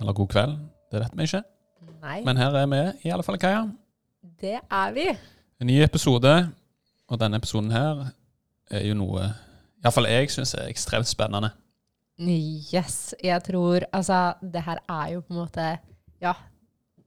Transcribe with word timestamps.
Eller 0.00 0.14
god 0.14 0.28
kveld, 0.28 0.56
det 0.92 1.02
vet 1.02 1.16
vi 1.18 1.26
ikke. 1.28 1.42
Nei, 2.02 2.20
Men 2.24 2.36
her 2.38 2.54
er 2.54 2.66
vi 2.70 2.80
i 3.08 3.12
alle 3.12 3.22
fall, 3.26 3.38
Kaja. 3.38 3.64
det 4.40 4.58
er 4.70 4.92
vi. 4.94 5.08
En 5.60 5.66
ny 5.66 5.80
episode, 5.82 6.34
og 7.08 7.20
denne 7.20 7.36
episoden 7.36 7.70
her 7.74 8.04
er 8.70 8.84
jo 8.86 8.94
noe 8.94 9.32
iallfall 9.82 10.06
jeg 10.10 10.30
syns 10.30 10.54
er 10.54 10.68
ekstremt 10.70 11.08
spennende. 11.08 11.50
Yes, 12.18 13.14
jeg 13.22 13.42
tror 13.46 13.84
Altså, 13.94 14.34
det 14.42 14.62
her 14.66 14.80
er 14.88 15.12
jo 15.12 15.20
på 15.20 15.32
en 15.32 15.38
måte 15.38 15.66
Ja, 16.20 16.32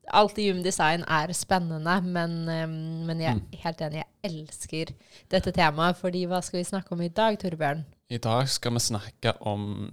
alt 0.08 0.38
i 0.40 0.48
Human 0.50 0.64
Design 0.64 1.04
er 1.04 1.34
spennende, 1.36 1.98
men, 2.02 2.38
um, 2.48 2.76
men 3.08 3.20
jeg 3.22 3.36
er 3.36 3.58
helt 3.66 3.82
enig, 3.82 4.04
jeg 4.04 4.32
elsker 4.32 4.94
dette 5.32 5.52
temaet. 5.52 6.00
Fordi 6.00 6.24
hva 6.32 6.40
skal 6.42 6.62
vi 6.62 6.68
snakke 6.68 6.96
om 6.96 7.02
i 7.04 7.12
dag, 7.12 7.38
Torbjørn? 7.40 7.84
I 8.10 8.18
dag 8.24 8.48
skal 8.50 8.74
vi 8.76 8.80
snakke 8.80 9.36
om 9.48 9.92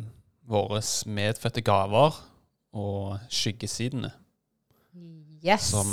våre 0.48 0.80
medfødte 1.06 1.60
gaver 1.66 2.14
og 2.78 3.18
skyggesidene 3.32 4.12
Yes. 5.44 5.68
som, 5.70 5.86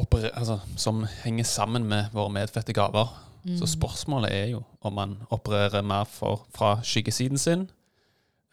operer, 0.00 0.30
altså, 0.36 0.58
som 0.76 1.04
henger 1.22 1.46
sammen 1.48 1.86
med 1.88 2.10
våre 2.12 2.32
medfødte 2.34 2.74
gaver. 2.76 3.12
Så 3.58 3.66
spørsmålet 3.66 4.30
er 4.36 4.50
jo 4.52 4.60
om 4.86 4.92
man 4.94 5.14
opererer 5.34 5.82
mer 5.82 6.04
for, 6.06 6.44
fra 6.54 6.76
skyggesiden 6.86 7.38
sin, 7.40 7.64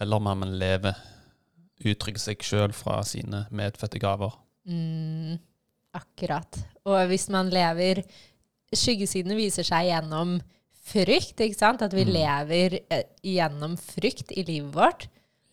eller 0.01 0.17
om 0.17 0.29
man 0.39 0.55
lever, 0.57 0.97
uttrykker 1.85 2.19
seg 2.23 2.41
sjøl 2.43 2.73
fra 2.73 3.01
sine 3.05 3.43
medfødte 3.51 3.99
gaver. 4.01 4.33
Mm, 4.65 5.35
akkurat. 5.95 6.57
Og 6.85 7.05
hvis 7.11 7.29
man 7.33 7.51
lever 7.53 8.03
Skyggesidene 8.69 9.33
viser 9.33 9.65
seg 9.65 9.87
gjennom 9.87 10.35
frykt, 10.85 11.39
ikke 11.41 11.57
sant? 11.57 11.81
At 11.81 11.93
vi 11.97 12.03
Mm. 12.05 12.11
lever 12.13 12.75
eh, 12.91 13.03
gjennom 13.25 13.73
frykt 13.81 14.29
i 14.37 14.43
livet 14.45 14.73
vårt. 14.75 15.07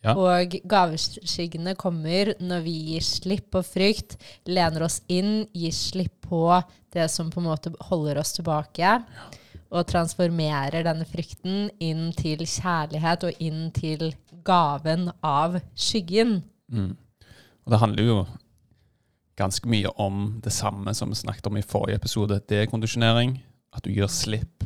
Ja. 0.07 0.15
Og 0.15 0.55
gaveskyggene 0.71 1.75
kommer 1.79 2.35
når 2.39 2.62
vi 2.62 2.75
gir 2.93 3.05
slipp 3.07 3.49
på 3.57 3.62
frykt, 3.67 4.15
lener 4.47 4.87
oss 4.87 5.01
inn, 5.11 5.48
gir 5.57 5.75
slipp 5.75 6.29
på 6.29 6.45
det 6.95 7.09
som 7.11 7.33
på 7.33 7.43
en 7.43 7.48
måte 7.48 7.73
holder 7.89 8.21
oss 8.23 8.37
tilbake, 8.37 8.93
og 9.67 9.89
transformerer 9.91 10.87
denne 10.87 11.07
frykten 11.11 11.67
inn 11.83 12.13
til 12.17 12.45
kjærlighet 12.47 13.27
og 13.27 13.43
inn 13.43 13.67
til 13.75 14.13
gaven 14.47 15.11
av 15.27 15.59
skyggen. 15.75 16.39
Mm. 16.70 16.93
Og 17.67 17.75
det 17.75 17.83
handler 17.83 18.07
jo 18.07 18.20
ganske 19.37 19.69
mye 19.69 19.91
om 20.01 20.39
det 20.45 20.55
samme 20.55 20.95
som 20.95 21.11
vi 21.11 21.19
snakket 21.19 21.51
om 21.51 21.59
i 21.59 21.67
forrige 21.67 21.98
episode, 21.98 22.39
dekondisjonering. 22.48 23.41
At 23.75 23.85
du 23.85 23.91
gir 23.91 24.09
slipp 24.09 24.65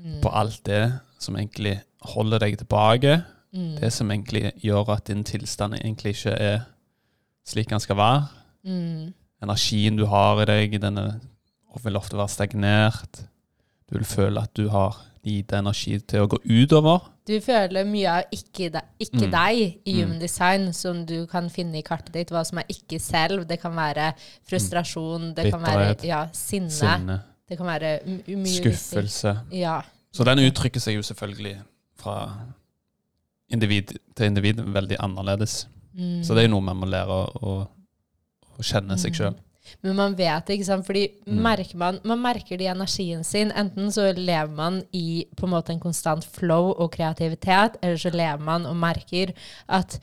Mm. 0.00 0.20
på 0.22 0.30
alt 0.32 0.64
det 0.64 0.92
som 1.20 1.36
egentlig 1.36 1.80
holder 2.14 2.40
deg 2.40 2.56
tilbake. 2.62 3.18
Mm. 3.52 3.76
Det 3.80 3.92
som 3.92 4.10
egentlig 4.10 4.52
gjør 4.62 4.92
at 4.94 5.06
din 5.10 5.24
tilstand 5.24 5.74
egentlig 5.74 6.14
ikke 6.16 6.30
er 6.38 6.60
slik 7.46 7.70
den 7.70 7.80
skal 7.80 7.96
være. 7.96 8.26
Mm. 8.64 9.12
Energien 9.42 9.96
du 9.96 10.04
har 10.06 10.40
i 10.42 10.44
deg, 10.44 10.80
den 10.82 10.98
vil 11.84 11.96
ofte 11.96 12.16
være 12.16 12.28
stagnert. 12.28 13.24
Du 13.90 13.96
vil 13.98 14.04
føle 14.06 14.42
at 14.42 14.52
du 14.56 14.68
har 14.68 15.00
lite 15.24 15.58
energi 15.58 15.98
til 15.98 16.20
å 16.24 16.28
gå 16.30 16.38
utover. 16.46 17.00
Du 17.28 17.34
føler 17.44 17.84
mye 17.84 18.08
av 18.08 18.22
ikke, 18.32 18.70
de, 18.72 18.80
ikke 18.98 19.26
Mm. 19.26 19.30
deg 19.30 19.58
i 19.84 19.92
Mm. 19.92 19.98
human 20.00 20.18
design, 20.20 20.72
som 20.72 21.04
du 21.06 21.26
kan 21.26 21.50
finne 21.50 21.78
i 21.78 21.82
kartet 21.82 22.12
ditt. 22.14 22.30
Hva 22.30 22.44
som 22.44 22.58
er 22.58 22.64
ikke 22.68 22.98
selv. 23.00 23.44
Det 23.48 23.60
kan 23.60 23.72
være 23.76 24.12
frustrasjon, 24.48 25.34
det 25.34 25.50
kan 25.52 25.60
være 25.62 25.96
ja, 26.04 26.26
sinne. 26.32 26.70
Sinne, 26.70 27.20
Det 27.48 27.56
kan 27.58 27.66
være 27.66 27.98
mye 28.28 28.46
skuffelse. 28.46 29.40
Ja. 29.52 29.80
Så 30.12 30.24
den 30.24 30.38
uttrykker 30.38 30.80
seg 30.80 30.94
jo 30.94 31.02
selvfølgelig 31.02 31.56
fra 31.98 32.30
individ 33.50 33.94
til 34.16 34.26
individ 34.30 34.60
veldig 34.74 34.96
annerledes. 35.02 35.66
Mm. 35.94 36.22
Så 36.24 36.34
det 36.34 36.44
er 36.44 36.48
jo 36.48 36.54
noe 36.56 36.66
man 36.70 36.76
må 36.80 36.86
lære 36.86 37.10
å, 37.10 37.22
å, 37.42 37.54
å 38.58 38.62
kjenne 38.66 38.96
seg 39.00 39.16
sjøl. 39.18 39.34
Men 39.84 39.94
man 39.98 40.14
vet 40.18 40.46
det, 40.48 40.56
ikke 40.56 40.66
sant? 40.66 40.86
Fordi 40.86 41.02
Mm. 41.26 41.42
merker 41.44 41.76
man, 41.78 41.98
man 42.04 42.18
merker 42.22 42.56
det 42.58 42.64
i 42.66 42.70
energien 42.72 43.22
sin. 43.24 43.52
Enten 43.52 43.90
så 43.94 44.08
lever 44.16 44.50
man 44.56 44.80
i 44.92 45.26
på 45.36 45.46
en 45.46 45.52
måte 45.52 45.70
en 45.74 45.80
konstant 45.82 46.24
flow 46.24 46.72
og 46.72 46.90
kreativitet, 46.96 47.76
eller 47.82 47.96
så 48.00 48.10
lever 48.10 48.40
man 48.42 48.66
og 48.66 48.74
merker 48.76 49.32
at 49.68 49.98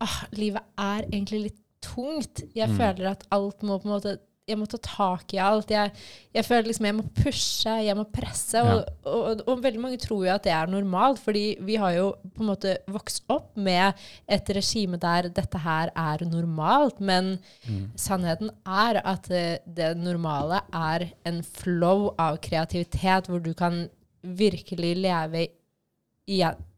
ah, 0.00 0.24
livet 0.32 0.62
er 0.78 1.04
egentlig 1.12 1.42
litt 1.44 1.58
tungt. 1.82 2.42
Jeg 2.54 2.70
Mm. 2.70 2.76
føler 2.78 3.10
at 3.10 3.24
alt 3.30 3.62
må 3.62 3.78
på 3.78 3.86
en 3.90 3.94
måte 3.96 4.18
jeg 4.48 4.58
må 4.58 4.66
ta 4.66 4.78
tak 4.82 5.32
i 5.36 5.38
alt. 5.42 5.70
Jeg, 5.70 5.92
jeg 6.34 6.46
føler 6.46 6.66
liksom 6.68 6.86
jeg 6.88 6.96
må 6.98 7.04
pushe, 7.14 7.74
jeg 7.86 7.94
må 7.98 8.04
presse. 8.10 8.58
Og, 8.58 8.82
og, 9.06 9.42
og, 9.46 9.62
veldig 9.62 9.82
mange 9.84 10.00
tror 10.02 10.24
jo 10.26 10.32
at 10.34 10.44
det 10.46 10.54
er 10.54 10.70
normalt, 10.70 11.20
fordi 11.22 11.44
vi 11.62 11.76
har 11.78 11.94
jo 11.94 12.08
på 12.34 12.42
en 12.42 12.50
måte 12.50 12.74
vokst 12.90 13.22
opp 13.32 13.52
med 13.54 13.98
et 14.26 14.52
regime 14.56 14.98
der 15.02 15.30
dette 15.32 15.62
her 15.62 15.94
er 15.94 16.26
normalt. 16.28 17.00
Men 17.00 17.36
Mm. 17.62 17.92
sannheten 17.96 18.50
er 18.66 18.98
at 19.06 19.28
eh, 19.30 19.58
det 19.66 19.92
normale 19.96 20.60
er 20.74 21.04
en 21.28 21.42
flow 21.42 22.08
av 22.18 22.38
kreativitet, 22.42 23.28
hvor 23.30 23.42
du 23.42 23.52
kan 23.54 23.86
virkelig 24.22 24.96
leve 24.98 25.46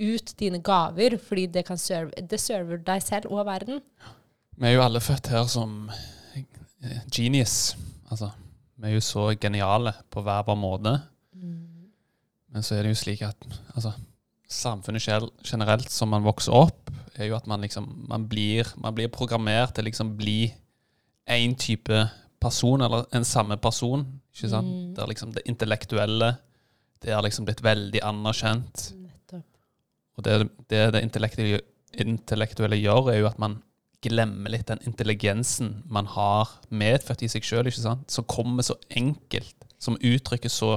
ut 0.00 0.34
dine 0.40 0.60
gaver, 0.64 1.16
fordi 1.18 1.46
det, 1.46 1.64
kan 1.66 1.78
serve, 1.78 2.10
det 2.20 2.40
server 2.40 2.80
deg 2.84 3.02
selv 3.02 3.32
og 3.32 3.46
verden. 3.46 3.80
Vi 4.56 4.68
er 4.68 4.76
jo 4.76 4.84
alle 4.84 5.00
født 5.00 5.30
her 5.32 5.48
som 5.50 5.88
genius. 7.12 7.74
Altså, 8.10 8.30
vi 8.76 8.90
er 8.90 8.96
jo 8.96 9.04
så 9.04 9.30
geniale 9.40 9.94
på 10.10 10.22
hver 10.24 10.44
vår 10.46 10.58
måte. 10.58 10.94
Men 12.54 12.62
så 12.62 12.76
er 12.76 12.86
det 12.86 12.92
jo 12.92 13.00
slik 13.00 13.22
at 13.26 13.46
altså, 13.74 13.90
samfunnet 14.50 15.02
selv, 15.02 15.32
generelt 15.42 15.90
som 15.90 16.12
man 16.14 16.22
vokser 16.26 16.54
opp, 16.54 16.92
er 17.18 17.30
jo 17.30 17.38
at 17.38 17.48
man 17.50 17.64
liksom 17.66 17.88
man 18.10 18.28
blir, 18.30 18.68
man 18.78 18.94
blir 18.94 19.10
programmert 19.10 19.74
til 19.74 19.88
liksom 19.88 20.14
bli 20.18 20.52
én 21.30 21.56
type 21.58 22.04
person, 22.40 22.82
eller 22.84 23.08
en 23.16 23.24
samme 23.26 23.56
person. 23.56 24.04
Ikke 24.34 24.50
sant? 24.52 24.68
Mm. 24.68 24.94
Det 24.94 25.02
er 25.02 25.10
liksom 25.10 25.34
det 25.34 25.44
intellektuelle. 25.50 26.34
Det 27.02 27.12
er 27.12 27.22
liksom 27.24 27.46
blitt 27.48 27.62
veldig 27.64 28.02
anerkjent. 28.04 28.90
Nettopp. 29.02 29.46
Og 30.16 30.24
det 30.26 30.38
det, 30.70 30.82
det 30.94 31.02
intellektuelle, 31.02 31.62
intellektuelle 32.04 32.78
gjør, 32.78 33.10
er 33.12 33.22
jo 33.22 33.30
at 33.30 33.38
man 33.42 33.58
glemmer 34.04 34.52
litt 34.52 34.68
den 34.70 34.82
intelligensen 34.88 35.80
man 35.90 36.08
har 36.14 36.52
medfødt 36.70 37.24
i 37.24 37.30
seg 37.32 37.46
sjøl, 37.46 37.70
som 37.72 38.28
kommer 38.28 38.66
så 38.66 38.76
enkelt, 38.90 39.56
som 39.80 39.98
uttrykkes 40.00 40.60
så 40.62 40.76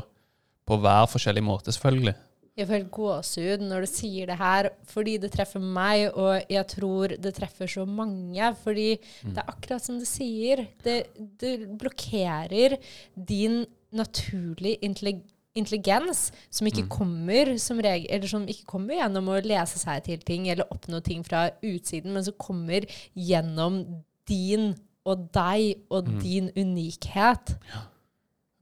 på 0.68 0.80
hver 0.84 1.06
forskjellig 1.12 1.44
måte, 1.46 1.74
selvfølgelig. 1.76 2.16
Jeg 2.58 2.66
får 2.66 2.80
helt 2.80 2.94
gåsehud 2.96 3.64
når 3.70 3.84
du 3.86 3.90
sier 3.92 4.30
det 4.32 4.40
her, 4.40 4.72
fordi 4.90 5.14
det 5.22 5.30
treffer 5.36 5.62
meg, 5.62 6.08
og 6.18 6.50
jeg 6.50 6.66
tror 6.74 7.14
det 7.22 7.36
treffer 7.38 7.70
så 7.70 7.86
mange. 7.86 8.50
Fordi 8.64 8.88
det 8.98 9.38
er 9.38 9.52
akkurat 9.54 9.86
som 9.86 10.00
du 10.02 10.08
sier. 10.10 10.66
Det, 10.82 10.98
det 11.38 11.54
blokkerer 11.78 12.80
din 13.14 13.62
naturlige 13.94 14.82
intelligens 14.82 15.37
intelligens 15.60 16.28
som 16.54 16.70
ikke 16.70 16.88
kommer 16.92 17.54
som 17.62 17.80
regel, 17.84 18.08
eller 18.14 18.32
som 18.32 18.46
ikke 18.50 18.68
kommer 18.70 19.00
gjennom 19.00 19.32
å 19.34 19.40
lese 19.44 19.82
seg 19.82 20.04
til 20.08 20.24
ting 20.28 20.48
eller 20.52 20.70
oppnå 20.74 21.02
ting 21.06 21.24
fra 21.28 21.48
utsiden, 21.66 22.14
men 22.16 22.26
som 22.26 22.38
kommer 22.42 22.88
gjennom 23.14 23.82
din 24.30 24.74
og 25.08 25.30
deg 25.36 25.86
og 25.94 26.10
din 26.22 26.52
unikhet. 26.58 27.56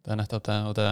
Det 0.05 0.13
er 0.13 0.19
nettopp 0.19 0.45
det. 0.45 0.57
Og 0.69 0.75
det 0.77 0.91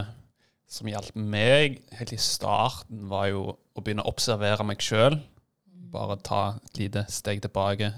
som 0.74 0.90
hjalp 0.90 1.14
meg 1.14 1.82
helt 1.94 2.16
i 2.16 2.22
starten, 2.22 3.06
var 3.12 3.30
jo 3.30 3.44
å 3.54 3.84
begynne 3.84 4.06
å 4.06 4.14
observere 4.14 4.66
meg 4.66 4.82
sjøl. 4.82 5.20
Bare 5.94 6.18
ta 6.26 6.44
et 6.58 6.80
lite 6.82 7.06
steg 7.14 7.44
tilbake, 7.44 7.92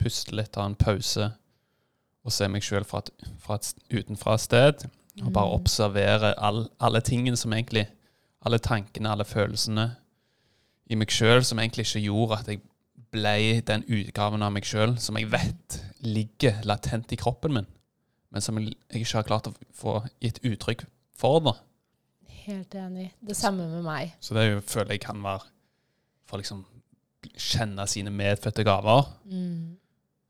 puste 0.00 0.36
litt, 0.36 0.52
ta 0.52 0.66
en 0.68 0.76
pause, 0.76 1.30
og 2.20 2.34
se 2.36 2.48
meg 2.52 2.64
sjøl 2.64 2.84
fra, 2.84 3.00
fra 3.40 3.56
et 3.56 3.70
utenfra 3.88 4.36
sted. 4.40 4.84
Og 5.18 5.32
bare 5.34 5.56
observere 5.56 6.34
all, 6.38 6.68
alle 6.80 7.00
tingene 7.04 7.36
som 7.36 7.52
egentlig 7.52 7.88
Alle 8.46 8.58
tankene, 8.62 9.10
alle 9.10 9.26
følelsene 9.28 9.90
i 10.90 10.96
meg 10.96 11.12
sjøl 11.12 11.44
som 11.44 11.58
egentlig 11.60 11.84
ikke 11.86 12.00
gjorde 12.06 12.38
at 12.40 12.48
jeg 12.48 12.62
ble 13.12 13.60
den 13.68 13.84
utgaven 13.84 14.42
av 14.42 14.54
meg 14.54 14.64
sjøl 14.66 14.96
som 15.02 15.18
jeg 15.18 15.28
vet 15.28 15.76
ligger 16.00 16.62
latent 16.64 17.12
i 17.12 17.18
kroppen 17.20 17.52
min, 17.54 17.68
men 18.32 18.42
som 18.42 18.58
jeg 18.58 18.72
ikke 18.88 19.18
har 19.18 19.28
klart 19.28 19.50
å 19.50 19.54
få 19.76 19.98
gitt 20.24 20.40
uttrykk 20.46 20.86
for. 21.20 21.44
da. 21.44 21.54
Helt 22.46 22.74
enig. 22.74 23.10
Det 23.20 23.36
samme 23.36 23.68
med 23.68 23.84
meg. 23.86 24.16
Så 24.24 24.34
det 24.34 24.42
er 24.42 24.54
jo, 24.54 24.64
føler 24.66 24.96
jeg 24.96 25.04
kan 25.04 25.22
være 25.22 25.44
for 26.26 26.38
å 26.38 26.42
liksom 26.42 26.64
kjenne 27.36 27.86
sine 27.90 28.10
medfødte 28.14 28.64
gaver. 28.66 29.10
Mm. 29.28 29.76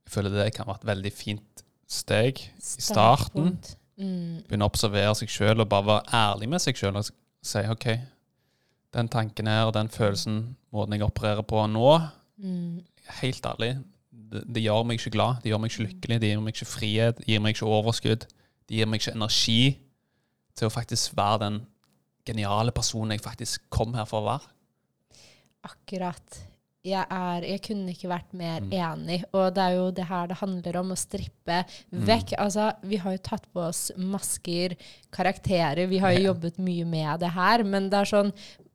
Jeg 0.04 0.16
føler 0.16 0.34
det 0.34 0.52
kan 0.56 0.68
være 0.68 0.82
et 0.82 0.90
veldig 0.90 1.12
fint 1.14 1.64
steg 1.90 2.42
i 2.42 2.50
starten. 2.58 2.90
Startpunkt. 2.90 3.76
Mm. 4.00 4.40
Begynne 4.48 4.64
å 4.64 4.70
observere 4.72 5.12
seg 5.18 5.28
sjøl 5.28 5.60
og 5.60 5.68
bare 5.68 5.86
være 5.90 6.16
ærlig 6.16 6.48
med 6.48 6.62
seg 6.64 6.78
sjøl 6.80 6.96
og 6.96 7.04
si 7.44 7.62
OK, 7.68 7.86
den 8.96 9.08
tanken 9.12 9.46
her 9.50 9.66
og 9.68 9.74
den 9.76 9.90
følelsen, 9.92 10.56
måten 10.72 10.96
jeg 10.96 11.04
opererer 11.06 11.44
på 11.46 11.66
nå, 11.68 12.00
Mm. 12.40 12.80
helt 13.20 13.44
ærlig, 13.46 13.74
det, 14.32 14.40
det 14.54 14.62
gjør 14.62 14.86
meg 14.88 14.96
ikke 14.96 15.10
glad. 15.12 15.42
Det 15.42 15.50
gjør 15.50 15.58
meg 15.60 15.70
ikke 15.74 15.84
lykkelig. 15.84 16.16
Det 16.22 16.28
gir 16.30 16.40
meg 16.40 16.54
ikke 16.54 16.66
frihet. 16.70 17.18
Det 17.18 17.26
gir 17.28 17.40
meg 17.44 17.54
ikke 17.54 17.66
overskudd. 17.68 18.24
Det 18.68 18.78
gir 18.78 18.86
meg 18.88 19.00
ikke 19.02 19.12
energi 19.18 19.58
til 20.56 20.68
å 20.68 20.72
faktisk 20.72 21.16
være 21.18 21.40
den 21.44 21.58
geniale 22.24 22.72
personen 22.72 23.12
jeg 23.16 23.20
faktisk 23.24 23.66
kom 23.68 23.92
her 23.98 24.06
for 24.08 24.22
å 24.22 24.28
være. 24.30 24.48
Akkurat. 25.68 26.38
Jeg, 26.82 27.04
er, 27.12 27.44
jeg 27.44 27.60
kunne 27.60 27.92
ikke 27.92 28.08
vært 28.08 28.30
mer 28.32 28.60
Mm. 28.64 28.70
enig. 28.72 29.18
Og 29.34 29.54
det 29.54 29.62
er 29.66 29.74
jo 29.76 29.90
det 29.90 30.06
her 30.08 30.26
det 30.30 30.36
handler 30.40 30.76
om, 30.80 30.92
å 30.92 30.96
strippe 30.96 31.64
Mm. 31.92 32.06
vekk. 32.06 32.32
Altså, 32.38 32.72
vi 32.82 32.96
har 32.96 33.12
jo 33.12 33.18
tatt 33.18 33.44
på 33.52 33.60
oss 33.68 33.90
masker, 33.96 34.76
karakterer. 35.12 35.86
Vi 35.88 35.98
har 35.98 36.12
jo 36.12 36.22
Ja. 36.22 36.32
jobbet 36.32 36.58
mye 36.58 36.86
med 36.86 37.20
det 37.20 37.30
her. 37.32 37.62
Men 37.64 37.90
det 37.90 37.98
er 38.00 38.04
sånn 38.04 38.32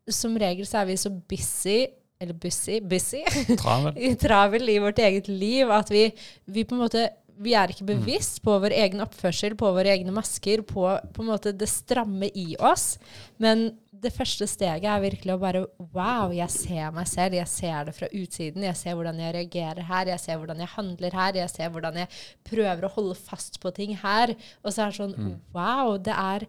Som 0.07 0.36
regel 0.38 0.66
så 0.68 0.81
er 0.84 0.86
vi 0.86 0.94
så 0.98 1.10
busy 1.28 1.88
eller 2.22 2.34
busy, 2.34 2.80
busy, 2.80 3.24
Travel. 3.57 4.16
travel 4.18 4.69
i 4.69 4.78
vårt 4.78 5.00
eget 5.00 5.28
liv 5.28 5.68
at 5.72 5.90
vi, 5.90 6.13
vi 6.48 6.63
på 6.63 6.74
en 6.74 6.81
måte 6.88 7.10
vi 7.40 7.54
er 7.54 7.68
ikke 7.68 7.88
bevisst 7.88 8.42
på 8.44 8.54
vår 8.62 8.69
egen 8.72 9.02
oppførsel, 9.02 9.56
på 9.57 9.74
våre 9.74 9.90
egne 9.98 10.13
masker, 10.13 10.62
på, 10.62 10.86
på 11.12 11.19
en 11.22 11.28
måte 11.28 11.52
det 11.57 11.68
stramme 11.68 12.30
i 12.34 12.56
oss. 12.60 12.98
Men 13.40 13.78
det 14.06 14.13
første 14.13 14.48
steget 14.50 14.86
er 14.90 15.02
virkelig 15.04 15.34
å 15.34 15.42
bare 15.42 15.63
Wow, 15.96 16.34
jeg 16.36 16.52
ser 16.54 16.94
meg 16.96 17.07
selv. 17.10 17.38
Jeg 17.40 17.50
ser 17.52 17.88
det 17.88 17.96
fra 17.98 18.10
utsiden. 18.12 18.66
Jeg 18.68 18.78
ser 18.80 18.98
hvordan 18.98 19.19
jeg 19.22 19.34
reagerer 19.36 19.88
her. 19.90 20.12
Jeg 20.13 20.22
ser 20.24 20.40
hvordan 20.42 20.62
jeg 20.62 20.74
handler 20.75 21.18
her. 21.22 21.40
Jeg 21.42 21.54
ser 21.54 21.74
hvordan 21.74 22.00
jeg 22.04 22.22
prøver 22.48 22.86
å 22.86 22.94
holde 22.98 23.18
fast 23.18 23.60
på 23.63 23.74
ting 23.75 23.96
her. 24.04 24.36
Og 24.63 24.72
så 24.72 24.86
er 24.86 24.94
det 24.94 25.00
sånn 25.02 25.18
Wow, 25.56 25.98
det 25.98 26.16
er 26.16 26.48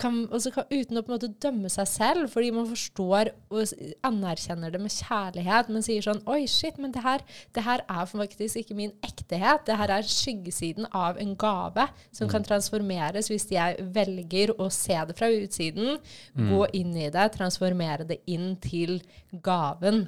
kan, 0.00 0.14
også 0.32 0.50
kan, 0.54 0.64
uten 0.72 0.96
å 0.96 1.02
på 1.04 1.12
en 1.12 1.16
måte 1.18 1.28
dømme 1.44 1.68
seg 1.68 1.88
selv, 1.90 2.28
fordi 2.32 2.48
man 2.56 2.64
forstår 2.70 3.30
og 3.52 3.72
anerkjenner 4.06 4.72
det 4.72 4.80
med 4.80 4.94
kjærlighet, 4.94 5.68
men 5.68 5.84
sier 5.84 6.04
sånn 6.06 6.22
Oi, 6.30 6.46
shit, 6.48 6.78
men 6.80 6.94
det 6.94 7.02
her, 7.04 7.24
det 7.52 7.66
her 7.66 7.84
er 7.84 8.08
faktisk 8.08 8.62
ikke 8.62 8.76
min 8.78 8.94
ektehet. 9.04 9.66
Det 9.68 9.76
her 9.76 9.92
er 9.98 10.08
skyggesiden 10.08 10.88
av 10.96 11.20
en 11.20 11.34
gave 11.36 11.86
som 12.16 12.30
kan 12.32 12.46
transformeres 12.46 13.28
hvis 13.28 13.46
jeg 13.52 13.84
velger 13.94 14.54
å 14.56 14.70
se 14.72 14.96
det 15.10 15.18
fra 15.18 15.28
utsiden, 15.28 15.98
gå 16.34 16.62
inn 16.80 16.96
i 16.96 17.10
det, 17.12 17.28
transformere 17.36 18.08
det 18.08 18.22
inn 18.30 18.54
til 18.64 19.02
gaven. 19.44 20.06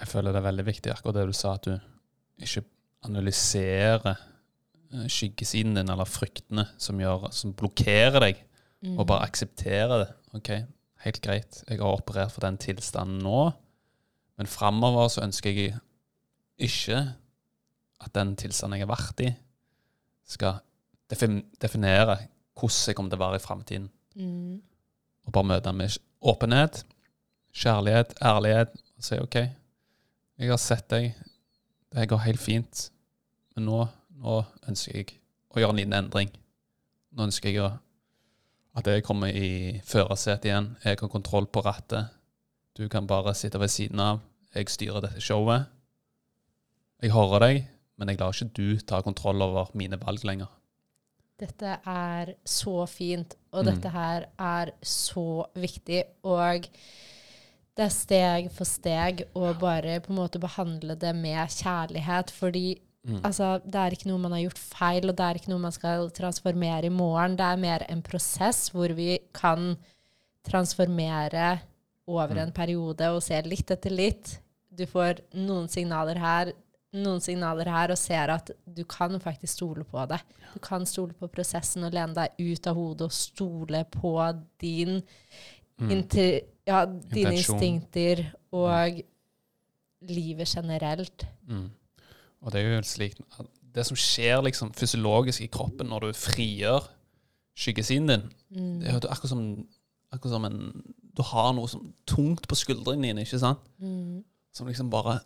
Jeg 0.00 0.10
føler 0.10 0.32
det 0.32 0.40
er 0.40 0.48
veldig 0.48 0.66
viktig, 0.66 0.94
akkurat 0.94 1.20
det 1.20 1.28
du 1.28 1.36
sa, 1.36 1.54
at 1.58 1.68
du 1.68 1.76
ikke 2.44 2.64
analyserer 3.04 4.14
eh, 4.16 5.06
skyggesiden 5.12 5.76
din 5.76 5.92
eller 5.92 6.08
fryktene 6.08 6.66
som, 6.80 6.98
gjør, 7.00 7.28
som 7.36 7.52
blokkerer 7.56 8.20
deg, 8.26 8.42
og 8.92 9.06
bare 9.08 9.26
aksepterer 9.28 9.96
det. 10.02 10.10
OK, 10.36 10.50
helt 11.04 11.20
greit, 11.24 11.62
jeg 11.68 11.80
har 11.80 11.96
operert 11.96 12.32
for 12.34 12.44
den 12.44 12.58
tilstanden 12.60 13.22
nå, 13.24 13.50
men 14.38 14.50
framover 14.50 15.08
så 15.12 15.22
ønsker 15.24 15.54
jeg 15.54 15.76
ikke 16.58 17.00
at 18.04 18.14
den 18.14 18.34
tilstanden 18.36 18.78
jeg 18.78 18.86
har 18.86 18.94
vært 18.94 19.22
i, 19.24 19.32
skal 20.26 20.60
definere 21.10 22.18
hvordan 22.54 22.88
jeg 22.88 22.96
kommer 22.96 23.12
til 23.12 23.20
å 23.20 23.24
være 23.24 23.38
i 23.38 23.44
framtiden. 23.44 23.90
Mm. 24.14 24.62
Og 25.24 25.32
bare 25.34 25.48
møte 25.50 25.68
den 25.68 25.78
med 25.80 25.98
åpenhet, 26.24 26.84
kjærlighet, 27.54 28.14
ærlighet, 28.22 28.74
og 28.96 29.06
si 29.06 29.18
OK, 29.20 29.36
jeg 30.38 30.50
har 30.50 30.60
sett 30.60 30.88
deg, 30.90 31.12
det 31.94 32.08
går 32.10 32.24
helt 32.24 32.42
fint, 32.42 32.88
men 33.54 33.68
nå, 33.68 33.84
nå 34.18 34.40
ønsker 34.68 34.98
jeg 34.98 35.18
å 35.54 35.62
gjøre 35.62 35.76
en 35.76 35.80
liten 35.82 35.96
endring. 35.98 36.32
Nå 37.14 37.28
ønsker 37.28 37.52
jeg 37.52 37.62
å, 37.62 37.70
at 38.74 38.86
jeg 38.90 39.04
kommer 39.06 39.30
i 39.30 39.80
førersetet 39.86 40.48
igjen, 40.50 40.76
jeg 40.84 40.98
har 41.00 41.08
kontroll 41.10 41.46
på 41.46 41.62
rattet, 41.64 42.10
du 42.74 42.88
kan 42.90 43.06
bare 43.06 43.34
sitte 43.38 43.60
ved 43.62 43.70
siden 43.70 44.00
av, 44.02 44.20
jeg 44.54 44.68
styrer 44.70 45.00
dette 45.04 45.22
showet. 45.22 45.68
Jeg 47.02 47.12
hører 47.14 47.42
deg, 47.44 47.64
men 47.98 48.10
jeg 48.10 48.18
lar 48.18 48.34
ikke 48.34 48.50
du 48.56 48.80
ta 48.82 49.00
kontroll 49.04 49.42
over 49.42 49.70
mine 49.78 49.98
valg 50.00 50.24
lenger. 50.26 50.50
Dette 51.38 51.76
er 51.90 52.34
så 52.46 52.86
fint, 52.86 53.34
og 53.52 53.64
Mm. 53.64 53.70
dette 53.74 53.90
her 53.90 54.26
er 54.38 54.72
så 54.82 55.46
viktig. 55.54 56.04
Og 56.24 56.68
det 57.76 57.84
er 57.84 57.88
steg 57.90 58.50
for 58.52 58.64
steg 58.64 59.24
å 59.34 59.52
bare 59.58 60.00
på 60.00 60.10
en 60.10 60.16
måte 60.16 60.38
behandle 60.40 60.94
det 60.94 61.14
med 61.14 61.48
kjærlighet. 61.48 62.30
Fordi 62.30 62.80
Mm. 63.04 63.18
altså, 63.20 63.58
det 63.64 63.80
er 63.80 63.94
ikke 63.94 64.08
noe 64.08 64.22
man 64.22 64.32
har 64.32 64.46
gjort 64.46 64.60
feil, 64.64 65.10
og 65.10 65.16
det 65.18 65.24
er 65.26 65.38
ikke 65.40 65.50
noe 65.52 65.60
man 65.60 65.74
skal 65.74 66.08
transformere 66.16 66.88
i 66.88 66.94
morgen. 66.94 67.36
Det 67.36 67.44
er 67.44 67.60
mer 67.60 67.84
en 67.92 68.02
prosess 68.04 68.70
hvor 68.72 68.94
vi 68.96 69.18
kan 69.36 69.74
transformere 70.44 71.58
over 72.08 72.40
en 72.40 72.52
periode 72.52 73.08
og 73.12 73.22
se 73.24 73.40
litt 73.44 73.70
etter 73.72 73.92
litt. 73.92 74.38
Du 74.74 74.84
får 74.88 75.20
noen 75.36 75.68
signaler 75.72 76.18
her, 76.20 76.52
noen 76.94 77.20
signaler 77.24 77.68
her, 77.70 77.92
og 77.92 78.00
ser 78.00 78.32
at 78.34 78.50
du 78.64 78.84
kan 78.88 79.16
faktisk 79.22 79.52
stole 79.56 79.84
på 79.88 80.04
det. 80.10 80.20
Du 80.54 80.58
kan 80.64 80.86
stole 80.88 81.16
på 81.18 81.28
prosessen 81.32 81.86
og 81.86 81.94
lene 81.94 82.16
deg 82.16 82.40
ut 82.40 82.68
av 82.70 82.78
hodet 82.78 83.08
og 83.08 83.16
stole 83.16 83.84
på 83.92 84.16
din 84.62 85.00
inti, 85.90 86.28
ja, 86.66 86.84
dine 86.86 87.34
instinkter 87.34 88.22
og 88.54 89.00
livet 90.04 90.48
generelt. 90.48 91.26
Mm. 91.48 91.66
Og 92.44 92.52
det 92.52 92.60
er 92.60 92.74
jo 92.76 92.82
slik 92.86 93.16
Det 93.74 93.82
som 93.88 93.96
skjer 93.98 94.42
liksom 94.44 94.70
fysiologisk 94.76 95.42
i 95.42 95.48
kroppen 95.50 95.88
når 95.90 96.04
du 96.06 96.18
frigjør 96.18 96.84
skyggesiden 97.58 98.08
din, 98.10 98.24
Mm. 98.54 98.80
det 98.80 98.88
er 98.92 99.08
akkurat 99.10 99.28
som, 99.32 99.66
akkurat 100.12 100.30
som 100.36 100.44
en 100.44 100.58
Du 101.16 101.22
har 101.22 101.52
noe 101.54 101.68
som 101.70 101.92
tungt 102.06 102.46
på 102.48 102.54
skuldrene 102.54 103.02
dine, 103.02 103.22
ikke 103.22 103.38
sant? 103.38 103.58
Mm. 103.78 104.24
Som 104.52 104.66
liksom 104.66 104.90
bare 104.90 105.20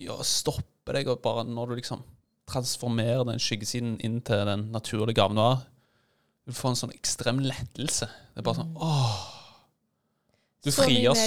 ja, 0.00 0.16
stopper 0.22 0.92
deg, 0.96 1.08
og 1.08 1.20
bare 1.22 1.44
når 1.44 1.68
du 1.68 1.74
liksom 1.76 2.02
transformerer 2.48 3.24
den 3.24 3.38
skyggesiden 3.40 3.98
inn 4.04 4.20
til 4.20 4.44
den 4.48 4.70
naturlige 4.72 5.14
gaven 5.20 5.36
du 5.36 5.42
har, 5.42 5.62
du 6.46 6.52
får 6.52 6.70
en 6.70 6.76
sånn 6.76 6.94
ekstrem 6.94 7.38
lettelse. 7.40 8.06
Det 8.34 8.40
er 8.42 8.42
bare 8.48 8.60
sånn 8.62 8.76
åh 8.76 9.33
Du 10.64 10.70
Så 10.72 10.82
frigjør, 10.86 11.18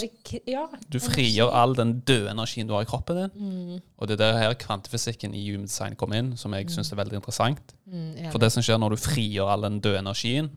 ja, 0.50 0.64
du 0.90 0.98
frigjør 1.00 1.52
all 1.54 1.76
den 1.78 2.00
døde 2.00 2.32
energien 2.32 2.68
du 2.68 2.74
har 2.74 2.82
i 2.82 2.90
kroppen 2.90 3.16
din. 3.20 3.32
Mm, 3.38 3.82
Og 3.98 4.08
det 4.08 4.16
er 4.20 4.24
der 4.24 4.38
her 4.40 4.54
kvantefysikken 4.58 5.36
i 5.38 5.44
human 5.52 5.68
design 5.68 5.96
kommer 5.96 6.18
inn, 6.18 6.32
som 6.38 6.54
jeg 6.58 6.70
syns 6.74 6.92
er 6.92 6.96
veldig 6.98 7.20
interessant. 7.20 7.76
mm. 7.86 8.32
For 8.32 8.40
det 8.42 8.52
som 8.52 8.64
skjer 8.66 8.80
når 8.82 8.96
du 8.96 8.98
frigjør 9.04 9.52
all 9.54 9.62
den 9.68 9.80
døde 9.80 10.00
energien, 10.00 10.50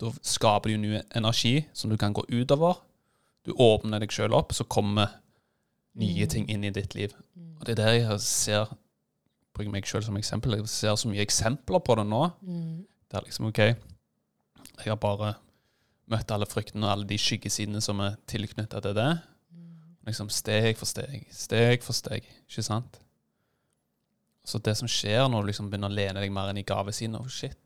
da 0.00 0.10
skaper 0.22 0.68
du 0.70 0.76
ny 0.76 1.00
energi 1.16 1.64
som 1.72 1.88
du 1.90 1.96
kan 1.96 2.12
gå 2.12 2.24
utover. 2.28 2.74
Du 3.46 3.54
åpner 3.58 3.98
deg 4.00 4.10
sjøl 4.12 4.34
opp, 4.36 4.52
så 4.52 4.64
kommer 4.68 5.08
nye 5.96 6.24
Mm. 6.26 6.28
ting 6.28 6.50
inn 6.50 6.64
i 6.64 6.70
ditt 6.70 6.94
liv. 6.94 7.14
Mm, 7.36 7.56
Og 7.60 7.66
det 7.66 7.78
er 7.78 7.84
der 7.84 7.92
jeg 8.10 8.20
ser 8.20 8.66
bruker 9.54 9.70
meg 9.72 9.84
sjøl 9.86 10.02
som 10.04 10.16
eksempel. 10.16 10.52
Jeg 10.58 10.68
ser 10.68 10.94
så 10.94 11.08
mye 11.08 11.24
eksempler 11.24 11.78
på 11.80 11.96
det 11.96 12.06
nå. 12.06 12.30
mm, 12.42 12.84
Det 13.10 13.16
er 13.16 13.20
liksom 13.24 13.46
OK, 13.46 13.58
jeg 13.58 13.76
har 14.86 14.96
bare 14.96 15.34
møtt 16.10 16.30
alle 16.30 16.46
fryktene 16.46 16.86
og 16.86 16.92
alle 16.92 17.08
de 17.10 17.18
skyggesidene 17.18 17.80
som 17.82 18.00
er 18.04 18.16
tilknytta 18.30 18.80
til 18.84 18.94
det. 18.94 19.10
Liksom 20.06 20.28
steg 20.30 20.76
for 20.78 20.86
steg, 20.86 21.24
steg 21.34 21.82
for 21.82 21.96
steg. 21.96 22.26
Ikke 22.46 22.62
sant? 22.62 23.00
Så 24.46 24.60
det 24.62 24.76
som 24.78 24.86
skjer 24.90 25.24
når 25.28 25.42
du 25.42 25.50
liksom 25.50 25.70
begynner 25.70 25.90
å 25.90 25.96
lene 25.96 26.22
deg 26.22 26.30
mer 26.34 26.52
inn 26.52 26.60
i 26.62 26.66
gavesiden 26.66 27.18
oh 27.18 27.26
shit, 27.28 27.56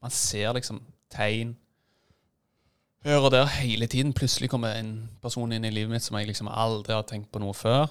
Man 0.00 0.10
ser 0.10 0.54
liksom 0.56 0.78
tegn 1.12 1.50
her 3.04 3.20
og 3.20 3.30
der 3.34 3.44
hele 3.52 3.84
tiden. 3.86 4.14
Plutselig 4.16 4.48
kommer 4.48 4.78
en 4.78 5.10
person 5.20 5.52
inn 5.52 5.64
i 5.68 5.72
livet 5.72 5.92
mitt 5.92 6.04
som 6.04 6.16
jeg 6.16 6.30
liksom 6.30 6.48
aldri 6.48 6.94
har 6.96 7.04
tenkt 7.08 7.28
på 7.32 7.40
noe 7.42 7.52
før. 7.56 7.90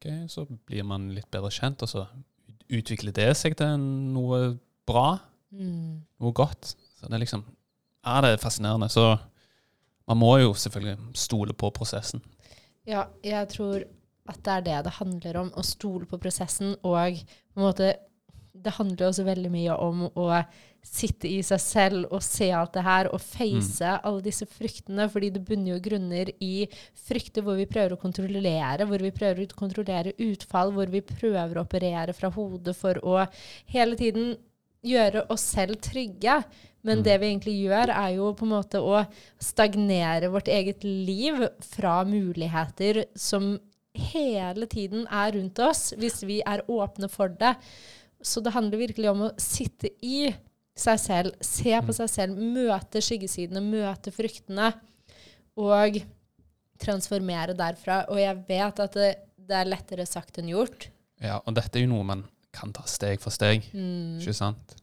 Okay, 0.00 0.26
Så 0.28 0.46
blir 0.66 0.84
man 0.88 1.10
litt 1.12 1.28
bedre 1.30 1.50
kjent, 1.52 1.82
og 1.84 1.88
så 1.88 2.06
utvikler 2.72 3.12
det 3.12 3.34
seg 3.36 3.56
til 3.60 3.76
noe 3.78 4.56
bra, 4.88 5.18
Mm. 5.52 6.06
noe 6.20 6.32
godt. 6.32 6.76
Så 6.96 7.08
det 7.08 7.12
er 7.12 7.24
liksom 7.24 7.44
Ja, 8.04 8.20
det 8.22 8.30
er 8.30 8.36
fascinerende. 8.38 8.88
Så 8.88 9.18
man 10.10 10.18
må 10.18 10.34
jo 10.42 10.54
selvfølgelig 10.58 11.14
stole 11.14 11.54
på 11.54 11.70
prosessen. 11.74 12.22
Ja, 12.88 13.06
jeg 13.22 13.46
tror 13.52 13.84
at 14.30 14.40
det 14.46 14.54
er 14.54 14.64
det 14.66 14.78
det 14.86 14.96
handler 14.98 15.42
om, 15.44 15.50
å 15.54 15.62
stole 15.66 16.08
på 16.10 16.18
prosessen. 16.22 16.74
Og 16.86 17.20
på 17.20 17.60
en 17.60 17.66
måte, 17.66 17.92
det 18.50 18.74
handler 18.76 19.10
også 19.10 19.26
veldig 19.28 19.52
mye 19.52 19.76
om 19.78 20.08
å 20.08 20.26
sitte 20.82 21.28
i 21.28 21.38
seg 21.44 21.60
selv 21.60 22.12
og 22.14 22.22
se 22.24 22.48
alt 22.56 22.72
det 22.74 22.84
her, 22.86 23.10
og 23.12 23.22
face 23.22 23.94
alle 24.00 24.24
disse 24.24 24.48
fryktene, 24.48 25.06
fordi 25.12 25.30
det 25.34 25.44
bunner 25.46 25.74
jo 25.74 25.80
grunner 25.84 26.30
i 26.42 26.66
frykter 27.06 27.44
hvor 27.46 27.58
vi 27.60 27.68
prøver 27.70 27.94
å 27.94 28.00
kontrollere, 28.00 28.86
hvor 28.88 29.04
vi 29.04 29.12
prøver 29.14 29.44
å 29.44 29.58
kontrollere 29.58 30.16
utfall, 30.26 30.72
hvor 30.74 30.90
vi 30.90 31.04
prøver 31.04 31.58
å 31.58 31.66
operere 31.66 32.16
fra 32.16 32.32
hodet 32.34 32.74
for 32.78 32.98
å 33.04 33.20
hele 33.70 33.98
tiden 34.00 34.34
gjøre 34.86 35.26
oss 35.32 35.44
selv 35.56 35.80
trygge. 35.82 36.40
Men 36.86 37.02
det 37.04 37.18
vi 37.20 37.28
egentlig 37.28 37.56
gjør, 37.66 37.90
er 37.92 38.14
jo 38.16 38.30
på 38.32 38.46
en 38.46 38.54
måte 38.54 38.80
å 38.80 39.02
stagnere 39.42 40.30
vårt 40.32 40.48
eget 40.48 40.84
liv 40.86 41.42
fra 41.60 41.98
muligheter 42.08 43.02
som 43.18 43.58
hele 43.92 44.68
tiden 44.70 45.04
er 45.12 45.34
rundt 45.36 45.58
oss, 45.60 45.90
hvis 46.00 46.22
vi 46.24 46.38
er 46.46 46.62
åpne 46.70 47.10
for 47.12 47.28
det. 47.28 47.52
Så 48.22 48.40
det 48.40 48.54
handler 48.54 48.80
virkelig 48.80 49.10
om 49.10 49.26
å 49.26 49.34
sitte 49.40 49.90
i 50.00 50.30
seg 50.80 51.00
selv, 51.02 51.36
se 51.44 51.74
på 51.74 51.92
Mm. 51.92 51.98
seg 51.98 52.08
selv, 52.08 52.38
møte 52.40 53.02
skyggesidene, 53.04 53.60
møte 53.60 54.12
fryktene, 54.14 54.72
og 55.60 56.00
transformere 56.80 57.52
derfra. 57.52 58.06
Og 58.08 58.16
jeg 58.22 58.44
vet 58.48 58.80
at 58.80 58.96
det, 58.96 59.14
det 59.36 59.56
er 59.56 59.68
lettere 59.68 60.06
sagt 60.08 60.38
enn 60.40 60.48
gjort. 60.48 60.88
Ja, 61.20 61.42
og 61.44 61.54
dette 61.58 61.76
er 61.76 61.84
jo 61.84 61.92
noe 61.92 62.06
man 62.08 62.24
kan 62.52 62.72
ta 62.72 62.82
steg 62.86 63.20
for 63.20 63.30
steg, 63.30 63.62
Mm. 63.74 64.18
ikke 64.20 64.34
sant? 64.34 64.74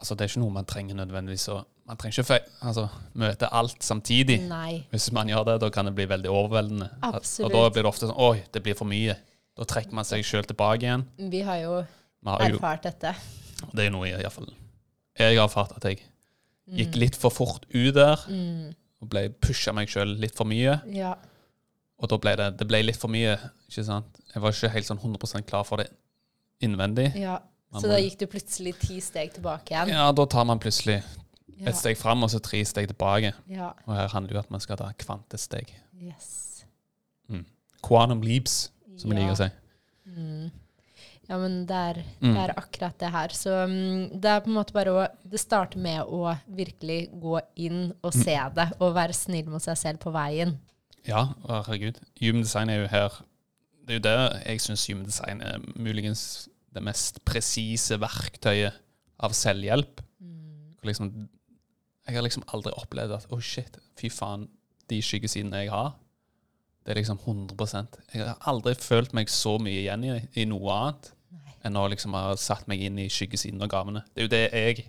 Altså, 0.00 0.14
det 0.14 0.20
er 0.26 0.28
ikke 0.28 0.42
noe 0.44 0.52
man 0.52 0.64
trenger 0.68 0.94
nødvendigvis 0.98 1.48
å 1.54 1.62
Man 1.86 1.96
trenger 1.96 2.24
ikke 2.24 2.40
altså, 2.66 2.88
møte 3.14 3.46
alt 3.54 3.78
samtidig. 3.86 4.40
Nei. 4.48 4.84
Hvis 4.90 5.12
man 5.14 5.28
gjør 5.30 5.44
det, 5.46 5.60
da 5.62 5.68
kan 5.70 5.84
det 5.86 5.94
bli 5.94 6.04
veldig 6.10 6.26
overveldende. 6.28 6.88
Absolutt. 7.00 7.46
Og 7.46 7.52
da 7.54 7.68
blir 7.70 7.84
det 7.84 7.90
ofte 7.92 8.08
sånn 8.08 8.18
Oi, 8.18 8.42
det 8.52 8.62
blir 8.64 8.74
for 8.74 8.84
mye. 8.90 9.14
Da 9.56 9.62
trekker 9.64 9.92
man 9.94 10.04
seg 10.04 10.24
sjøl 10.26 10.42
tilbake 10.44 10.82
igjen. 10.82 11.04
Vi 11.30 11.42
har 11.46 11.60
jo 11.62 11.76
Vi 12.24 12.28
har 12.32 12.48
jo, 12.50 12.56
erfart 12.58 12.82
dette. 12.82 13.14
det 13.72 13.78
er 13.78 13.84
jo 13.86 13.94
noe 13.94 14.08
i 14.08 14.16
hvert 14.16 14.32
fall 14.32 14.50
jeg 15.16 15.38
har 15.38 15.46
erfart 15.48 15.76
at 15.76 15.84
jeg 15.84 16.02
Mm. 16.68 16.76
gikk 16.78 16.96
litt 16.96 17.14
for 17.16 17.30
fort 17.30 17.64
ut 17.72 17.94
der 17.94 18.16
Mm. 18.28 18.74
og 19.00 19.08
ble 19.08 19.28
pusha 19.30 19.72
meg 19.72 19.86
sjøl 19.88 20.18
litt 20.18 20.34
for 20.34 20.44
mye. 20.44 20.82
Ja. 20.92 21.14
Og 22.00 22.08
da 22.08 22.16
ble 22.18 22.34
det, 22.36 22.56
det 22.58 22.66
ble 22.66 22.82
litt 22.82 22.96
for 22.96 23.06
mye. 23.08 23.38
ikke 23.70 23.84
sant? 23.84 24.06
Jeg 24.34 24.42
var 24.42 24.50
ikke 24.50 24.70
helt 24.72 24.86
sånn 24.86 24.98
100% 25.00 25.46
klar 25.46 25.62
for 25.64 25.76
det 25.76 25.88
innvendig. 26.62 27.14
ja. 27.16 27.38
Man 27.72 27.82
Så 27.82 27.88
må- 27.88 27.92
da 27.92 27.98
gikk 28.00 28.18
du 28.18 28.26
plutselig 28.26 28.78
ti 28.78 29.00
steg 29.00 29.32
tilbake 29.34 29.70
igjen. 29.74 29.88
Ja, 29.88 30.12
da 30.12 30.24
tar 30.24 30.44
man 30.44 30.58
plutselig 30.58 31.02
Ja. 31.58 31.68
et 31.68 31.74
steg 31.76 31.96
fram 31.98 32.22
og 32.22 32.30
så 32.30 32.40
tre 32.40 32.64
steg 32.64 32.88
tilbake. 32.88 33.32
ja. 33.48 33.72
Og 33.86 33.94
her 33.96 34.08
handler 34.08 34.28
det 34.28 34.36
om 34.36 34.44
at 34.44 34.50
man 34.50 34.60
skal 34.60 34.76
ta 34.76 34.92
kvantesteg. 34.98 35.68
Yes. 36.00 36.64
Quantum 37.82 38.22
leaps, 38.22 38.70
som 38.96 39.10
vi 39.10 39.16
Ja. 39.16 39.22
liker 39.22 39.32
å 39.32 39.36
si. 39.36 39.50
Mm. 40.08 40.50
Ja, 41.28 41.38
men 41.38 41.66
det 41.66 41.74
er, 41.76 42.04
Mm. 42.22 42.34
det 42.34 42.50
er 42.50 42.54
akkurat 42.54 42.98
det 42.98 43.10
her. 43.10 43.28
Så 43.28 43.66
mm, 43.68 44.20
det 44.20 44.24
er 44.24 44.40
på 44.40 44.46
en 44.46 44.54
måte 44.54 44.72
bare 44.72 44.86
å 44.90 45.08
Det 45.28 45.40
starter 45.40 45.76
med 45.78 46.06
å 46.06 46.38
virkelig 46.48 47.10
gå 47.20 47.40
inn 47.56 47.92
og 48.02 48.12
Mm. 48.12 48.22
se 48.24 48.50
det, 48.54 48.72
og 48.80 48.94
være 48.94 49.12
snill 49.14 49.46
mot 49.46 49.60
seg 49.62 49.76
selv 49.76 49.98
på 49.98 50.12
veien. 50.12 50.58
Ja, 51.04 51.34
herregud. 51.48 51.96
Human 52.20 52.42
design 52.42 52.70
er 52.70 52.82
jo 52.82 52.86
her 52.88 53.10
Det 53.86 53.94
er 53.94 53.98
jo 54.00 54.04
det 54.06 54.42
jeg 54.46 54.60
syns 54.64 54.86
human 54.90 55.06
design 55.06 55.40
er 55.46 55.60
muligens 55.78 56.22
det 56.74 56.82
mest 56.84 57.22
presise 57.24 57.96
verktøyet 58.02 58.74
av 59.22 59.32
selvhjelp. 59.32 60.02
Mm. 60.20 60.74
Liksom, 60.84 61.12
jeg 62.06 62.14
har 62.18 62.22
liksom 62.26 62.44
aldri 62.52 62.72
opplevd 62.76 63.14
at 63.16 63.28
Å, 63.32 63.38
shit, 63.40 63.78
fy 63.98 64.10
faen, 64.12 64.48
de 64.90 64.98
skyggesidene 65.02 65.64
jeg 65.64 65.70
har, 65.72 65.94
det 66.86 66.92
er 66.92 67.00
liksom 67.00 67.18
100% 67.18 67.96
Jeg 68.14 68.22
har 68.28 68.36
aldri 68.46 68.74
følt 68.78 69.14
meg 69.16 69.26
så 69.32 69.56
mye 69.58 69.80
igjen 69.80 70.04
i, 70.06 70.12
i 70.38 70.44
noe 70.46 70.70
annet 70.76 71.08
Nei. 71.34 71.54
enn 71.66 71.78
å 71.80 71.88
liksom 71.90 72.14
ha 72.14 72.36
satt 72.38 72.68
meg 72.70 72.84
inn 72.86 73.00
i 73.02 73.08
skyggesiden 73.10 73.62
av 73.66 73.72
gavene. 73.72 74.04
Det 74.14 74.22
er 74.22 74.28
jo 74.28 74.34
det 74.36 74.44
jeg 74.52 74.84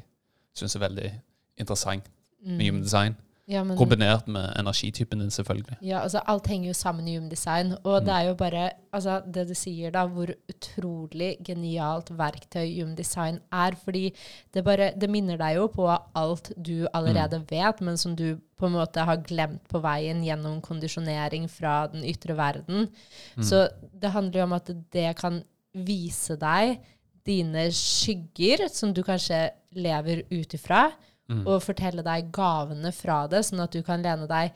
syns 0.58 0.76
er 0.78 0.84
veldig 0.86 1.10
interessant 1.58 2.06
med 2.44 2.62
human 2.68 2.82
Mm. 2.82 2.86
design. 2.86 3.16
Ja, 3.48 3.62
men, 3.64 3.78
Kombinert 3.80 4.28
med 4.28 4.50
energitypen 4.60 5.20
din, 5.22 5.30
selvfølgelig. 5.32 5.78
ja, 5.82 6.02
altså 6.04 6.20
alt 6.28 6.48
henger 6.48 6.68
jo 6.68 6.74
sammen 6.74 7.08
i 7.08 7.14
Human 7.16 7.30
Design, 7.32 7.70
og 7.84 8.02
det 8.04 8.12
Mm. 8.14 8.18
er 8.20 8.24
jo 8.28 8.34
bare 8.36 8.70
altså, 8.94 9.22
det 9.34 9.48
du 9.48 9.54
sier 9.56 9.92
da, 9.92 10.06
hvor 10.08 10.28
utrolig 10.50 11.38
genialt 11.46 12.10
verktøy 12.18 12.66
Human 12.82 12.96
Design 12.96 13.40
er, 13.52 13.72
fordi 13.84 14.14
det 14.54 14.64
bare 14.66 14.92
det 15.00 15.10
minner 15.10 15.38
deg 15.38 15.56
jo 15.56 15.68
på 15.68 15.88
alt 16.16 16.52
du 16.62 16.88
allerede 16.94 17.40
Mm. 17.40 17.46
vet, 17.50 17.82
men 17.82 17.98
som 17.98 18.16
du 18.16 18.38
på 18.60 18.66
en 18.66 18.74
måte 18.74 19.06
har 19.06 19.18
glemt 19.18 19.64
på 19.70 19.80
veien 19.82 20.24
gjennom 20.24 20.62
kondisjonering 20.62 21.48
fra 21.50 21.88
den 21.88 22.04
ytre 22.04 22.36
verden. 22.36 22.90
Mm. 23.38 23.44
Så 23.44 23.70
det 23.98 24.12
handler 24.12 24.40
jo 24.40 24.44
om 24.44 24.54
at 24.54 24.70
det 24.92 25.16
kan 25.16 25.44
vise 25.74 26.36
deg 26.38 26.80
dine 27.26 27.70
skygger, 27.72 28.68
som 28.70 28.94
du 28.94 29.04
kanskje 29.04 29.52
lever 29.76 30.24
ut 30.32 30.54
ifra, 30.54 30.92
Mm. 31.28 31.44
og 31.44 31.60
fortelle 31.60 32.04
deg 32.06 32.30
gavene 32.32 32.94
fra 32.96 33.26
det, 33.28 33.42
sånn 33.44 33.60
at 33.60 33.74
du 33.76 33.82
kan 33.84 34.04
lene 34.04 34.30
deg 34.30 34.56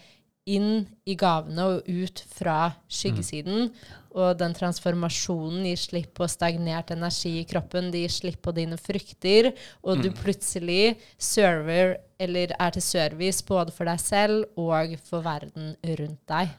inn 0.50 0.86
i 1.06 1.16
gavene 1.20 1.66
og 1.68 1.90
ut 1.90 2.22
fra 2.32 2.72
skyggesiden. 2.90 3.70
Og 4.18 4.34
den 4.40 4.56
transformasjonen 4.58 5.68
gir 5.70 5.80
slipp 5.80 6.16
på 6.18 6.28
stagnert 6.32 6.92
energi 6.92 7.38
i 7.40 7.46
kroppen, 7.48 7.92
det 7.94 8.06
gir 8.06 8.16
slipp 8.16 8.42
på 8.48 8.54
dine 8.56 8.80
frykter, 8.82 9.52
og 9.86 10.02
du 10.04 10.10
plutselig 10.16 10.98
server, 11.22 11.98
eller 12.22 12.56
er 12.58 12.76
til 12.76 12.84
service 12.84 13.46
både 13.48 13.76
for 13.76 13.88
deg 13.88 14.02
selv 14.02 14.60
og 14.60 14.98
for 15.08 15.24
verden 15.26 15.76
rundt 16.00 16.24
deg. 16.32 16.52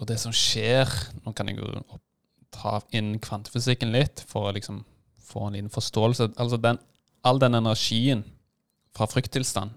Og 0.00 0.08
det 0.08 0.16
som 0.18 0.32
skjer 0.34 0.88
Nå 1.22 1.34
kan 1.36 1.50
jeg 1.50 1.60
jo 1.60 1.98
ta 2.52 2.78
inn 2.96 3.18
kvantefysikken 3.22 3.92
litt 3.94 4.22
for 4.28 4.48
å 4.48 4.54
liksom 4.56 4.82
få 5.22 5.46
en 5.48 5.56
liten 5.56 5.72
forståelse. 5.72 6.32
Altså 6.40 6.58
den, 6.60 6.80
all 7.24 7.40
den 7.40 7.56
energien 7.56 8.24
fra 8.96 9.08
frykttilstand, 9.08 9.72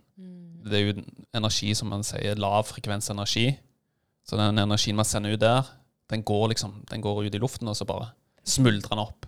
det 0.66 0.80
er 0.80 0.86
jo 0.88 1.04
energi 1.38 1.74
som 1.78 1.92
man 1.94 2.04
sier 2.06 2.40
lav 2.42 2.66
frekvens 2.66 3.12
energi. 3.14 3.52
Så 4.26 4.38
den 4.40 4.58
energien 4.58 4.98
man 4.98 5.06
sender 5.06 5.36
ut 5.36 5.44
der, 5.44 5.68
den 6.10 6.24
går 6.26 6.50
liksom 6.54 6.80
den 6.90 7.02
går 7.02 7.26
ut 7.28 7.36
i 7.36 7.42
luften, 7.42 7.70
og 7.70 7.78
så 7.78 7.86
bare 7.86 8.10
smuldrer 8.46 8.94
den 8.94 9.04
opp 9.04 9.28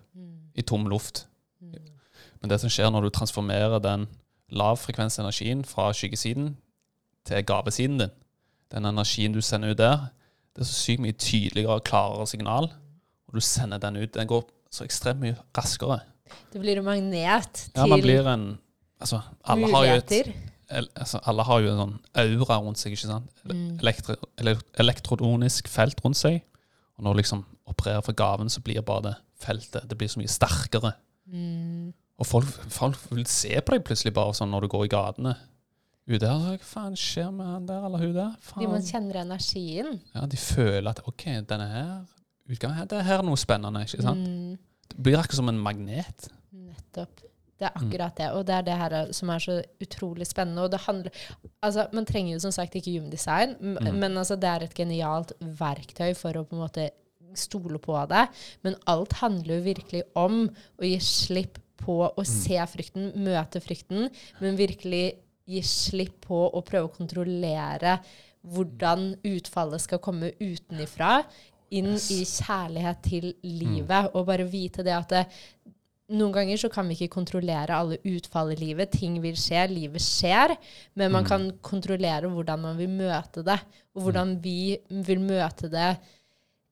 i 0.58 0.65
tom 0.65 0.88
luft. 0.89 1.27
Men 2.41 2.50
det 2.50 2.60
som 2.62 2.72
skjer 2.74 2.89
når 2.94 3.08
du 3.08 3.13
transformerer 3.13 3.82
den 3.82 4.08
lavfrekvensenergien 4.53 5.63
fra 5.65 5.91
skyggesiden 5.94 6.56
til 7.27 7.46
gavesiden 7.46 8.01
din, 8.01 8.13
den 8.72 8.86
energien 8.86 9.34
du 9.34 9.41
sender 9.41 9.74
ut 9.74 9.79
der, 9.79 10.10
det 10.56 10.63
er 10.63 10.70
så 10.70 10.74
sykt 10.74 11.01
mye 11.03 11.13
tydeligere 11.13 11.77
og 11.77 11.84
klarere 11.86 12.27
signal. 12.27 12.72
Og 13.27 13.38
du 13.38 13.41
sender 13.44 13.77
den 13.77 14.00
ut. 14.01 14.13
Den 14.15 14.29
går 14.29 14.48
så 14.74 14.88
ekstremt 14.88 15.22
mye 15.22 15.36
raskere. 15.58 16.00
Det 16.53 16.62
blir 16.62 16.79
en 16.79 16.88
magnet 16.88 17.53
til 17.53 17.77
Ja, 17.77 17.86
man 17.86 18.01
blir 18.01 18.27
en 18.32 18.48
Altså, 19.00 19.22
alle 19.46 19.70
har 19.72 19.86
jo 19.86 19.96
et 20.01 20.13
altså, 20.98 21.20
Alle 21.30 21.44
har 21.48 21.62
jo 21.62 21.72
en 21.72 21.82
sånn 21.82 21.96
aura 22.24 22.58
rundt 22.63 22.82
seg, 22.82 22.96
ikke 22.96 23.10
sant? 23.12 23.44
Mm. 23.46 23.77
Elektro, 23.84 24.18
elektrodonisk 24.82 25.70
felt 25.72 26.01
rundt 26.06 26.20
seg. 26.20 26.42
Og 26.98 27.06
når 27.06 27.13
du 27.13 27.22
liksom 27.22 27.44
opererer 27.70 28.01
for 28.06 28.18
gaven, 28.18 28.50
så 28.50 28.63
blir 28.66 28.82
bare 28.82 29.12
det 29.12 29.16
feltet 29.38 29.86
Det 29.89 29.98
blir 30.00 30.10
så 30.10 30.22
mye 30.22 30.32
sterkere. 30.34 30.96
Mm. 31.30 31.94
Og 32.18 32.25
folk, 32.25 32.50
folk 32.74 32.98
vil 33.12 33.27
se 33.30 33.54
på 33.62 33.75
deg 33.75 33.86
plutselig 33.86 34.16
bare 34.16 34.34
sånn 34.34 34.50
når 34.50 34.66
du 34.66 34.72
går 34.74 34.88
i 34.88 34.92
gatene. 34.96 35.36
Ute 36.08 36.24
der, 36.24 36.39
Hva 36.39 36.58
faen 36.63 36.96
skjer 36.98 37.30
med 37.36 37.46
han 37.51 37.66
der 37.68 37.84
eller 37.86 38.01
hun 38.01 38.13
der? 38.16 38.36
Fordi 38.48 38.66
man 38.66 38.80
Faen. 38.80 38.88
kjenner 38.88 39.22
energien. 39.25 39.98
Ja, 40.16 40.24
de 40.25 40.39
føler 40.39 40.89
at 40.94 41.01
OK, 41.06 41.25
denne 41.50 41.68
her 41.68 41.92
utgaven 42.48 42.77
her, 42.77 42.88
det 42.88 43.04
her 43.04 43.22
er 43.22 43.27
noe 43.27 43.39
spennende. 43.39 43.84
ikke 43.84 44.06
sant? 44.06 44.24
Mm. 44.24 44.86
Det 44.88 45.04
blir 45.04 45.20
akkurat 45.20 45.42
som 45.42 45.51
en 45.51 45.60
magnet. 45.60 46.30
Nettopp. 46.56 47.25
Det 47.58 47.66
er 47.68 47.72
Mm. 47.76 47.88
akkurat 47.88 48.16
det. 48.16 48.30
Og 48.34 48.46
det 48.46 48.56
er 48.56 48.62
det 48.62 48.78
her 48.78 49.12
som 49.14 49.30
er 49.30 49.40
så 49.40 49.64
utrolig 49.82 50.28
spennende. 50.28 50.64
Og 50.64 50.72
det 50.72 50.80
handler 50.82 51.12
Altså, 51.64 51.88
man 51.94 52.06
trenger 52.06 52.34
jo 52.34 52.40
som 52.40 52.52
sagt 52.52 52.76
ikke 52.76 52.94
human 52.98 53.10
design, 53.10 53.56
Mm. 53.60 54.00
men 54.00 54.18
altså, 54.18 54.36
det 54.40 54.44
er 54.50 54.64
et 54.64 54.74
genialt 54.76 55.32
verktøy 55.42 56.16
for 56.16 56.32
å 56.34 56.46
på 56.46 56.54
en 56.54 56.60
måte 56.70 56.90
stole 57.36 57.78
på 57.80 58.08
det. 58.08 58.30
Men 58.64 58.76
alt 58.88 59.14
handler 59.14 59.58
jo 59.58 59.64
virkelig 59.74 60.04
om 60.16 60.50
å 60.50 60.84
gi 60.84 60.98
slipp 61.00 61.58
på 61.78 62.14
å 62.16 62.26
se 62.26 62.58
frykten, 62.66 63.14
møte 63.16 63.60
frykten, 63.62 64.10
men 64.42 64.58
virkelig 64.58 65.16
gi 65.48 65.62
slipp 65.62 66.22
på 66.22 66.52
å 66.54 66.62
prøve 66.66 66.90
å 66.90 66.96
kontrollere 66.98 68.00
hvordan 68.46 69.16
utfallet 69.24 69.82
skal 69.82 70.00
komme 70.00 70.32
utenifra, 70.40 71.24
inn 71.72 71.94
i 71.96 72.24
kjærlighet 72.24 73.02
til 73.04 73.34
livet, 73.44 74.12
og 74.16 74.26
bare 74.26 74.46
vite 74.48 74.84
det 74.84 74.94
at 74.96 75.10
det, 75.10 75.26
noen 76.08 76.32
ganger 76.32 76.60
så 76.60 76.70
kan 76.72 76.88
vi 76.88 76.96
ikke 76.96 77.18
kontrollere 77.18 77.76
alle 77.76 77.98
utfall 78.08 78.54
i 78.54 78.60
livet. 78.60 78.94
Ting 78.96 79.18
vil 79.24 79.36
skje, 79.40 79.66
livet 79.72 80.04
skjer. 80.04 80.54
Men 80.96 81.12
man 81.12 81.28
kan 81.28 81.50
kontrollere 81.66 82.30
hvordan 82.32 82.64
man 82.64 82.80
vil 82.80 82.94
møte 82.94 83.44
det, 83.44 83.60
og 83.96 84.08
hvordan 84.08 84.38
vi 84.44 84.78
vil 84.88 85.20
møte 85.20 85.72
det 85.72 85.98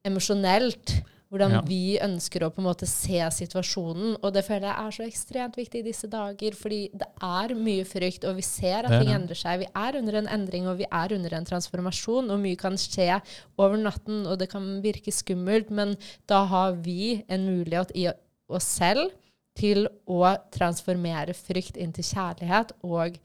emosjonelt. 0.08 1.02
Hvordan 1.34 1.52
Ja. 1.52 1.62
vi 1.68 1.98
ønsker 2.00 2.46
å 2.46 2.52
på 2.54 2.62
en 2.62 2.70
måte 2.70 2.88
se 2.88 3.20
situasjonen. 3.20 4.16
Og 4.24 4.32
det 4.32 4.46
føler 4.46 4.70
jeg 4.70 4.86
er 4.86 4.92
så 4.92 5.04
ekstremt 5.04 5.58
viktig 5.58 5.80
i 5.80 5.88
disse 5.90 6.08
dager, 6.08 6.56
fordi 6.56 6.90
det 6.94 7.08
er 7.20 7.56
mye 7.56 7.84
frykt, 7.84 8.24
og 8.24 8.38
vi 8.38 8.42
ser 8.42 8.86
at 8.86 9.02
ting 9.02 9.12
endrer 9.12 9.36
seg. 9.36 9.60
Vi 9.60 9.68
er 9.76 9.98
under 9.98 10.16
en 10.16 10.28
endring, 10.28 10.68
og 10.68 10.78
vi 10.78 10.86
er 10.90 11.12
under 11.12 11.34
en 11.34 11.44
transformasjon, 11.44 12.30
og 12.30 12.40
mye 12.40 12.56
kan 12.56 12.78
skje 12.78 13.22
over 13.58 13.76
natten, 13.76 14.26
og 14.28 14.40
det 14.40 14.50
kan 14.50 14.82
virke 14.82 15.12
skummelt, 15.12 15.72
men 15.72 15.98
da 16.26 16.46
har 16.46 16.74
vi 16.74 17.26
en 17.28 17.44
mulighet 17.44 17.92
i 17.96 18.08
oss 18.48 18.64
selv 18.64 19.12
til 19.56 19.88
å 20.12 20.22
transformere 20.54 21.36
frykt 21.38 21.80
inn 21.80 21.94
til 21.96 22.08
kjærlighet 22.08 22.74
og 22.84 23.18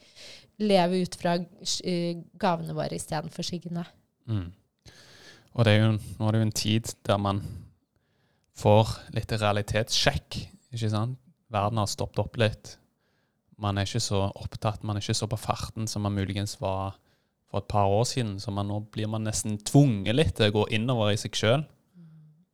leve 0.61 1.01
ut 1.03 1.17
fra 1.19 1.37
eh, 1.41 2.21
gavene 2.41 2.77
våre 2.77 2.99
istedenfor 2.99 3.47
skyggene. 3.47 3.85
Mm. 4.31 4.51
Og 5.57 5.67
det 5.67 5.73
er 5.73 5.81
jo, 5.83 5.95
nå 5.99 6.29
er 6.29 6.37
det 6.37 6.41
jo 6.41 6.49
en 6.49 6.59
tid 6.61 6.93
der 7.09 7.21
man 7.23 7.43
får 8.61 8.93
litt 9.17 9.33
realitetssjekk, 9.33 10.39
ikke 10.71 10.93
sant? 10.93 11.19
Verden 11.51 11.81
har 11.81 11.91
stoppet 11.91 12.23
opp 12.23 12.37
litt. 12.39 12.77
Man 13.61 13.79
er 13.79 13.89
ikke 13.89 14.03
så 14.05 14.29
opptatt, 14.29 14.85
man 14.87 14.97
er 14.97 15.03
ikke 15.03 15.19
så 15.19 15.27
på 15.29 15.39
farten 15.41 15.89
som 15.91 16.05
man 16.07 16.15
muligens 16.15 16.55
var 16.61 16.95
for 17.51 17.59
et 17.59 17.71
par 17.71 17.91
år 17.91 18.05
siden, 18.07 18.37
så 18.39 18.53
man, 18.55 18.69
nå 18.71 18.79
blir 18.95 19.11
man 19.11 19.27
nesten 19.27 19.59
tvunget 19.67 20.15
litt 20.15 20.37
til 20.39 20.53
å 20.53 20.61
gå 20.61 20.69
innover 20.77 21.11
i 21.11 21.19
seg 21.19 21.35
sjøl. 21.35 21.65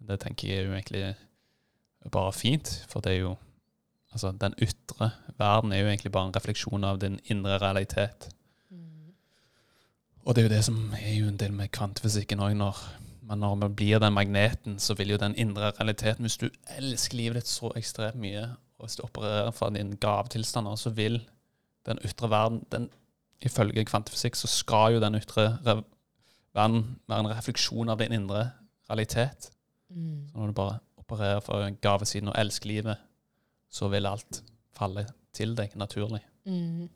Det 0.07 0.17
tenker 0.23 0.49
jeg 0.49 0.63
er 0.63 0.71
jo 0.71 0.77
egentlig 0.79 2.11
bare 2.15 2.33
fint, 2.33 2.71
for 2.89 3.05
det 3.05 3.13
er 3.13 3.21
jo 3.27 3.35
Altså, 4.17 4.31
den 4.33 4.55
ytre 4.63 5.11
verden 5.37 5.73
er 5.73 5.83
jo 5.83 5.89
egentlig 5.91 6.13
bare 6.13 6.31
en 6.31 6.37
refleksjon 6.37 6.85
av 6.89 7.01
din 7.03 7.19
indre 7.29 7.59
realitet. 7.61 8.31
Og 10.25 10.35
det 10.35 10.41
er 10.41 10.47
jo 10.47 10.55
det 10.55 10.65
som 10.65 10.79
er 10.97 11.13
jo 11.19 11.27
en 11.29 11.37
del 11.37 11.53
med 11.53 11.69
kvantefysikken 11.77 12.41
òg. 12.41 12.55
Når, 12.57 12.79
men 13.29 13.43
når 13.45 13.59
man 13.61 13.75
blir 13.77 14.01
den 14.01 14.15
magneten, 14.17 14.79
så 14.81 14.97
vil 14.97 15.13
jo 15.13 15.19
den 15.21 15.37
indre 15.37 15.69
realiteten 15.77 16.25
Hvis 16.25 16.39
du 16.41 16.49
elsker 16.79 17.19
livet 17.21 17.43
ditt 17.43 17.51
så 17.51 17.71
ekstremt 17.77 18.19
mye, 18.23 18.47
og 18.79 18.87
hvis 18.87 18.97
du 18.97 19.05
opererer 19.05 19.53
fra 19.53 19.69
din 19.71 19.93
gavetilstander, 20.01 20.81
så 20.81 20.91
vil 20.97 21.21
den 21.87 22.01
ytre 22.05 22.31
verden 22.31 22.65
den, 22.73 22.89
Ifølge 23.45 23.85
kvantefysikk 23.85 24.35
så 24.41 24.49
skal 24.49 24.95
jo 24.95 25.01
den 25.01 25.19
ytre 25.19 25.59
verden 25.61 26.97
være 27.05 27.21
en 27.21 27.29
refleksjon 27.37 27.93
av 27.93 28.01
din 28.01 28.17
indre 28.17 28.47
realitet. 28.89 29.51
Mm. 29.93 30.29
Så 30.31 30.39
når 30.39 30.47
du 30.47 30.53
bare 30.57 30.79
opererer 30.97 31.41
fra 31.45 31.69
gavesiden 31.71 32.33
og 32.33 32.39
elsker 32.41 32.73
livet, 32.73 32.97
så 33.71 33.89
vil 33.93 34.07
alt 34.07 34.43
falle 34.77 35.07
til 35.37 35.55
deg 35.59 35.75
naturlig. 35.77 36.21
Mm. 36.47 36.89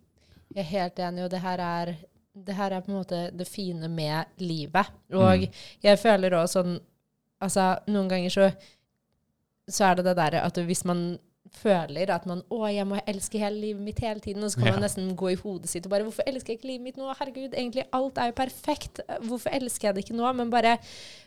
Jeg 0.55 0.65
er 0.65 0.71
helt 0.71 0.99
enig, 0.99 1.25
og 1.25 1.31
det 1.31 1.41
her 1.45 1.59
er 1.65 1.95
det 2.41 2.55
her 2.55 2.71
er 2.73 2.81
på 2.81 2.93
en 2.93 2.97
måte 3.01 3.19
det 3.37 3.47
fine 3.49 3.89
med 3.91 4.25
livet. 4.39 4.87
Og 5.13 5.41
Mm. 5.41 5.51
jeg 5.83 5.99
føler 5.99 6.31
også 6.39 6.63
sånn 6.63 6.79
Altså, 7.43 7.79
noen 7.89 8.09
ganger 8.09 8.29
så, 8.31 8.51
så 9.69 9.85
er 9.87 9.95
det 9.97 10.05
det 10.05 10.17
derre 10.19 10.43
at 10.45 10.59
hvis 10.61 10.85
man 10.85 11.19
føler 11.53 12.11
at 12.15 12.27
man 12.27 12.43
'Å, 12.51 12.73
jeg 12.73 12.87
må 12.87 13.01
elske 13.07 13.39
hele 13.39 13.61
livet 13.61 13.83
mitt 13.83 13.99
hele 13.99 14.21
tiden', 14.21 14.45
og 14.45 14.51
så 14.51 14.57
kan 14.59 14.67
Ja. 14.67 14.73
man 14.73 14.83
nesten 14.83 15.17
gå 15.17 15.33
i 15.33 15.35
hodet 15.35 15.69
sitt 15.69 15.87
og 15.87 15.91
bare 15.91 16.05
'Hvorfor 16.05 16.23
elsker 16.27 16.53
jeg 16.53 16.59
ikke 16.59 16.69
livet 16.69 16.83
mitt 16.83 16.97
nå?' 16.97 17.15
Herregud, 17.19 17.55
egentlig 17.55 17.85
alt 17.93 18.19
er 18.19 18.27
jo 18.27 18.33
perfekt. 18.33 19.01
Hvorfor 19.23 19.51
elsker 19.53 19.89
jeg 19.89 19.95
det 19.95 20.05
ikke 20.05 20.17
nå? 20.17 20.33
Men 20.35 20.51
bare, 20.51 20.79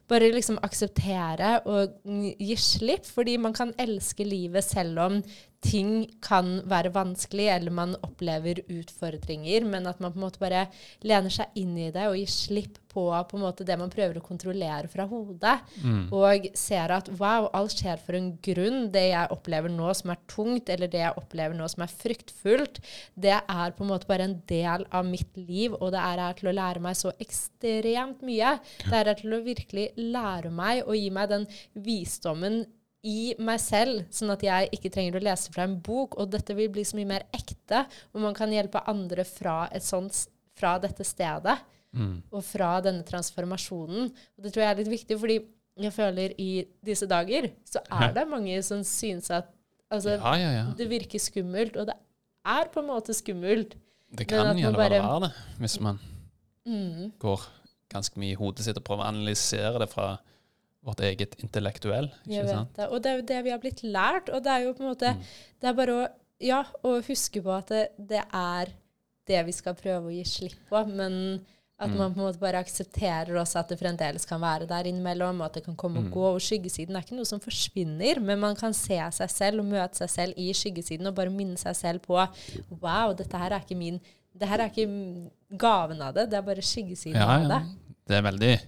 bare 0.08 0.32
liksom 0.32 0.58
akseptere 0.64 1.62
og 1.66 1.94
gi 2.40 2.56
slipp, 2.56 3.06
fordi 3.06 3.38
man 3.38 3.54
kan 3.54 3.74
elske 3.78 4.24
livet 4.24 4.64
selv 4.64 5.00
om 5.00 5.24
ting 5.64 6.06
kan 6.24 6.60
være 6.70 6.92
vanskelig, 6.94 7.48
eller 7.56 7.72
man 7.74 7.96
opplever 8.04 8.60
utfordringer, 8.68 9.66
men 9.66 9.88
at 9.90 10.02
man 10.04 10.14
på 10.14 10.20
en 10.20 10.26
måte 10.28 10.42
bare 10.42 10.66
lener 11.08 11.32
seg 11.34 11.56
inn 11.60 11.78
i 11.80 11.92
det 11.96 12.06
og 12.10 12.18
gir 12.20 12.32
slipp 12.32 12.80
på, 12.94 13.08
på 13.10 13.40
det 13.66 13.78
man 13.80 13.90
prøver 13.90 14.20
å 14.20 14.26
kontrollere 14.26 14.90
fra 14.92 15.08
hodet, 15.10 15.56
Mm. 15.84 16.12
og 16.14 16.46
ser 16.58 16.92
at 16.94 17.10
wow, 17.18 17.48
alt 17.58 17.74
skjer 17.74 17.98
for 17.98 18.14
en 18.18 18.28
grunn. 18.44 18.92
Det 18.94 19.08
jeg 19.10 19.32
opplever 19.34 19.72
nå 19.74 19.90
som 19.98 20.12
er 20.14 20.20
tungt, 20.30 20.70
eller 20.70 20.88
det 20.92 21.02
jeg 21.02 21.18
opplever 21.18 21.58
nå 21.58 21.68
som 21.72 21.84
er 21.84 21.92
fryktfullt, 21.92 22.80
det 23.18 23.34
er 23.42 23.74
på 23.74 23.84
en 23.84 23.90
måte 23.90 24.08
bare 24.08 24.28
en 24.30 24.38
del 24.48 24.86
av 24.92 25.08
mitt 25.10 25.34
liv, 25.38 25.74
og 25.80 25.92
det 25.96 26.04
er 26.04 26.22
her 26.28 26.38
til 26.38 26.52
å 26.52 26.56
lære 26.60 26.84
meg 26.84 27.00
så 27.00 27.12
ekstremt 27.24 28.22
mye. 28.22 28.60
Det 28.86 28.94
er 28.94 29.10
her 29.10 29.20
til 29.24 29.34
å 29.40 29.44
virkelig 29.44 29.90
lære 29.98 30.54
meg 30.54 30.84
og 30.86 30.96
gi 31.00 31.10
meg 31.10 31.30
den 31.34 31.48
visdommen 31.74 32.64
i 33.04 33.34
meg 33.44 33.60
selv, 33.60 34.06
sånn 34.16 34.32
at 34.32 34.44
jeg 34.46 34.70
ikke 34.78 34.90
trenger 34.94 35.18
å 35.20 35.24
lese 35.24 35.52
fra 35.52 35.64
en 35.68 35.76
bok, 35.84 36.16
og 36.22 36.30
dette 36.32 36.56
vil 36.56 36.70
bli 36.72 36.84
så 36.88 36.96
mye 36.96 37.10
mer 37.10 37.26
ekte, 37.36 37.82
og 38.14 38.22
man 38.24 38.34
kan 38.38 38.50
hjelpe 38.54 38.80
andre 38.88 39.26
fra, 39.28 39.68
et 39.76 39.84
sånt, 39.84 40.28
fra 40.56 40.78
dette 40.80 41.04
stedet 41.04 41.58
Mm. 41.94 42.24
og 42.32 42.42
fra 42.44 42.80
denne 42.82 43.04
transformasjonen. 43.06 44.08
Og 44.38 44.44
det 44.44 44.52
tror 44.54 44.64
jeg 44.64 44.72
er 44.72 44.80
litt 44.80 44.88
viktig, 44.90 45.18
fordi 45.20 45.36
jeg 45.78 45.92
føler 45.94 46.34
i 46.42 46.66
disse 46.84 47.06
dager 47.06 47.52
så 47.70 47.82
er 47.92 48.14
det 48.16 48.24
mange 48.28 48.56
som 48.64 48.82
synes 48.84 49.30
at 49.30 49.52
altså, 49.92 50.16
Ja, 50.18 50.34
ja, 50.42 50.52
ja. 50.58 50.64
det 50.78 50.88
virker 50.90 51.20
skummelt, 51.22 51.78
og 51.78 51.86
det 51.92 51.96
er 52.46 52.66
på 52.74 52.82
en 52.82 52.88
måte 52.90 53.14
skummelt. 53.14 53.76
Det 54.10 54.28
kan 54.28 54.56
gjerne 54.58 54.74
bare- 54.76 55.02
være 55.04 55.20
det, 55.28 55.32
hvis 55.60 55.80
man 55.82 56.00
Mm. 56.66 57.12
går 57.20 57.42
ganske 57.92 58.18
mye 58.18 58.32
i 58.32 58.40
hodet 58.40 58.64
sitt 58.66 58.78
og 58.78 58.84
prøver 58.86 59.04
å 59.04 59.08
analysere 59.14 59.78
det 59.80 59.90
fra 59.90 60.18
vårt 60.84 61.00
eget 61.00 61.36
intellektuell. 61.44 62.12
Jeg 62.28 62.44
Ikke 62.44 62.50
sant? 62.58 62.76
det. 62.76 62.90
Og 62.92 63.02
det 63.04 63.12
er 63.12 63.16
jo 63.22 63.26
det 63.32 63.44
vi 63.46 63.50
har 63.54 63.60
blitt 63.64 63.84
lært, 63.84 64.30
og 64.30 64.44
det 64.44 64.52
er 64.52 64.64
jo 64.66 64.74
på 64.74 64.84
en 64.84 64.90
måte 64.96 65.14
Mm. 65.16 65.24
Det 65.62 65.70
er 65.70 65.74
bare 65.74 65.94
å 66.02 66.08
ja, 66.44 66.64
å 66.84 66.98
huske 67.08 67.42
på 67.42 67.52
at 67.58 67.68
det, 67.72 67.90
det 67.98 68.24
er 68.34 68.68
det 69.28 69.46
vi 69.46 69.52
skal 69.56 69.74
prøve 69.76 70.10
å 70.10 70.12
gi 70.12 70.24
slipp 70.28 70.58
på, 70.70 70.86
men 70.92 71.46
at 71.80 71.90
Mm. 71.90 71.98
man 71.98 72.14
på 72.14 72.20
en 72.20 72.28
måte 72.28 72.40
bare 72.40 72.60
aksepterer 72.64 73.32
også 73.40 73.60
at 73.60 73.70
det 73.70 73.80
fremdeles 73.80 74.26
kan 74.28 74.40
være 74.42 74.68
der 74.68 74.84
innimellom, 74.86 75.40
og 75.42 75.46
at 75.46 75.54
det 75.54 75.64
kan 75.66 75.76
komme 75.76 75.98
og 76.00 76.06
Mm. 76.06 76.12
gå. 76.14 76.34
Og 76.36 76.40
skyggesiden 76.42 76.96
er 76.96 77.02
ikke 77.02 77.16
noe 77.16 77.26
som 77.26 77.40
forsvinner, 77.40 78.20
men 78.22 78.40
man 78.40 78.56
kan 78.56 78.74
se 78.74 78.98
seg 79.12 79.30
selv 79.30 79.60
og 79.60 79.66
møte 79.66 79.96
seg 79.96 80.10
selv 80.10 80.34
i 80.38 80.52
skyggesiden 80.54 81.08
og 81.08 81.16
bare 81.16 81.30
minne 81.30 81.58
seg 81.58 81.76
selv 81.76 82.00
på 82.02 82.16
Wow, 82.82 83.14
dette 83.14 83.38
her 83.38 83.52
er 83.52 83.60
ikke 83.62 83.78
min 83.78 84.00
det 84.38 84.48
her 84.50 84.60
er 84.60 84.70
ikke 84.70 85.30
gaven 85.58 86.02
av 86.02 86.14
det, 86.16 86.30
det 86.30 86.38
er 86.38 86.42
bare 86.42 86.62
skyggesiden 86.62 87.16
Ja, 87.16 87.28
av 87.38 87.42
ja. 87.44 87.48
det. 87.60 87.68
Det 88.08 88.16
er 88.18 88.22
veldig 88.32 88.60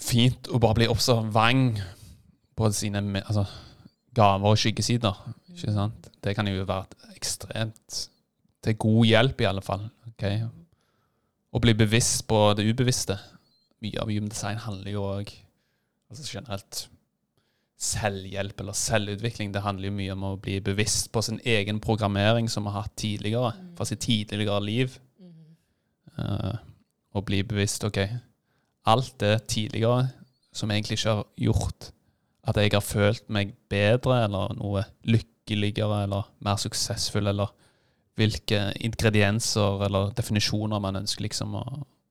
fint 0.00 0.48
å 0.50 0.60
bare 0.62 0.80
bli 0.80 0.88
observant 0.90 1.80
på 2.54 2.70
sine 2.74 3.02
altså, 3.22 3.44
gaver 4.14 4.54
og 4.54 4.60
skyggesider. 4.60 5.20
Ikke 5.54 5.74
sant? 5.74 6.10
Det 6.24 6.34
kan 6.36 6.48
jo 6.48 6.66
være 6.66 7.14
ekstremt 7.14 8.00
til 8.64 8.76
god 8.80 9.06
hjelp, 9.06 9.40
i 9.40 9.48
alle 9.48 9.62
fall. 9.64 9.86
ok? 10.10 10.26
Å 11.54 11.62
bli 11.62 11.76
bevisst 11.78 12.24
på 12.30 12.40
det 12.58 12.66
ubevisste. 12.66 13.18
Mye 13.84 14.00
av 14.00 14.10
human 14.10 14.32
design 14.32 14.60
handler 14.62 14.94
jo 14.94 15.06
òg 15.06 15.30
altså 16.10 16.26
generelt 16.38 16.84
selvhjelp 17.84 18.60
eller 18.62 18.76
selvutvikling. 18.78 19.52
Det 19.54 19.62
handler 19.64 19.90
jo 19.90 19.96
mye 19.98 20.14
om 20.14 20.26
å 20.30 20.36
bli 20.40 20.58
bevisst 20.64 21.10
på 21.12 21.22
sin 21.26 21.40
egen 21.44 21.80
programmering 21.84 22.48
som 22.50 22.64
vi 22.64 22.72
har 22.72 22.86
hatt 22.86 22.96
tidligere, 23.00 23.52
fra 23.76 23.86
sitt 23.88 24.04
tidligere 24.06 24.62
liv. 24.64 24.98
Uh, 26.14 26.54
og 27.14 27.26
bli 27.26 27.42
bevisst 27.46 27.84
OK, 27.86 27.98
alt 28.90 29.14
det 29.20 29.46
tidligere 29.48 30.08
som 30.54 30.70
egentlig 30.70 30.98
ikke 30.98 31.16
har 31.18 31.26
gjort 31.40 31.90
at 32.44 32.58
jeg 32.60 32.74
har 32.74 32.84
følt 32.84 33.28
meg 33.32 33.54
bedre 33.72 34.24
eller 34.26 34.52
noe 34.58 34.84
lykkeligere 35.08 36.02
eller 36.04 36.28
mer 36.44 36.60
suksessfull, 36.60 37.30
eller 37.30 37.52
hvilke 38.20 38.60
ingredienser 38.84 39.86
eller 39.86 40.12
definisjoner 40.16 40.82
man 40.82 41.00
ønsker 41.00 41.24
liksom 41.24 41.56
å, 41.58 41.64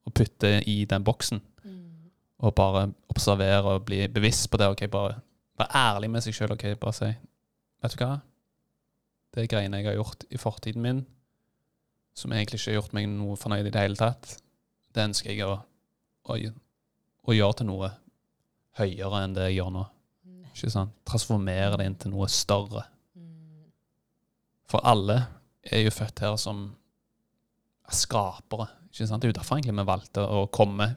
å 0.03 0.13
putte 0.15 0.57
i 0.67 0.83
den 0.89 1.05
boksen. 1.05 1.41
Mm. 1.63 2.09
Og 2.43 2.55
bare 2.57 2.88
observere 3.13 3.77
og 3.77 3.86
bli 3.88 4.07
bevisst 4.12 4.49
på 4.51 4.59
det. 4.59 4.71
ok, 4.73 4.88
Bare 4.91 5.19
være 5.59 5.83
ærlig 5.93 6.09
med 6.12 6.25
seg 6.25 6.36
sjøl. 6.36 6.55
Okay, 6.57 6.75
bare 6.79 6.97
si 6.97 7.12
Vet 7.83 7.97
du 7.97 7.99
hva? 7.99 8.13
Det 9.33 9.43
er 9.43 9.49
greiene 9.51 9.81
jeg 9.81 9.89
har 9.89 9.97
gjort 9.97 10.23
i 10.31 10.39
fortiden 10.39 10.83
min, 10.86 11.01
som 12.15 12.31
egentlig 12.31 12.62
ikke 12.62 12.71
har 12.71 12.77
gjort 12.77 12.93
meg 12.95 13.09
noe 13.12 13.36
fornøyd 13.39 13.67
i 13.67 13.73
det 13.73 13.81
hele 13.81 13.97
tatt, 13.99 14.38
det 14.93 15.07
ønsker 15.09 15.33
jeg 15.33 15.47
å, 15.47 15.57
å, 16.29 16.38
å 17.23 17.36
gjøre 17.36 17.59
til 17.59 17.69
noe 17.69 17.89
høyere 18.79 19.23
enn 19.23 19.36
det 19.36 19.49
jeg 19.49 19.59
gjør 19.59 19.73
nå. 19.77 19.83
Ikke 20.53 20.69
sant? 20.73 20.93
Transformere 21.07 21.79
det 21.79 21.88
inn 21.89 21.99
til 21.99 22.13
noe 22.13 22.27
større. 22.31 22.86
For 24.69 24.83
alle 24.89 25.19
er 25.63 25.83
jo 25.86 25.93
født 25.93 26.23
her 26.23 26.36
som 26.41 26.65
skapere. 27.93 28.67
Ikke 28.89 29.07
sant? 29.09 29.21
Det 29.21 29.29
er 29.29 29.33
jo 29.33 29.39
derfor 29.39 29.57
egentlig 29.57 29.77
vi 29.79 29.88
valgte 29.89 30.25
å 30.25 30.45
komme 30.53 30.93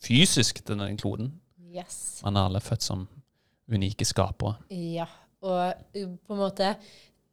fysisk 0.00 0.62
til 0.62 0.78
denne 0.78 0.98
kloden. 1.00 1.32
Yes. 1.70 2.20
Man 2.24 2.38
er 2.38 2.48
alle 2.48 2.62
født 2.62 2.86
som 2.86 3.06
unike 3.70 4.06
skapere. 4.08 4.56
Ja, 4.74 5.06
og 5.46 5.84
på 5.94 6.34
en 6.34 6.40
måte 6.40 6.74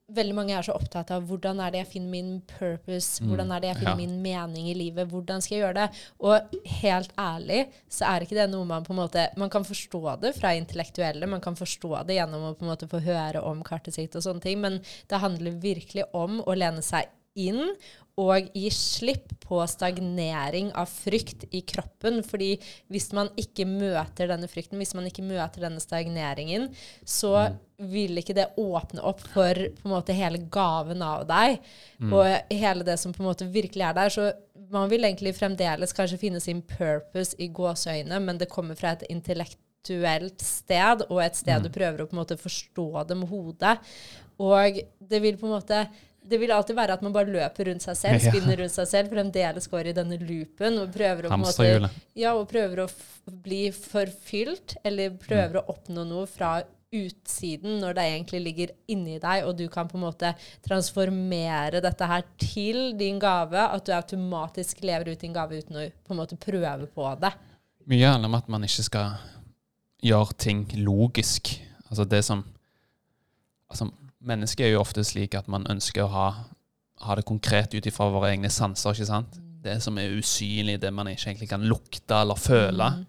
Veldig 0.07 0.35
mange 0.37 0.53
er 0.55 0.63
så 0.63 0.71
opptatt 0.77 1.09
av 1.11 1.25
hvordan 1.27 1.59
er 1.59 1.73
det 1.73 1.81
jeg 1.81 1.89
finner 1.97 2.11
min 2.13 2.29
purpose, 2.47 3.19
Mm, 3.19 3.27
hvordan 3.27 3.51
er 3.51 3.59
det 3.59 3.67
jeg 3.73 3.77
finner 3.81 3.91
ja. 3.91 3.99
min 3.99 4.21
mening 4.23 4.69
i 4.71 4.75
livet, 4.77 5.09
hvordan 5.11 5.41
skal 5.43 5.55
jeg 5.57 5.63
gjøre 5.65 5.81
det? 5.81 5.87
Og 6.23 6.55
helt 6.81 7.11
ærlig 7.19 7.59
så 7.91 8.07
er 8.07 8.23
ikke 8.23 8.37
det 8.37 8.47
noe 8.53 8.63
man 8.69 8.87
på 8.87 8.93
en 8.95 9.01
måte 9.01 9.27
Man 9.35 9.51
kan 9.51 9.67
forstå 9.67 10.21
det 10.21 10.33
fra 10.37 10.53
intellektuelle, 10.55 11.27
man 11.27 11.43
kan 11.43 11.59
forstå 11.59 12.05
det 12.07 12.15
gjennom 12.21 12.47
å 12.47 12.55
på 12.55 12.63
en 12.63 12.71
måte 12.71 12.87
få 12.87 13.03
høre 13.03 13.41
om 13.43 13.59
kartet 13.67 13.99
sitt 13.99 14.15
og 14.15 14.23
sånne 14.23 14.41
ting, 14.41 14.61
men 14.63 14.79
det 15.09 15.19
handler 15.19 15.59
virkelig 15.59 16.07
om 16.13 16.39
å 16.39 16.55
lene 16.55 16.81
seg 16.81 17.11
inn 17.37 17.77
og 18.17 18.47
gi 18.57 18.69
slipp 18.73 19.35
på 19.45 19.59
stagnering 19.69 20.71
av 20.77 20.89
frykt 20.89 21.45
i 21.53 21.61
kroppen. 21.69 22.23
Fordi 22.25 22.55
hvis 22.89 23.11
man 23.13 23.29
ikke 23.37 23.67
møter 23.69 24.31
denne 24.31 24.49
frykten, 24.49 24.79
hvis 24.81 24.95
man 24.97 25.05
ikke 25.09 25.25
møter 25.25 25.67
denne 25.67 25.81
stagneringen, 25.83 26.71
så 27.05 27.51
vil 27.77 28.17
ikke 28.17 28.33
det 28.33 28.47
åpne 28.57 29.03
opp 29.05 29.21
for 29.35 29.61
måte 29.85 30.17
hele 30.17 30.41
gaven 30.49 31.05
av 31.05 31.27
deg. 31.29 31.59
Og 32.09 32.57
hele 32.57 32.87
det 32.87 32.97
som 32.97 33.13
på 33.13 33.21
en 33.21 33.29
måte 33.29 33.49
virkelig 33.53 33.85
er 33.85 33.93
der. 33.99 34.09
Så 34.09 34.31
man 34.73 34.89
vil 34.89 35.05
egentlig 35.05 35.37
fremdeles 35.37 35.93
kanskje 35.93 36.21
finne 36.25 36.41
sin 36.41 36.65
purpose 36.65 37.37
i 37.37 37.51
gåseøyne, 37.53 38.17
men 38.23 38.41
det 38.41 38.49
kommer 38.49 38.75
fra 38.79 38.95
et 38.97 39.05
intellektuelt 39.13 40.41
sted, 40.41 41.05
og 41.11 41.21
et 41.21 41.37
sted 41.37 41.61
du 41.61 41.69
prøver 41.69 42.01
å 42.01 42.09
på 42.09 42.17
en 42.17 42.23
måte 42.25 42.41
forstå 42.41 42.89
det 43.05 43.21
med 43.21 43.29
hodet. 43.29 43.77
Og 44.41 44.81
det 44.97 45.21
vil 45.21 45.37
på 45.37 45.47
en 45.47 45.57
måte 45.59 45.85
det 46.29 46.39
vil 46.41 46.51
alltid 46.53 46.77
være 46.77 46.97
at 46.97 47.03
man 47.05 47.15
bare 47.15 47.31
løper 47.31 47.69
rundt 47.71 47.85
seg 47.85 47.97
selv, 47.99 48.23
spinner 48.27 48.61
rundt 48.61 48.75
seg 48.75 48.89
selv, 48.89 49.11
fremdeles 49.13 49.69
går 49.71 49.91
i 49.91 49.97
denne 49.97 50.19
loopen 50.21 50.81
og 50.81 50.95
prøver 50.95 51.29
å, 51.29 51.37
måte, 51.41 51.91
ja, 52.17 52.33
og 52.35 52.47
prøver 52.51 52.85
å 52.85 52.87
bli 53.43 53.67
forfylt, 53.75 54.77
eller 54.87 55.15
prøver 55.21 55.61
å 55.61 55.67
oppnå 55.73 56.05
noe 56.07 56.27
fra 56.29 56.57
utsiden 56.95 57.81
når 57.81 57.97
det 57.97 58.03
egentlig 58.07 58.39
ligger 58.45 58.73
inni 58.91 59.17
deg, 59.19 59.43
og 59.47 59.57
du 59.59 59.65
kan 59.71 59.89
på 59.89 59.97
en 59.99 60.05
måte 60.05 60.31
transformere 60.65 61.81
dette 61.83 62.07
her 62.07 62.23
til 62.39 62.93
din 62.99 63.19
gave, 63.19 63.59
at 63.59 63.87
du 63.87 63.91
automatisk 63.95 64.83
lever 64.87 65.11
ut 65.11 65.23
din 65.23 65.35
gave 65.35 65.59
uten 65.59 65.81
å 65.81 65.87
på 66.07 66.15
en 66.15 66.21
måte 66.21 66.39
prøve 66.39 66.87
på 66.93 67.09
det. 67.21 67.33
Mye 67.87 68.13
handler 68.13 68.31
om 68.31 68.39
at 68.39 68.47
man 68.51 68.67
ikke 68.67 68.85
skal 68.87 69.17
gjøre 70.03 70.37
ting 70.39 70.65
logisk. 70.83 71.55
Altså 71.89 72.07
det 72.07 72.23
som 72.27 72.45
Altså, 73.67 73.89
mennesket 74.19 74.65
er 74.65 74.73
jo 74.75 74.81
ofte 74.81 75.03
slik 75.05 75.35
at 75.37 75.49
man 75.51 75.67
ønsker 75.69 76.05
å 76.05 76.11
ha, 76.13 76.27
ha 77.05 77.17
det 77.17 77.25
konkret 77.27 77.75
ut 77.75 77.85
ifra 77.85 78.09
våre 78.13 78.31
egne 78.33 78.49
sanser. 78.53 78.95
ikke 78.95 79.09
sant? 79.09 79.39
Det 79.63 79.79
som 79.83 79.97
er 79.99 80.15
usynlig, 80.17 80.79
det 80.81 80.93
man 80.93 81.09
ikke 81.11 81.31
egentlig 81.31 81.49
kan 81.49 81.65
lukte 81.65 82.21
eller 82.21 82.39
føle. 82.39 82.91
Mm. 82.97 83.05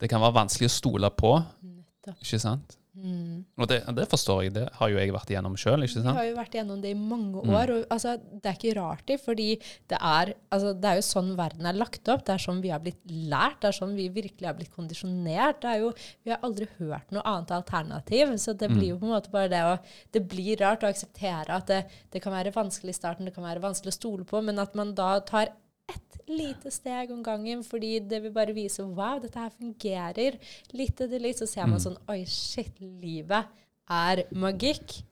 Det 0.00 0.10
kan 0.12 0.20
være 0.20 0.38
vanskelig 0.42 0.68
å 0.68 0.76
stole 0.76 1.10
på. 1.10 1.32
Nettopp. 1.62 2.18
ikke 2.22 2.42
sant? 2.42 2.75
Mm. 2.96 3.44
Og 3.60 3.68
det, 3.68 3.82
det 3.94 4.06
forstår 4.08 4.42
jeg, 4.46 4.52
det 4.56 4.62
har 4.78 4.88
jo 4.88 4.96
jeg 4.96 5.12
vært 5.12 5.28
igjennom 5.32 5.56
sjøl. 5.60 5.82
Vi 5.84 6.00
har 6.06 6.24
jo 6.24 6.36
vært 6.38 6.54
igjennom 6.56 6.80
det 6.80 6.90
i 6.94 6.96
mange 6.96 7.42
Mm. 7.44 7.50
år. 7.52 7.70
Og, 7.74 7.84
altså, 7.92 8.14
det 8.16 8.46
er 8.48 8.56
ikke 8.56 8.76
rart, 8.80 9.02
det, 9.06 9.18
fordi 9.20 9.48
det 9.88 9.98
er, 10.00 10.32
altså, 10.50 10.72
det 10.80 10.88
er 10.90 10.94
jo 10.96 11.04
sånn 11.04 11.36
verden 11.36 11.66
er 11.68 11.76
lagt 11.76 12.08
opp. 12.08 12.24
Det 12.24 12.32
er 12.34 12.38
sånn 12.46 12.62
vi 12.64 12.70
har 12.72 12.80
blitt 12.80 13.02
lært. 13.06 13.60
Det 13.60 13.68
er 13.68 13.76
sånn 13.76 13.94
vi 13.98 14.08
virkelig 14.08 14.46
har 14.48 14.54
blitt 14.56 14.72
kondisjonert. 14.74 15.60
Det 15.60 15.68
er 15.74 15.78
jo, 15.84 15.92
vi 16.24 16.30
har 16.32 16.40
aldri 16.42 16.68
hørt 16.78 17.12
noe 17.12 17.22
annet 17.24 17.50
alternativ. 17.50 18.32
Så 18.40 18.56
det 18.56 18.70
Mm. 18.70 18.78
blir 18.78 18.88
jo 18.88 18.98
på 18.98 19.04
en 19.04 19.14
måte 19.20 19.30
bare 19.30 19.48
det 19.48 19.62
å 19.62 19.78
Det 20.12 20.26
blir 20.28 20.56
rart 20.56 20.80
å 20.82 20.88
akseptere 20.88 21.50
at 21.50 21.66
det, 21.66 21.84
det 22.10 22.22
kan 22.22 22.32
være 22.32 22.52
vanskelig 22.52 22.90
i 22.90 22.98
starten, 22.98 23.24
det 23.26 23.34
kan 23.34 23.44
være 23.44 23.60
vanskelig 23.60 23.92
å 23.92 24.00
stole 24.00 24.24
på, 24.24 24.42
men 24.42 24.58
at 24.58 24.74
man 24.74 24.94
da 24.94 25.20
tar 25.20 25.48
ett 25.88 26.18
lite 26.28 26.70
steg 26.70 27.10
om 27.14 27.22
gangen, 27.22 27.62
fordi 27.64 27.98
det 28.00 28.22
vil 28.22 28.32
bare 28.34 28.54
vise 28.56 28.82
wow, 28.82 29.20
dette 29.22 29.38
her 29.38 29.50
fungerer. 29.54 30.38
Litt 30.72 31.00
etter 31.00 31.20
litt 31.22 31.38
så 31.38 31.46
ser 31.46 31.66
man 31.66 31.78
Mm. 31.78 31.84
sånn 31.84 31.98
Oi, 32.08 32.24
shit, 32.26 32.80
livet 32.80 33.46
er 33.88 34.24
magikk. 34.32 35.02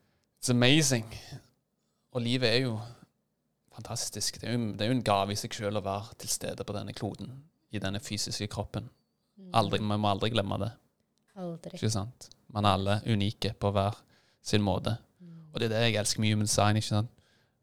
It's 0.40 0.50
amazing. 0.50 1.06
Og 2.12 2.22
livet 2.22 2.48
er 2.54 2.60
jo 2.66 2.78
fantastisk. 3.74 4.40
Det 4.40 4.48
er 4.48 4.52
jo, 4.58 4.72
det 4.72 4.80
er 4.82 4.86
jo 4.92 4.96
en 4.98 5.02
gave 5.06 5.32
i 5.34 5.38
seg 5.38 5.50
sjøl 5.56 5.78
å 5.80 5.84
være 5.84 6.14
til 6.18 6.28
stede 6.28 6.64
på 6.66 6.72
denne 6.76 6.94
kloden, 6.96 7.30
i 7.72 7.78
denne 7.82 8.00
fysiske 8.00 8.48
kroppen. 8.52 8.88
Aldri, 9.54 9.78
Vi 9.78 9.84
må 9.98 10.08
aldri 10.10 10.30
glemme 10.30 10.58
det. 10.62 10.72
Aldri. 11.36 11.74
ikke 11.74 11.90
sant? 11.90 12.28
Man 12.48 12.64
er 12.64 12.76
alle 12.76 13.00
unike 13.06 13.54
på 13.58 13.70
hver 13.74 13.96
sin 14.42 14.62
måte. 14.62 14.96
Og 15.52 15.60
det 15.60 15.66
er 15.70 15.74
det 15.74 15.80
jeg 15.92 15.98
elsker 16.00 16.20
med 16.20 16.30
human 16.30 16.46
design. 16.46 16.76
ikke 16.76 16.86
sant? 16.88 17.10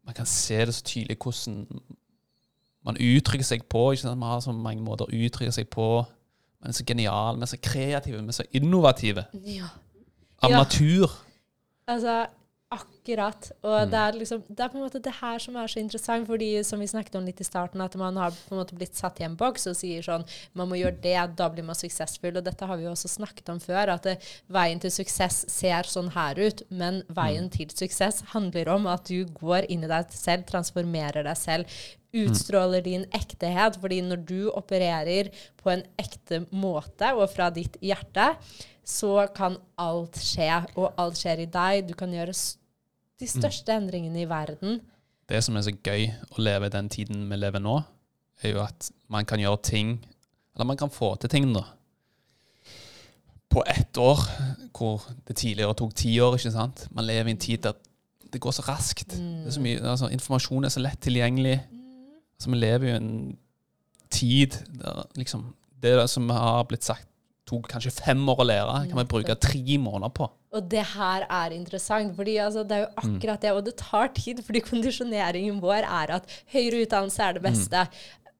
Man 0.04 0.14
kan 0.14 0.26
se 0.26 0.58
det 0.66 0.74
så 0.74 0.82
tydelig 0.84 1.16
hvordan 1.18 1.66
man 2.84 2.96
uttrykker 2.96 3.44
seg 3.44 3.68
på. 3.68 3.92
ikke 3.92 4.02
sant? 4.02 4.18
Man 4.18 4.30
har 4.30 4.40
så 4.40 4.52
mange 4.52 4.82
måter 4.82 5.06
å 5.06 5.14
uttrykke 5.14 5.52
seg 5.52 5.70
på. 5.70 6.06
Man 6.62 6.70
er 6.70 6.72
så 6.72 6.84
genial, 6.86 7.36
vi 7.36 7.42
er 7.42 7.46
så 7.46 7.60
kreative, 7.62 8.20
vi 8.22 8.28
er 8.28 8.32
så 8.32 8.46
innovative. 8.52 9.26
Ja. 9.44 9.68
Av 10.42 10.50
Ja. 10.50 10.58
natur. 10.62 11.10
Altså, 11.88 12.26
akkurat. 12.72 13.50
Og 13.62 13.82
Mm. 13.86 13.90
det 13.90 13.98
er 13.98 14.12
liksom 14.18 14.42
Det 14.48 14.60
er 14.60 14.68
på 14.68 14.78
en 14.78 14.88
måte 14.88 15.02
det 15.02 15.12
her 15.20 15.38
som 15.38 15.56
er 15.56 15.66
så 15.66 15.78
interessant, 15.80 16.26
fordi 16.26 16.64
som 16.64 16.80
vi 16.80 16.86
snakket 16.86 17.14
om 17.16 17.24
litt 17.26 17.40
i 17.40 17.44
starten, 17.44 17.80
at 17.82 17.94
man 17.96 18.16
har 18.16 18.30
på 18.30 18.52
en 18.52 18.58
måte 18.64 18.74
blitt 18.74 18.94
satt 18.96 19.20
i 19.20 19.24
en 19.24 19.36
boks 19.36 19.66
og 19.66 19.76
sier 19.76 20.00
sånn 20.02 20.24
Man 20.54 20.68
må 20.68 20.76
gjøre 20.80 21.00
det, 21.02 21.36
da 21.36 21.48
blir 21.50 21.64
man 21.64 21.74
suksessfull. 21.74 22.36
Og 22.36 22.44
dette 22.44 22.66
har 22.66 22.76
vi 22.76 22.84
jo 22.84 22.90
også 22.90 23.08
snakket 23.08 23.48
om 23.50 23.58
før, 23.60 23.88
at 23.92 24.02
det, 24.02 24.18
veien 24.50 24.80
til 24.80 24.90
suksess 24.90 25.44
ser 25.50 25.82
sånn 25.82 26.10
her 26.12 26.34
ut, 26.38 26.62
men 26.70 27.02
veien 27.10 27.50
til 27.50 27.66
suksess 27.68 28.22
handler 28.32 28.68
om 28.68 28.86
at 28.86 29.04
du 29.04 29.24
går 29.26 29.66
inn 29.68 29.84
i 29.84 29.88
deg 29.88 30.06
selv, 30.10 30.44
transformerer 30.46 31.24
deg 31.24 31.36
selv, 31.36 31.66
utstråler 32.12 32.84
din 32.84 33.04
ektehet. 33.14 33.78
fordi 33.80 34.00
når 34.00 34.24
du 34.28 34.50
opererer 34.50 35.30
på 35.56 35.70
en 35.70 35.82
ekte 35.98 36.44
måte 36.50 37.12
og 37.16 37.30
fra 37.32 37.50
ditt 37.50 37.76
hjerte, 37.80 38.34
så 38.84 39.28
kan 39.34 39.56
alt 39.78 40.18
skje, 40.18 40.50
og 40.76 40.92
alt 40.98 41.18
skjer 41.18 41.44
i 41.44 41.50
deg. 41.50 41.88
Du 41.88 41.94
kan 41.94 42.12
gjøre 42.12 42.34
de 42.34 43.28
største 43.30 43.72
endringene 43.72 44.24
i 44.24 44.28
verden. 44.28 44.80
Det 45.28 45.42
som 45.44 45.56
er 45.56 45.64
så 45.64 45.72
gøy 45.72 46.08
å 46.34 46.42
leve 46.42 46.68
i 46.68 46.74
den 46.74 46.88
tiden 46.92 47.28
vi 47.30 47.38
lever 47.38 47.62
nå, 47.62 47.78
er 48.42 48.56
jo 48.56 48.64
at 48.64 48.90
man 49.12 49.24
kan 49.24 49.40
gjøre 49.40 49.62
ting 49.62 50.00
Eller 50.52 50.66
man 50.68 50.76
kan 50.76 50.90
få 50.92 51.14
til 51.16 51.30
ting, 51.32 51.46
da. 51.54 51.62
På 53.48 53.62
ett 53.64 53.96
år, 53.96 54.20
hvor 54.76 55.00
det 55.24 55.38
tidligere 55.40 55.72
tok 55.72 55.94
ti 55.96 56.10
år, 56.20 56.36
ikke 56.36 56.52
sant. 56.52 56.82
Man 56.92 57.06
lever 57.08 57.30
i 57.30 57.32
en 57.32 57.40
tid 57.40 57.62
der 57.64 57.78
det 58.32 58.40
går 58.40 58.52
så 58.52 58.64
raskt. 58.66 59.14
Det 59.16 59.48
er 59.48 59.54
så 59.54 59.62
mye, 59.64 59.80
altså, 59.80 60.10
informasjon 60.12 60.64
er 60.64 60.72
så 60.72 60.82
lett 60.84 61.00
tilgjengelig. 61.04 61.56
Altså, 62.42 62.50
vi 62.50 62.58
lever 62.58 62.88
jo 62.88 62.94
i 62.94 62.98
en 62.98 63.36
tid 64.10 64.58
der 64.80 65.04
liksom 65.14 65.52
Det 65.82 66.08
som 66.10 66.28
har 66.30 66.64
blitt 66.66 66.86
sagt 66.86 67.06
tok 67.46 67.66
kanskje 67.70 67.90
fem 67.90 68.20
år 68.30 68.40
å 68.42 68.46
lære, 68.46 68.74
kan 68.88 69.00
vi 69.00 69.10
bruke 69.10 69.34
tre 69.42 69.76
måneder 69.82 70.12
på. 70.14 70.28
Og 70.54 70.66
det 70.70 70.84
her 70.92 71.24
er 71.26 71.54
interessant, 71.56 72.14
fordi 72.16 72.36
altså, 72.40 72.62
det 72.62 72.76
er 72.76 72.84
jo 72.84 73.02
akkurat 73.02 73.42
det. 73.42 73.52
Og 73.56 73.64
det 73.66 73.74
tar 73.80 74.12
tid, 74.14 74.42
fordi 74.46 74.62
kondisjoneringen 74.62 75.58
vår 75.60 75.82
er 75.82 76.14
at 76.18 76.36
høyere 76.52 76.84
utdannelse 76.86 77.24
er 77.26 77.36
det 77.36 77.42
beste. 77.44 77.82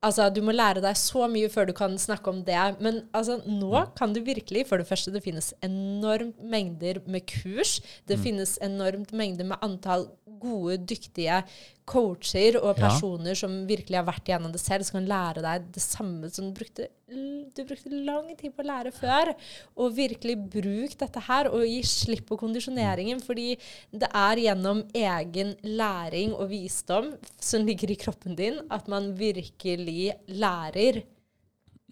Altså, 0.02 0.28
Du 0.34 0.40
må 0.42 0.54
lære 0.54 0.82
deg 0.82 0.96
så 0.98 1.26
mye 1.30 1.50
før 1.50 1.68
du 1.68 1.74
kan 1.78 1.98
snakke 1.98 2.30
om 2.30 2.40
det. 2.46 2.58
Men 2.82 3.02
altså, 3.14 3.40
nå 3.46 3.84
kan 3.98 4.14
du 4.14 4.22
virkelig 4.22 4.66
For 4.70 4.78
det 4.78 4.88
første, 4.88 5.12
det 5.14 5.22
finnes 5.26 5.52
enormt 5.62 6.38
mengder 6.42 7.02
med 7.06 7.26
kurs. 7.26 7.80
Det 8.08 8.18
finnes 8.22 8.56
enormt 8.62 9.12
mengder 9.12 9.50
med 9.50 9.62
antall 9.62 10.08
gode, 10.42 10.78
dyktige 10.90 11.42
coacher 11.84 12.56
og 12.62 12.76
Ja. 12.78 12.88
personer 12.88 13.34
som 13.34 13.66
virkelig 13.66 13.96
har 13.96 14.04
vært 14.04 14.24
igjennom 14.28 14.52
det 14.52 14.60
selv, 14.60 14.84
som 14.84 15.00
kan 15.00 15.08
lære 15.08 15.42
deg 15.42 15.72
det 15.72 15.82
samme 15.82 16.30
som 16.32 16.52
du 16.52 16.60
brukte, 16.60 16.88
du 17.08 17.64
brukte 17.64 17.90
lang 17.90 18.36
tid 18.36 18.54
på 18.54 18.62
å 18.62 18.66
lære 18.66 18.92
før. 18.92 19.34
Og 19.76 19.94
virkelig 19.96 20.36
bruk 20.50 20.96
dette 20.98 21.20
her, 21.20 21.48
og 21.50 21.66
gi 21.66 21.82
slipp 21.82 22.26
på 22.26 22.38
kondisjoneringen. 22.38 23.20
Fordi 23.22 23.56
det 23.92 24.08
er 24.14 24.36
gjennom 24.36 24.84
egen 24.94 25.56
læring 25.62 26.32
og 26.34 26.48
visdom 26.50 27.16
som 27.40 27.66
ligger 27.66 27.90
i 27.90 27.96
kroppen 27.96 28.36
din, 28.36 28.60
at 28.70 28.88
man 28.88 29.12
virkelig 29.18 30.12
lærer. 30.28 31.02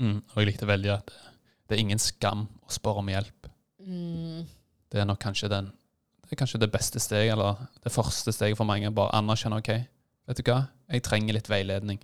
Mm, 0.01 0.23
og 0.23 0.37
jeg 0.37 0.47
likte 0.47 0.67
veldig 0.67 0.95
at 0.95 1.11
det 1.69 1.77
er 1.77 1.83
ingen 1.83 1.99
skam 1.99 2.49
å 2.67 2.71
spørre 2.73 2.99
om 2.99 3.07
hjelp. 3.13 3.51
Mm, 3.87 4.47
Det 4.91 5.01
er 5.01 5.05
nok 5.07 5.21
kanskje 5.21 5.49
den 5.49 5.73
Det 6.31 6.37
er 6.37 6.45
kanskje 6.45 6.61
det 6.63 6.71
beste 6.71 7.01
steget, 7.03 7.33
eller 7.35 7.57
det 7.83 7.91
første 7.93 8.31
steget 8.33 8.57
for 8.57 8.65
mange. 8.69 8.87
Bare 8.95 9.11
anerkjenne 9.19 9.59
OK, 9.59 9.73
vet 10.31 10.39
du 10.39 10.47
hva, 10.53 10.61
jeg 10.93 11.03
trenger 11.03 11.35
litt 11.35 11.51
veiledning. 11.51 11.99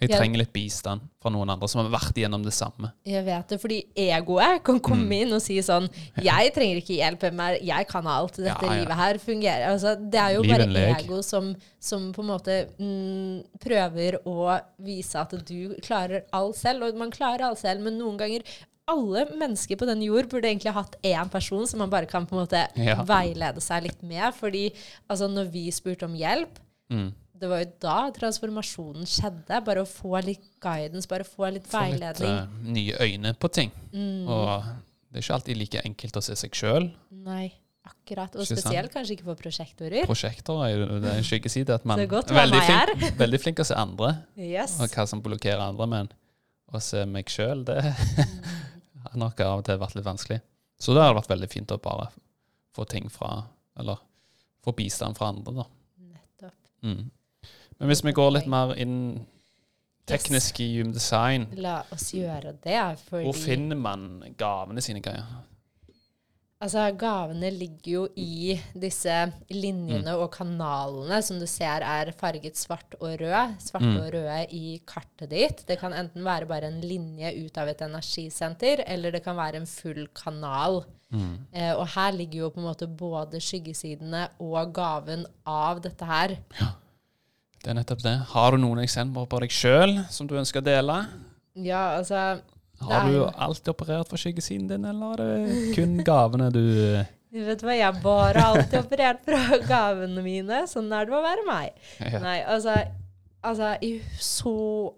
Jeg 0.00 0.08
trenger 0.10 0.40
litt 0.40 0.52
bistand 0.52 1.02
fra 1.20 1.30
noen 1.32 1.48
andre 1.52 1.68
som 1.68 1.82
har 1.82 1.90
vært 1.92 2.16
igjennom 2.16 2.42
det 2.44 2.52
samme. 2.56 2.90
jeg 3.04 3.24
vet 3.24 3.48
det, 3.48 3.58
fordi 3.60 3.78
egoet 3.96 4.62
kan 4.64 4.80
komme 4.80 5.04
Mm. 5.06 5.12
inn 5.12 5.32
og 5.36 5.40
si 5.42 5.56
sånn 5.60 5.88
Jeg 6.22 6.52
trenger 6.54 6.76
ikke 6.80 6.96
hjelp, 6.96 7.22
MR. 7.32 7.58
jeg 7.62 7.86
kan 7.88 8.06
alt. 8.06 8.32
Dette 8.36 8.46
Ja, 8.64 8.72
ja. 8.72 8.80
livet 8.80 8.96
her 8.96 9.18
fungerer. 9.18 9.66
Altså, 9.72 9.94
det 10.10 10.20
er 10.20 10.30
jo 10.34 10.42
Liv 10.42 10.50
bare 10.50 10.98
ego 10.98 11.22
som, 11.22 11.54
som 11.80 12.12
på 12.12 12.20
en 12.22 12.26
måte 12.28 12.68
mm, 12.78 13.44
prøver 13.60 14.18
å 14.26 14.60
vise 14.80 15.14
at 15.20 15.30
du 15.46 15.74
klarer 15.82 16.24
alt 16.32 16.56
selv. 16.56 16.82
Og 16.88 16.96
man 16.96 17.10
klarer 17.10 17.44
alt 17.48 17.58
selv, 17.58 17.80
men 17.82 17.98
noen 17.98 18.16
ganger 18.18 18.40
alle 18.88 19.24
mennesker 19.34 19.76
på 19.80 19.86
denne 19.88 20.06
jord 20.06 20.28
burde 20.30 20.46
egentlig 20.46 20.72
hatt 20.76 20.94
én 21.02 21.30
person 21.32 21.66
som 21.66 21.80
man 21.82 21.90
bare 21.90 22.06
kan 22.06 22.26
på 22.26 22.36
en 22.36 22.44
måte 22.46 22.60
Ja. 22.78 23.02
veilede 23.02 23.60
seg 23.60 23.82
litt 23.82 24.02
med. 24.02 24.32
Fordi 24.34 24.72
altså, 25.10 25.26
når 25.28 25.50
vi 25.50 25.70
spurte 25.70 26.04
om 26.04 26.14
hjelp, 26.14 26.58
Mm. 26.90 27.12
det 27.36 27.48
var 27.50 27.58
jo 27.64 27.72
da 27.80 28.10
transformasjonen 28.12 29.02
skjedde. 29.10 29.64
Bare 29.64 29.82
å 29.82 29.88
få 29.88 30.22
litt 30.24 30.44
guidance, 30.60 31.08
bare 31.08 31.24
å 31.24 31.26
få 31.26 31.52
litt 31.52 31.66
Få 31.66 31.82
litt 31.90 32.00
veiledning. 32.00 32.38
eh, 32.38 32.46
nye 32.62 32.92
øyne 33.00 33.34
på 33.36 33.50
ting. 33.52 33.72
Mm. 33.92 34.28
Og 34.28 34.62
det 35.12 35.18
er 35.18 35.22
ikke 35.22 35.34
alltid 35.34 35.56
like 35.56 35.82
enkelt 35.84 36.16
å 36.16 36.22
se 36.22 36.34
seg 36.36 36.50
sjøl. 36.52 36.92
Akkurat. 37.86 38.34
Og 38.34 38.46
spesielt 38.46 38.92
kanskje 38.92 39.16
ikke 39.16 39.24
for 39.24 39.34
prosjektorer. 39.36 40.06
Prosjektorer 40.06 40.64
er 40.66 40.78
jo 40.78 41.00
det 41.00 41.10
er 41.10 41.16
en 41.18 41.24
skyggeside. 41.30 41.70
At 41.74 41.84
man 41.84 41.98
er 42.00 42.06
veldig 42.06 42.62
flink, 42.62 43.18
veldig 43.18 43.40
flink 43.40 43.58
å 43.58 43.64
se 43.66 43.74
andre, 43.74 44.24
Yes. 44.36 44.78
og 44.80 44.88
hva 44.90 45.06
som 45.08 45.20
blokkerer 45.22 45.60
andre. 45.60 45.86
Men 45.86 46.08
å 46.72 46.80
se 46.82 47.04
meg 47.04 47.26
sjøl, 47.26 47.64
det 47.64 47.94
har 49.06 49.20
nok 49.20 49.40
av 49.44 49.60
og 49.60 49.66
til 49.66 49.80
vært 49.80 49.96
litt 49.98 50.06
vanskelig. 50.06 50.40
Så 50.78 50.94
det 50.94 51.04
har 51.04 51.16
vært 51.16 51.30
veldig 51.32 51.48
fint 51.50 51.72
å 51.72 51.80
bare 51.82 52.10
få 52.76 52.84
ting 52.84 53.08
fra 53.12 53.46
Eller 53.76 53.98
få 54.64 54.72
bistand 54.72 55.16
fra 55.18 55.28
andre, 55.28 55.52
da. 55.52 55.64
Nettopp. 56.00 56.54
Mm. 56.82 57.10
Men 57.78 57.90
hvis 57.90 58.00
vi 58.04 58.14
går 58.16 58.30
litt 58.32 58.46
mer 58.48 58.72
inn 58.80 59.26
teknisk 60.08 60.60
i 60.64 60.68
Hume 60.78 60.94
Design, 60.96 61.44
La 61.60 61.82
oss 61.92 62.08
gjøre 62.14 62.54
det, 62.64 62.80
fordi 63.04 63.26
hvor 63.28 63.36
finner 63.36 63.76
man 63.76 64.08
gavene 64.38 64.80
sine 64.82 65.02
greier? 65.04 65.28
Altså, 66.56 66.86
gavene 66.96 67.50
ligger 67.52 67.90
jo 67.92 68.02
i 68.16 68.54
disse 68.80 69.12
linjene 69.52 70.08
Mm. 70.14 70.20
og 70.22 70.30
kanalene 70.32 71.18
som 71.22 71.38
du 71.38 71.44
ser 71.46 71.82
er 71.84 72.12
farget 72.16 72.56
svart 72.56 72.94
og 72.98 73.18
rød. 73.20 73.58
Svarte 73.60 73.84
Mm. 73.90 73.98
og 74.00 74.12
røde 74.14 74.46
i 74.56 74.80
kartet 74.86 75.28
ditt. 75.28 75.66
Det 75.68 75.78
kan 75.78 75.92
enten 75.92 76.24
være 76.24 76.46
bare 76.48 76.64
en 76.64 76.80
linje 76.80 77.28
ut 77.44 77.58
av 77.58 77.68
et 77.68 77.78
energisenter, 77.82 78.82
eller 78.86 79.10
det 79.12 79.22
kan 79.22 79.36
være 79.36 79.56
en 79.56 79.66
full 79.66 80.06
kanal. 80.14 80.84
Mm. 81.12 81.38
Eh, 81.52 81.74
og 81.76 81.86
her 81.88 82.12
ligger 82.12 82.38
jo 82.38 82.50
på 82.50 82.56
en 82.58 82.64
måte 82.74 82.86
både 82.96 83.38
skyggesidene 83.38 84.28
og 84.40 84.72
gaven 84.72 85.26
av 85.46 85.80
dette 85.82 86.04
her. 86.06 86.38
Ja, 86.60 86.66
Det 87.62 87.70
er 87.70 87.74
nettopp 87.82 88.02
det. 88.02 88.16
Har 88.32 88.50
du 88.52 88.56
noen 88.58 88.78
eksempler 88.78 89.26
på 89.28 89.40
deg 89.40 89.50
sjøl 89.50 90.06
som 90.08 90.26
du 90.26 90.34
ønsker 90.36 90.60
å 90.60 90.64
dele? 90.64 91.06
Ja, 91.56 91.98
altså 91.98 92.40
Har 92.80 93.08
du 93.08 93.22
alltid 93.24 93.68
operert 93.72 94.08
for 94.10 94.20
skyggesiden 94.20 94.68
din, 94.68 94.84
eller 94.84 95.20
er 95.22 95.46
det 95.46 95.74
kun 95.76 95.96
gavene 96.04 96.50
du 96.52 96.60
Du 97.32 97.40
vet 97.44 97.62
hva, 97.64 97.74
jeg 97.76 98.02
bare 98.02 98.40
har 98.40 98.56
alltid 98.56 98.78
operert 98.84 99.24
fra 99.24 99.58
gavene 99.68 100.22
mine. 100.24 100.62
Sånn 100.70 100.92
er 100.92 101.08
det 101.08 101.16
å 101.16 101.22
være 101.24 101.46
meg. 101.48 101.72
Ja. 102.00 102.20
Nei, 102.22 102.36
altså, 102.44 102.76
altså 103.42 103.72
I 103.82 103.94
så 104.20 104.54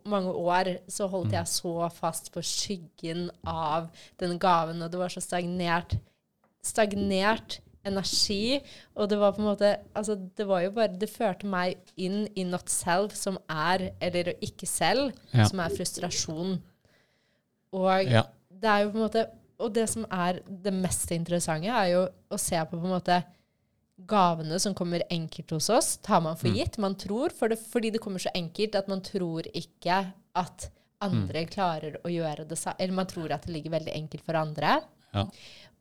mange 0.07 0.35
år 0.35 0.73
så 0.91 1.09
holdt 1.11 1.33
jeg 1.35 1.47
så 1.51 1.89
fast 1.95 2.33
på 2.35 2.43
skyggen 2.45 3.29
av 3.47 3.89
den 4.21 4.39
gaven, 4.39 4.83
og 4.83 4.91
det 4.93 4.99
var 5.01 5.09
så 5.15 5.23
stagnert. 5.25 5.97
Stagnert 6.65 7.61
energi. 7.87 8.59
Og 8.99 9.09
det 9.09 9.19
var 9.21 9.33
på 9.33 9.41
en 9.43 9.49
måte 9.49 9.69
Altså, 9.97 10.17
det 10.37 10.47
var 10.49 10.61
jo 10.65 10.73
bare 10.77 10.97
Det 10.99 11.09
førte 11.11 11.47
meg 11.49 11.79
inn 11.97 12.27
i 12.37 12.45
not 12.45 12.69
self, 12.69 13.15
som 13.17 13.39
er, 13.49 13.93
eller 14.01 14.35
ikke 14.45 14.67
selv, 14.69 15.13
Ja. 15.33 15.45
som 15.49 15.61
er 15.61 15.71
frustrasjon. 15.75 16.59
Og 17.73 18.05
Ja. 18.09 18.23
det 18.51 18.65
er 18.69 18.85
jo 18.85 18.91
på 18.91 18.97
en 18.99 19.09
måte 19.11 19.27
Og 19.61 19.73
det 19.75 19.89
som 19.91 20.05
er 20.09 20.39
det 20.47 20.73
mest 20.73 21.11
interessante, 21.11 21.67
er 21.67 21.89
jo 21.91 22.09
å 22.31 22.39
se 22.39 22.55
på 22.55 22.79
på 22.79 22.85
en 22.85 22.93
måte 22.95 23.25
gavene 24.07 24.59
som 24.63 24.73
kommer 24.79 25.03
enkelt 25.11 25.51
hos 25.51 25.69
oss, 25.75 25.97
tar 25.97 26.21
man 26.21 26.37
Mm. 26.37 26.39
for 26.39 26.49
gitt. 26.49 26.79
Man 26.79 26.95
tror, 26.95 27.31
for 27.33 27.49
det, 27.49 27.59
fordi 27.59 27.91
det 27.91 28.01
kommer 28.01 28.21
så 28.21 28.31
enkelt 28.37 28.77
at 28.77 28.87
man 28.87 29.01
tror 29.01 29.43
ikke 29.53 30.13
at 30.37 30.71
andre 31.03 31.45
Mm. 31.45 31.51
klarer 31.51 31.97
å 32.05 32.09
gjøre 32.09 32.47
det 32.47 32.57
samme. 32.59 32.77
Eller 32.79 32.93
man 32.95 33.07
tror 33.07 33.33
at 33.33 33.43
det 33.43 33.53
ligger 33.53 33.71
veldig 33.81 33.93
enkelt 33.97 34.23
for 34.25 34.35
andre. 34.37 34.81
Ja. 35.13 35.25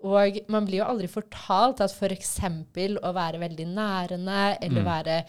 Og 0.04 0.39
man 0.50 0.65
blir 0.65 0.80
jo 0.80 0.86
aldri 0.86 1.08
fortalt 1.08 1.80
at 1.82 1.91
f.eks. 1.91 2.39
å 2.39 3.13
være 3.13 3.39
veldig 3.39 3.67
nærende, 3.76 4.58
eller 4.60 4.82
Mm. 4.82 4.86
være 4.86 5.26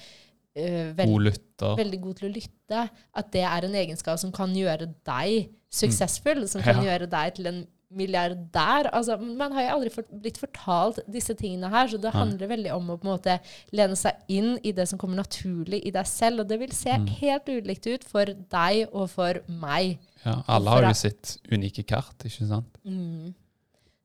uh, 0.57 0.92
veld, 0.94 1.35
God 1.59 1.77
veldig 1.79 2.01
god 2.01 2.16
til 2.16 2.31
å 2.31 2.35
lytte, 2.35 2.90
at 3.14 3.31
det 3.31 3.42
er 3.44 3.64
en 3.64 3.75
egenskap 3.75 4.18
som 4.18 4.33
kan 4.33 4.53
gjøre 4.55 4.92
deg 5.05 5.51
suksessfull, 5.71 6.47
som 6.49 6.63
kan 6.63 6.77
Mm. 6.77 6.85
Ja. 6.85 6.99
gjøre 6.99 7.11
deg 7.11 7.35
til 7.35 7.47
en 7.47 7.67
milliardær. 7.91 8.91
Altså, 8.93 9.17
man 9.19 9.53
har 9.53 9.63
jo 9.63 9.69
aldri 9.79 9.91
fort, 9.91 10.09
blitt 10.23 10.37
fortalt 10.39 10.99
disse 11.11 11.35
tingene 11.35 11.71
her, 11.73 11.87
så 11.89 11.97
det 12.01 12.13
handler 12.13 12.39
handler 12.47 12.49
veldig 12.57 12.73
om 12.75 12.91
å 12.91 12.97
på 13.01 13.07
en 13.09 13.13
måte 13.17 13.41
lene 13.73 13.97
seg 13.97 14.13
inn 14.29 14.59
i 14.63 14.73
det 14.73 14.87
som 14.89 14.99
kommer 14.99 15.17
naturlig 15.17 15.81
i 15.87 15.91
deg 15.91 16.07
selv, 16.07 16.41
og 16.41 16.49
det 16.49 16.59
vil 16.61 16.73
se 16.73 16.91
Mm. 16.99 17.07
helt 17.21 17.47
ulikt 17.49 17.87
ut 17.87 18.05
for 18.05 18.25
deg 18.27 18.89
og 18.93 19.09
for 19.11 19.41
meg. 19.49 19.99
Ja, 20.25 20.43
alle 20.49 20.69
har 20.71 20.83
jo 20.83 20.93
sitt 20.95 21.39
unike 21.51 21.87
kart, 21.87 22.19
ikke 22.25 22.47
sant? 22.49 22.67
Mm. 22.85 23.35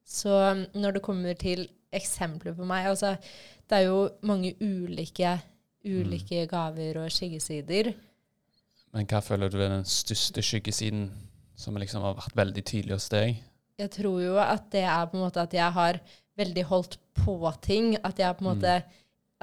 Så 0.06 0.30
når 0.76 0.94
det 0.94 1.02
kommer 1.02 1.34
til 1.38 1.68
eksempler 1.94 2.56
på 2.56 2.66
meg 2.66 2.86
altså, 2.88 3.18
Det 3.70 3.78
er 3.80 3.86
jo 3.88 4.10
mange 4.22 4.54
ulike, 4.62 5.42
ulike 5.86 6.48
gaver 6.48 6.98
og 7.04 7.10
skyggesider. 7.10 7.94
Men 8.94 9.06
hva 9.08 9.22
føler 9.24 9.50
du 9.50 9.58
er 9.62 9.70
den 9.70 9.84
største 9.86 10.42
skyggesiden 10.44 11.10
som 11.56 11.78
liksom 11.78 12.02
har 12.02 12.16
vært 12.16 12.36
veldig 12.36 12.64
tydelig 12.66 12.98
hos 12.98 13.10
deg? 13.14 13.36
Jeg 13.80 13.90
tror 13.92 14.22
jo 14.22 14.38
at 14.38 14.70
det 14.72 14.84
er 14.86 15.06
på 15.10 15.18
en 15.18 15.26
måte 15.26 15.42
at 15.42 15.54
jeg 15.54 15.72
har 15.74 16.00
veldig 16.38 16.64
holdt 16.70 16.98
på 17.14 17.38
ting. 17.62 17.96
At 18.04 18.18
jeg 18.22 18.38
på 18.38 18.46
en 18.46 18.52
måte 18.56 18.84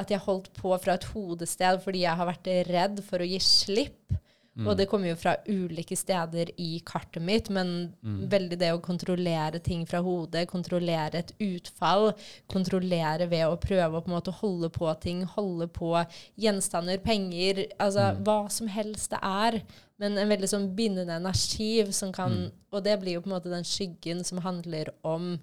at 0.01 0.09
jeg 0.11 0.23
holdt 0.25 0.53
på 0.57 0.73
fra 0.81 0.94
et 0.96 1.05
hodested 1.12 1.83
fordi 1.85 2.07
jeg 2.07 2.16
har 2.16 2.27
vært 2.31 2.46
redd 2.70 3.03
for 3.05 3.20
å 3.20 3.29
gi 3.29 3.38
slipp. 3.42 4.14
Mm. 4.59 4.66
Og 4.66 4.77
det 4.77 4.88
kommer 4.90 5.09
jo 5.12 5.16
fra 5.16 5.37
ulike 5.46 5.94
steder 5.96 6.51
i 6.59 6.81
kartet 6.85 7.23
mitt, 7.23 7.49
men 7.51 7.92
Mm. 8.03 8.29
veldig 8.29 8.59
det 8.59 8.73
å 8.75 8.81
kontrollere 8.83 9.62
ting 9.62 9.87
fra 9.87 10.01
hodet, 10.03 10.49
kontrollere 10.51 11.14
et 11.20 11.33
utfall, 11.38 12.12
kontrollere 12.49 13.29
ved 13.31 13.46
å 13.46 13.57
prøve 13.61 13.94
å 13.96 14.03
på 14.03 14.09
en 14.11 14.16
måte 14.16 14.35
holde 14.40 14.68
på 14.68 15.01
ting, 15.01 15.23
holde 15.25 15.68
på 15.68 16.05
gjenstander, 16.37 16.99
penger, 16.99 17.68
altså 17.79 18.16
Mm. 18.16 18.25
hva 18.25 18.51
som 18.51 18.66
helst 18.68 19.11
det 19.11 19.20
er. 19.23 19.62
Men 20.01 20.17
en 20.17 20.31
veldig 20.33 20.49
sånn 20.49 20.71
bindende 20.77 21.19
energi 21.21 21.85
som 21.93 22.13
kan 22.13 22.33
Mm. 22.33 22.51
Og 22.73 22.85
det 22.85 23.01
blir 23.01 23.19
jo 23.19 23.21
på 23.21 23.29
en 23.29 23.35
måte 23.35 23.51
den 23.53 23.67
skyggen 23.67 24.25
som 24.25 24.39
handler 24.39 24.93
om 25.05 25.41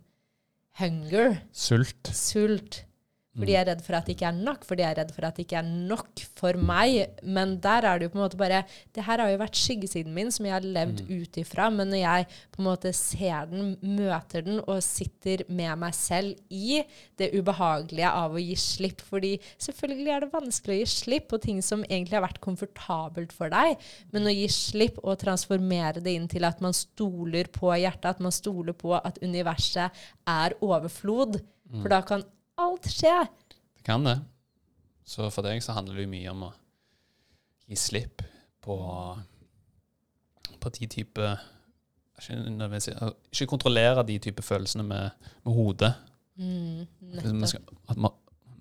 hunger, 0.79 1.41
Sult. 1.51 2.07
sult. 2.13 2.85
Fordi 3.37 3.53
jeg 3.53 3.61
er 3.61 3.69
redd 3.69 3.81
for 3.85 3.93
at 3.97 4.07
det 4.07 4.15
ikke 4.15 4.27
er 4.31 4.37
nok, 4.37 4.63
fordi 4.65 4.81
jeg 4.83 4.91
er 4.95 4.99
redd 5.01 5.11
for 5.13 5.25
at 5.27 5.35
det 5.37 5.45
ikke 5.45 5.59
er 5.59 5.67
nok 5.91 6.21
for 6.39 6.57
meg. 6.57 7.19
Men 7.23 7.55
der 7.61 7.85
er 7.85 7.99
det 7.99 8.07
jo 8.07 8.13
på 8.15 8.17
en 8.19 8.23
måte 8.25 8.39
bare 8.39 8.63
Det 8.95 9.03
her 9.05 9.21
har 9.21 9.29
jo 9.29 9.37
vært 9.37 9.59
skyggesiden 9.59 10.13
min, 10.13 10.31
som 10.33 10.45
jeg 10.45 10.53
har 10.55 10.65
levd 10.65 11.03
Mm. 11.07 11.21
ut 11.21 11.37
ifra. 11.37 11.69
Men 11.69 11.89
når 11.91 12.01
jeg 12.01 12.27
på 12.51 12.61
en 12.61 12.65
måte 12.65 12.93
ser 12.93 13.45
den, 13.51 13.77
møter 13.81 14.41
den 14.43 14.59
og 14.67 14.81
sitter 14.81 15.43
med 15.49 15.77
meg 15.77 15.93
selv 15.93 16.35
i 16.49 16.83
det 17.17 17.31
ubehagelige 17.37 18.09
av 18.09 18.33
å 18.33 18.41
gi 18.41 18.55
slipp 18.55 19.01
Fordi 19.07 19.39
selvfølgelig 19.59 20.11
er 20.15 20.19
det 20.21 20.31
vanskelig 20.33 20.73
å 20.75 20.79
gi 20.79 20.85
slipp 20.89 21.27
på 21.29 21.39
ting 21.41 21.61
som 21.61 21.83
egentlig 21.83 22.17
har 22.17 22.25
vært 22.25 22.41
komfortabelt 22.41 23.31
for 23.31 23.49
deg. 23.53 23.77
Men 24.11 24.23
å 24.25 24.33
gi 24.33 24.47
slipp 24.47 24.97
og 25.03 25.19
transformere 25.19 26.01
det 26.01 26.15
inn 26.17 26.27
til 26.27 26.43
at 26.47 26.59
man 26.61 26.73
stoler 26.73 27.45
på 27.53 27.69
hjertet, 27.77 28.05
at 28.05 28.19
man 28.19 28.31
stoler 28.31 28.73
på 28.73 28.95
at 28.97 29.19
universet 29.21 29.91
er 30.27 30.53
overflod. 30.61 31.41
Mm. 31.71 31.81
For 31.81 31.89
da 31.89 32.01
kan 32.01 32.23
alt 32.57 32.87
skje. 32.91 33.15
Det 33.77 33.83
kan 33.87 34.03
det. 34.07 34.17
Så 35.07 35.29
for 35.31 35.45
deg 35.47 35.61
så 35.63 35.75
handler 35.77 35.95
det 35.95 36.07
jo 36.07 36.11
mye 36.11 36.31
om 36.33 36.41
å 36.49 36.53
gi 37.67 37.77
slipp 37.79 38.23
på, 38.63 38.75
på 40.59 40.71
de 40.75 40.87
type 40.91 41.29
ikke, 42.17 42.93
ikke 43.31 43.47
kontrollere 43.51 44.03
de 44.07 44.17
type 44.23 44.41
følelsene 44.43 44.83
med, 44.87 45.27
med 45.45 45.53
hodet. 45.53 45.91
Mm, 46.37 46.87
man 47.37 47.47
skal, 47.49 47.61
at 47.89 47.99
man 48.01 48.15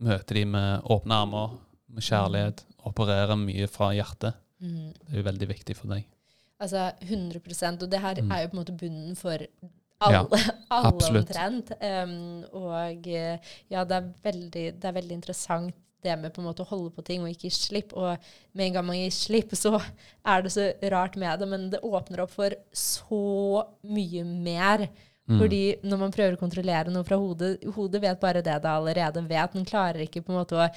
møter 0.04 0.38
de 0.38 0.44
med 0.52 0.84
åpne 0.92 1.18
armer, 1.24 1.54
med 1.96 2.04
kjærlighet, 2.04 2.62
opererer 2.88 3.38
mye 3.40 3.66
fra 3.72 3.90
hjertet. 3.96 4.36
Mm. 4.60 4.92
Det 4.92 5.14
er 5.14 5.20
jo 5.22 5.26
veldig 5.30 5.48
viktig 5.54 5.76
for 5.78 5.92
deg. 5.94 6.04
Altså 6.60 6.86
100% 7.04 7.82
Og 7.84 7.90
det 7.92 8.00
her 8.00 8.20
Mm. 8.22 8.30
er 8.32 8.42
jo 8.42 8.48
på 8.48 8.56
en 8.56 8.60
måte 8.62 8.76
bunnen 8.80 9.16
for 9.16 9.38
Ja, 9.96 10.20
alle, 10.20 10.38
alle 10.68 11.20
omtrent. 11.22 11.72
Um, 11.80 12.44
og 12.52 13.08
eh, 13.08 13.52
ja, 13.72 13.84
det 13.88 13.96
er, 13.96 14.08
veldig, 14.26 14.64
det 14.76 14.88
er 14.90 14.96
veldig 14.98 15.16
interessant 15.16 15.76
det 16.06 16.14
med 16.20 16.34
på 16.34 16.42
en 16.42 16.48
måte 16.50 16.62
å 16.64 16.68
holde 16.68 16.92
på 16.94 17.04
ting 17.06 17.24
og 17.24 17.32
ikke 17.32 17.48
gi 17.48 17.56
slipp. 17.56 17.94
Og 17.96 18.28
med 18.56 18.68
en 18.68 18.78
gang 18.78 18.86
man 18.86 18.98
gir 18.98 19.14
slipp, 19.14 19.54
så 19.58 19.74
er 19.80 20.44
det 20.44 20.52
så 20.54 20.68
rart 20.92 21.18
med 21.20 21.42
det, 21.42 21.48
men 21.50 21.68
det 21.72 21.82
åpner 21.86 22.24
opp 22.24 22.34
for 22.36 22.54
så 22.76 23.64
mye 23.86 24.26
mer. 24.26 24.86
Mm. 25.26 25.40
Fordi 25.40 25.62
når 25.82 26.02
man 26.04 26.14
prøver 26.14 26.36
å 26.36 26.38
kontrollere 26.38 26.92
noe 26.94 27.02
fra 27.02 27.16
hodet 27.18 27.56
Hodet 27.74 27.98
vet 28.04 28.20
bare 28.22 28.44
det 28.46 28.60
det 28.62 28.70
allerede 28.70 29.24
vet. 29.26 29.56
Den 29.56 29.66
klarer 29.66 30.04
ikke 30.04 30.22
på 30.22 30.30
en 30.30 30.38
måte 30.38 30.60
å 30.60 30.68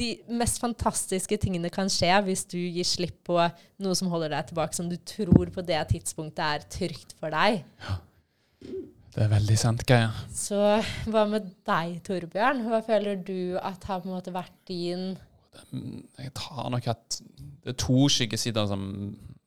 De 0.00 0.10
mest 0.36 0.60
fantastiske 0.60 1.38
tingene 1.40 1.70
kan 1.72 1.88
skje 1.92 2.12
hvis 2.26 2.44
du 2.48 2.58
gir 2.58 2.84
slipp 2.84 3.16
på 3.30 3.38
noe 3.40 3.96
som 3.96 4.12
holder 4.12 4.34
deg 4.34 4.50
tilbake, 4.50 4.76
som 4.76 4.88
du 4.88 4.98
tror 5.00 5.48
på 5.52 5.64
det 5.64 5.80
tidspunktet 5.94 6.44
er 6.44 6.68
trygt 6.76 7.16
for 7.16 7.32
deg. 7.32 7.64
Det 9.10 9.24
er 9.24 9.30
veldig 9.32 9.56
sant, 9.58 9.82
Geir. 9.88 10.12
Så 10.36 10.58
hva 11.10 11.24
med 11.28 11.48
deg, 11.66 11.96
Torbjørn? 12.06 12.60
Hva 12.70 12.78
føler 12.86 13.18
du 13.26 13.56
at 13.58 13.84
har 13.88 14.00
på 14.04 14.08
en 14.10 14.16
måte 14.18 14.34
vært 14.34 14.54
din 14.70 15.16
Mm, 15.74 16.04
Jeg 16.16 16.30
tar 16.38 16.68
nok 16.70 16.86
at 16.88 17.16
det 17.64 17.72
er 17.72 17.76
to 17.76 18.04
skyggesider 18.08 18.68
som 18.70 18.84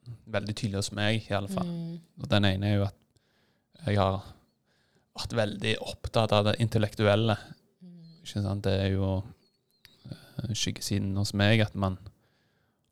er 0.06 0.12
veldig 0.36 0.54
tydelige 0.60 0.82
hos 0.82 0.90
meg, 0.92 1.24
i 1.30 1.34
alle 1.34 1.48
fall. 1.48 1.66
mm, 1.66 2.00
Og 2.22 2.28
den 2.30 2.46
ene 2.46 2.68
er 2.68 2.76
jo 2.76 2.84
at 2.90 2.98
jeg 3.88 3.98
har 3.98 4.18
vært 5.16 5.34
veldig 5.40 5.74
opptatt 5.82 6.32
av 6.36 6.44
det 6.50 6.56
intellektuelle. 6.60 7.38
mm, 7.82 8.20
Ikke 8.22 8.44
sant? 8.44 8.64
Det 8.68 8.74
er 8.82 8.92
jo 8.98 9.24
eh, 10.12 10.54
skyggesiden 10.54 11.16
hos 11.18 11.34
meg 11.34 11.62
at 11.64 11.74
man 11.76 11.98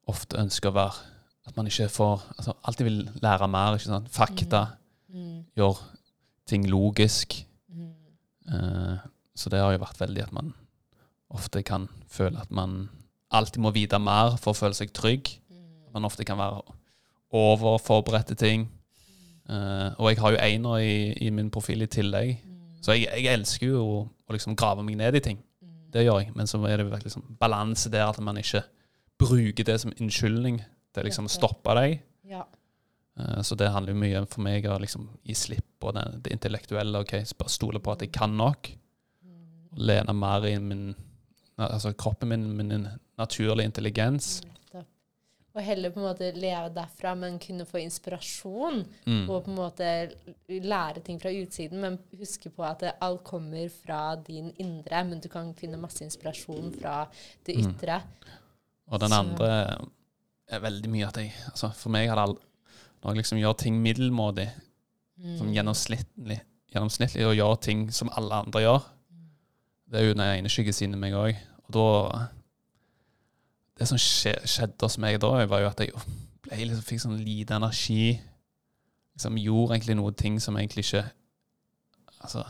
ofte 0.08 0.38
ønsker 0.40 0.72
å 0.72 0.78
være 0.80 0.96
At 1.48 1.58
man 1.58 1.68
ikke 1.68 1.90
får 1.90 2.22
altså 2.38 2.54
Alltid 2.64 2.86
vil 2.86 3.10
lære 3.22 3.48
mer. 3.52 3.76
ikke 3.76 3.92
sant? 3.92 4.10
Fakta. 4.10 4.66
mm, 5.10 5.46
Gjør 5.58 5.84
ting 6.52 6.68
logisk. 6.70 7.40
mm, 7.72 7.88
Eh, 8.52 8.98
så 9.38 9.50
det 9.54 9.60
har 9.62 9.72
jo 9.72 9.80
vært 9.84 10.00
veldig 10.02 10.24
at 10.26 10.32
man 10.36 10.50
ofte 11.32 11.62
kan 11.64 11.86
føle 12.12 12.42
at 12.42 12.50
man 12.52 12.90
alltid 13.32 13.62
må 13.64 13.72
vite 13.72 14.00
mer 14.02 14.36
for 14.42 14.52
å 14.52 14.58
føle 14.58 14.76
seg 14.76 14.92
trygg. 14.98 15.30
mm, 15.50 15.94
man 15.96 16.06
ofte 16.10 16.26
kan 16.28 16.38
være 16.42 16.60
overforberedt 17.32 18.28
til 18.34 18.40
ting. 18.42 18.66
Eh, 19.50 19.90
og 20.00 20.10
jeg 20.12 20.20
har 20.20 20.32
jo 20.36 20.42
einer 20.42 20.78
i, 20.84 21.14
i 21.28 21.30
min 21.34 21.50
profil 21.52 21.82
i 21.86 21.90
tillegg. 21.92 22.38
mm, 22.44 22.82
Så 22.84 22.96
jeg, 22.98 23.08
jeg 23.24 23.34
elsker 23.34 23.68
jo 23.72 23.84
å, 23.84 24.02
å 24.28 24.36
liksom 24.36 24.56
grave 24.60 24.84
meg 24.84 24.98
ned 25.00 25.16
i 25.16 25.24
ting. 25.24 25.40
mm. 25.62 25.92
Det 25.94 26.06
gjør 26.06 26.20
jeg. 26.24 26.32
Men 26.36 26.48
så 26.48 26.60
er 26.68 26.78
det 26.82 26.90
virkelig 26.90 27.12
liksom 27.12 27.38
balanse 27.40 27.90
der 27.92 28.08
at 28.10 28.20
man 28.20 28.38
ikke 28.42 28.64
bruker 29.22 29.64
det 29.64 29.80
som 29.82 29.94
unnskyldning 30.02 30.62
til 30.94 31.08
liksom 31.08 31.28
å 31.30 31.32
stoppe 31.32 31.76
deg. 31.78 32.02
Ja. 32.28 32.44
Eh, 33.20 33.42
så 33.42 33.56
det 33.60 33.70
handler 33.74 33.94
jo 33.94 34.00
mye 34.00 34.26
for 34.32 34.42
meg 34.42 34.66
å 34.66 34.80
liksom 34.80 35.10
gi 35.28 35.34
slipp 35.36 35.66
på 35.80 35.92
det, 35.94 36.06
det 36.24 36.32
intellektuelle. 36.38 37.02
ok, 37.04 37.12
Bare 37.38 37.50
stole 37.50 37.80
på 37.80 37.92
at 37.92 38.00
jeg 38.06 38.12
kan 38.16 38.36
nok. 38.38 38.72
Mm, 39.24 39.78
lene 39.78 40.14
mer 40.14 40.46
i 40.46 40.58
min 40.60 40.96
Altså 41.62 41.92
kroppen 41.94 42.30
min, 42.30 42.46
min 42.58 42.88
naturlige 43.20 43.66
intelligens. 43.70 44.42
nettopp. 44.42 44.88
Og 45.54 45.62
heller 45.62 45.92
på 45.92 46.00
en 46.00 46.06
måte 46.08 46.30
leve 46.34 46.70
derfra, 46.74 47.12
men 47.16 47.38
kunne 47.38 47.66
få 47.70 47.78
inspirasjon. 47.84 48.80
Mm. 49.06 49.30
Og 49.30 49.44
på 49.46 49.52
en 49.52 49.58
måte 49.60 49.90
lære 50.50 51.04
ting 51.06 51.20
fra 51.22 51.30
utsiden, 51.30 51.80
men 51.84 52.00
huske 52.18 52.50
på 52.50 52.64
at 52.66 52.82
alt 53.00 53.22
kommer 53.28 53.70
fra 53.70 54.16
din 54.16 54.50
indre. 54.58 55.04
Men 55.04 55.20
du 55.22 55.28
kan 55.30 55.54
finne 55.54 55.78
masse 55.78 56.02
inspirasjon 56.08 56.72
fra 56.80 57.08
det 57.46 57.58
Mm. 57.58 58.02
Og 58.92 59.00
den 59.00 59.10
Så- 59.10 59.20
andre 59.20 59.88
er 60.48 60.60
veldig 60.60 60.90
mye 60.90 61.08
at 61.08 61.16
jeg 61.18 61.32
altså 61.52 61.72
For 61.76 61.90
meg 61.90 62.10
har 62.10 62.16
det 62.16 62.24
aldri 62.30 62.44
Når 63.02 63.12
jeg 63.12 63.18
liksom 63.18 63.38
gjør 63.42 63.58
ting 63.58 63.82
middelmådig, 63.82 64.50
Mm. 65.22 65.38
som 65.38 65.52
gjennomsnittlig, 65.54 66.40
gjennomsnittlig 66.74 67.26
og 67.28 67.36
gjør 67.36 67.60
ting 67.62 67.92
som 67.94 68.10
alle 68.18 68.34
andre 68.34 68.62
gjør, 68.64 68.80
det 69.92 70.00
er 70.00 70.08
jo 70.08 70.14
den 70.16 70.24
ene 70.26 70.50
skyggesiden 70.50 70.98
meg 70.98 71.14
òg. 71.14 71.36
Og 71.68 71.74
da 71.76 72.28
Det 73.78 73.88
som 73.88 73.98
skjedde 73.98 74.82
hos 74.82 74.98
meg 74.98 75.20
da, 75.20 75.46
var 75.46 75.60
jo 75.62 75.68
at 75.68 75.80
jeg 75.80 75.94
liksom, 76.68 76.84
fikk 76.84 77.02
sånn 77.02 77.24
lite 77.26 77.56
energi. 77.56 78.20
Liksom 79.16 79.38
gjorde 79.38 79.76
egentlig 79.76 79.96
noen 79.98 80.16
ting 80.16 80.40
som 80.40 80.56
egentlig 80.58 80.86
ikke 80.86 81.12
Altså 82.24 82.44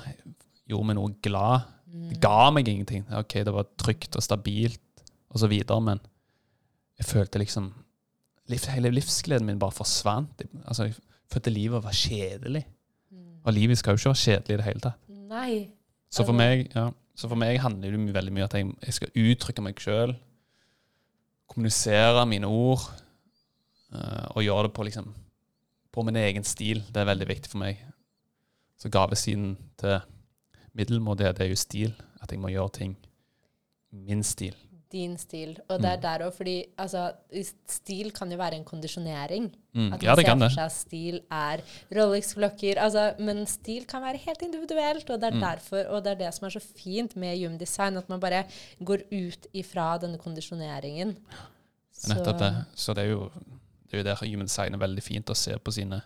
gjorde 0.67 0.85
meg 0.85 0.95
noe 0.95 1.13
glad. 1.23 1.61
Det 2.09 2.19
ga 2.21 2.51
meg 2.51 2.67
ingenting. 2.67 3.05
Ok, 3.11 3.33
det 3.43 3.53
var 3.53 3.63
trygt 3.77 4.15
og 4.15 4.23
stabilt 4.23 4.81
og 5.29 5.39
så 5.39 5.47
videre, 5.47 5.79
men 5.81 5.99
jeg 6.97 7.05
følte 7.05 7.39
liksom 7.39 7.73
liv, 8.49 8.65
Hele 8.73 8.91
livsgleden 8.93 9.45
min 9.45 9.59
bare 9.59 9.75
forsvant. 9.75 10.41
Altså, 10.65 10.89
jeg 10.89 10.95
følte 11.31 11.53
livet 11.53 11.83
var 11.83 11.95
kjedelig. 11.95 12.65
Og 13.43 13.53
livet 13.53 13.77
skal 13.77 13.95
jo 13.95 14.01
ikke 14.01 14.09
være 14.09 14.23
kjedelig 14.23 14.53
i 14.53 14.57
det 14.57 14.65
hele 14.65 14.83
tatt. 14.83 15.07
Nei. 15.31 15.53
Så 16.11 16.25
for 16.27 16.35
meg, 16.35 16.67
ja, 16.75 16.89
så 17.15 17.29
for 17.31 17.39
meg 17.39 17.59
handler 17.63 17.95
det 17.95 18.13
veldig 18.15 18.33
mye 18.35 18.45
om 18.45 18.49
at 18.49 18.57
jeg, 18.57 18.73
jeg 18.85 18.97
skal 18.97 19.15
uttrykke 19.23 19.63
meg 19.65 19.81
sjøl. 19.81 20.13
Kommunisere 21.49 22.25
mine 22.29 22.47
ord. 22.47 22.83
uh, 23.91 24.27
og 24.35 24.43
gjøre 24.43 24.67
det 24.67 24.73
på, 24.73 24.83
liksom, 24.87 25.13
på 25.91 26.03
min 26.07 26.15
egen 26.15 26.43
stil. 26.47 26.83
Det 26.87 27.01
er 27.01 27.09
veldig 27.09 27.27
viktig 27.27 27.51
for 27.51 27.63
meg. 27.63 27.81
Så 28.77 28.89
gavesiden 28.89 29.57
til 29.77 29.99
middelmådighet 30.73 31.39
er 31.39 31.51
jo 31.51 31.55
stil. 31.59 31.95
At 32.21 32.31
jeg 32.31 32.39
må 32.39 32.51
gjøre 32.53 32.77
ting 32.77 32.97
min 33.91 34.23
stil. 34.23 34.55
Din 34.91 35.17
stil. 35.17 35.57
Og 35.69 35.79
det 35.81 35.89
er 35.89 35.95
Mm. 35.97 36.01
der 36.01 36.25
òg, 36.27 36.33
fordi 36.35 36.65
altså, 36.77 37.11
stil 37.67 38.11
kan 38.11 38.29
jo 38.31 38.37
være 38.37 38.55
en 38.55 38.65
kondisjonering. 38.65 39.51
Mm. 39.73 39.93
At 39.93 40.03
Ja, 40.03 40.15
man 40.15 40.17
det 40.17 40.25
ser 40.25 40.37
for 40.37 40.49
seg 40.49 40.65
at 40.65 40.71
stil 40.71 41.19
er 41.31 41.57
Rolex-klokker. 41.95 42.77
Altså, 42.77 43.13
men 43.19 43.45
stil 43.47 43.85
kan 43.85 44.01
være 44.01 44.17
helt 44.17 44.41
individuelt, 44.41 45.09
og 45.09 45.21
det 45.21 45.27
er 45.31 45.35
Mm. 45.35 45.41
derfor, 45.41 45.83
og 45.89 46.03
det 46.03 46.11
er 46.11 46.25
det 46.25 46.33
som 46.33 46.45
er 46.45 46.49
så 46.49 46.59
fint 46.61 47.15
med 47.15 47.37
Human 47.39 47.57
Design, 47.57 47.97
at 47.97 48.09
man 48.09 48.19
bare 48.19 48.43
går 48.83 48.99
ut 49.11 49.47
ifra 49.53 49.97
denne 50.01 50.17
kondisjoneringen. 50.17 51.15
Nettopp 52.07 52.39
det. 52.39 52.65
Så 52.75 52.93
det 52.95 53.03
er 53.05 53.09
jo 53.11 53.31
det 53.91 53.93
er 53.93 53.97
jo 53.97 54.03
der 54.03 54.15
human 54.31 54.45
design 54.47 54.73
er 54.73 54.77
veldig 54.77 55.03
fint 55.03 55.25
å 55.29 55.35
se 55.35 55.51
på 55.59 55.71
sine 55.71 56.01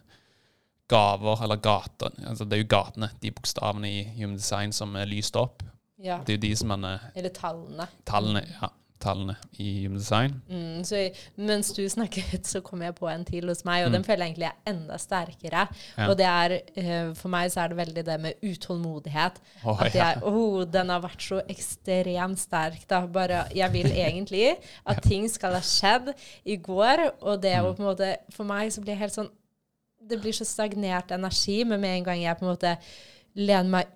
gaver, 0.90 1.42
eller 1.44 1.56
gater. 1.56 2.12
Altså, 2.28 2.46
det 2.50 2.54
er 2.54 2.64
jo 2.64 2.68
gatene, 2.70 3.10
de 3.22 3.32
bokstavene 3.32 3.86
i 3.90 4.04
human 4.18 4.36
design 4.38 4.72
som 4.72 4.96
er 4.96 5.06
lyst 5.06 5.36
opp. 5.36 5.64
Ja. 5.98 6.18
Det 6.26 6.34
er 6.34 6.38
jo 6.38 6.42
de 6.50 6.56
som 6.56 6.68
man 6.68 6.84
er 6.84 7.00
Eller 7.16 7.30
tallene. 7.30 7.88
Tallene, 8.06 8.42
ja, 8.62 8.68
tallene 9.00 9.36
i 9.60 9.84
human 9.84 9.98
design. 10.00 10.42
Mm, 10.50 10.84
så 10.84 11.10
mens 11.38 11.70
du 11.76 11.84
snakket, 11.90 12.48
så 12.48 12.60
kom 12.62 12.82
jeg 12.82 12.96
på 12.96 13.08
en 13.12 13.24
til 13.26 13.48
hos 13.48 13.64
meg, 13.66 13.84
og 13.86 13.92
Mm. 13.92 13.94
den 13.94 14.04
føler 14.04 14.26
jeg 14.26 14.34
egentlig 14.34 14.48
er 14.50 14.72
enda 14.74 14.98
sterkere. 14.98 15.68
Ja. 15.98 16.08
Og 16.10 16.18
det 16.18 16.26
er, 16.26 16.60
eh, 16.76 17.14
for 17.14 17.30
meg 17.30 17.52
så 17.52 17.62
er 17.64 17.68
det 17.70 17.78
veldig 17.78 18.06
det 18.06 18.20
med 18.22 18.34
utålmodighet. 18.44 19.40
Oh, 19.66 19.82
At 19.86 19.96
ja. 19.96 20.14
oh, 20.24 20.64
den 20.66 20.90
har 20.90 21.02
vært 21.02 21.22
så 21.22 21.42
ekstremt 21.50 22.40
sterk. 22.40 22.88
Da. 22.90 23.06
Bare, 23.08 23.46
jeg 23.56 23.72
vil 23.74 23.86
egentlig 24.08 24.56
at 24.86 25.02
ting 25.04 25.28
skal 25.30 25.54
ha 25.54 25.62
skjedd 25.62 26.14
i 26.46 26.56
går, 26.58 27.12
og 27.22 27.42
det 27.42 27.56
å 27.62 27.72
Mm. 27.72 27.76
på 27.76 27.80
en 27.84 27.96
måte 27.96 28.16
For 28.32 28.44
meg 28.44 28.72
så 28.72 28.82
blir 28.82 28.94
det 28.96 28.98
helt 29.00 29.14
sånn 29.14 29.30
Det 30.08 30.20
blir 30.22 30.34
så 30.34 30.46
stagnert 30.46 31.10
energi, 31.12 31.64
men 31.64 31.82
med 31.82 31.98
en 31.98 32.04
gang 32.04 32.20
jeg 32.22 32.38
på 32.38 32.46
en 32.46 32.52
måte 32.56 32.78
lener 33.36 33.70
meg 33.70 33.88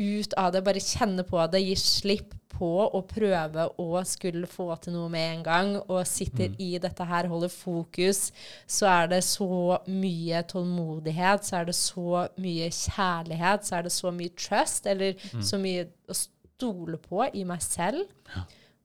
ut 0.00 0.32
av 0.40 0.52
det, 0.54 0.62
bare 0.64 0.80
kjenne 0.82 1.24
på 1.28 1.40
det, 1.52 1.60
gir 1.62 1.80
slipp 1.80 2.34
på 2.60 2.70
å 2.92 3.00
prøve 3.08 3.66
å 3.80 4.00
skulle 4.04 4.48
få 4.50 4.66
til 4.84 4.92
noe 4.96 5.08
med 5.12 5.26
en 5.36 5.42
gang, 5.46 5.70
og 5.88 6.02
sitter 6.08 6.48
Mm. 6.50 6.56
i 6.60 6.70
dette 6.82 7.04
her, 7.08 7.28
holder 7.30 7.48
fokus, 7.52 8.32
så 8.68 8.86
er 8.90 9.06
det 9.14 9.22
så 9.24 9.78
mye 9.88 10.42
tålmodighet, 10.50 11.44
så 11.44 11.60
er 11.60 11.64
det 11.70 11.74
så 11.78 12.26
mye 12.36 12.68
kjærlighet, 12.70 13.64
så 13.64 13.76
er 13.78 13.82
det 13.88 13.92
så 13.92 14.12
mye 14.12 14.34
trust, 14.36 14.86
eller 14.86 15.14
så 15.40 15.58
mye 15.60 15.86
å 16.08 16.16
stole 16.16 16.98
på 16.98 17.24
i 17.34 17.44
meg 17.44 17.62
selv. 17.64 18.04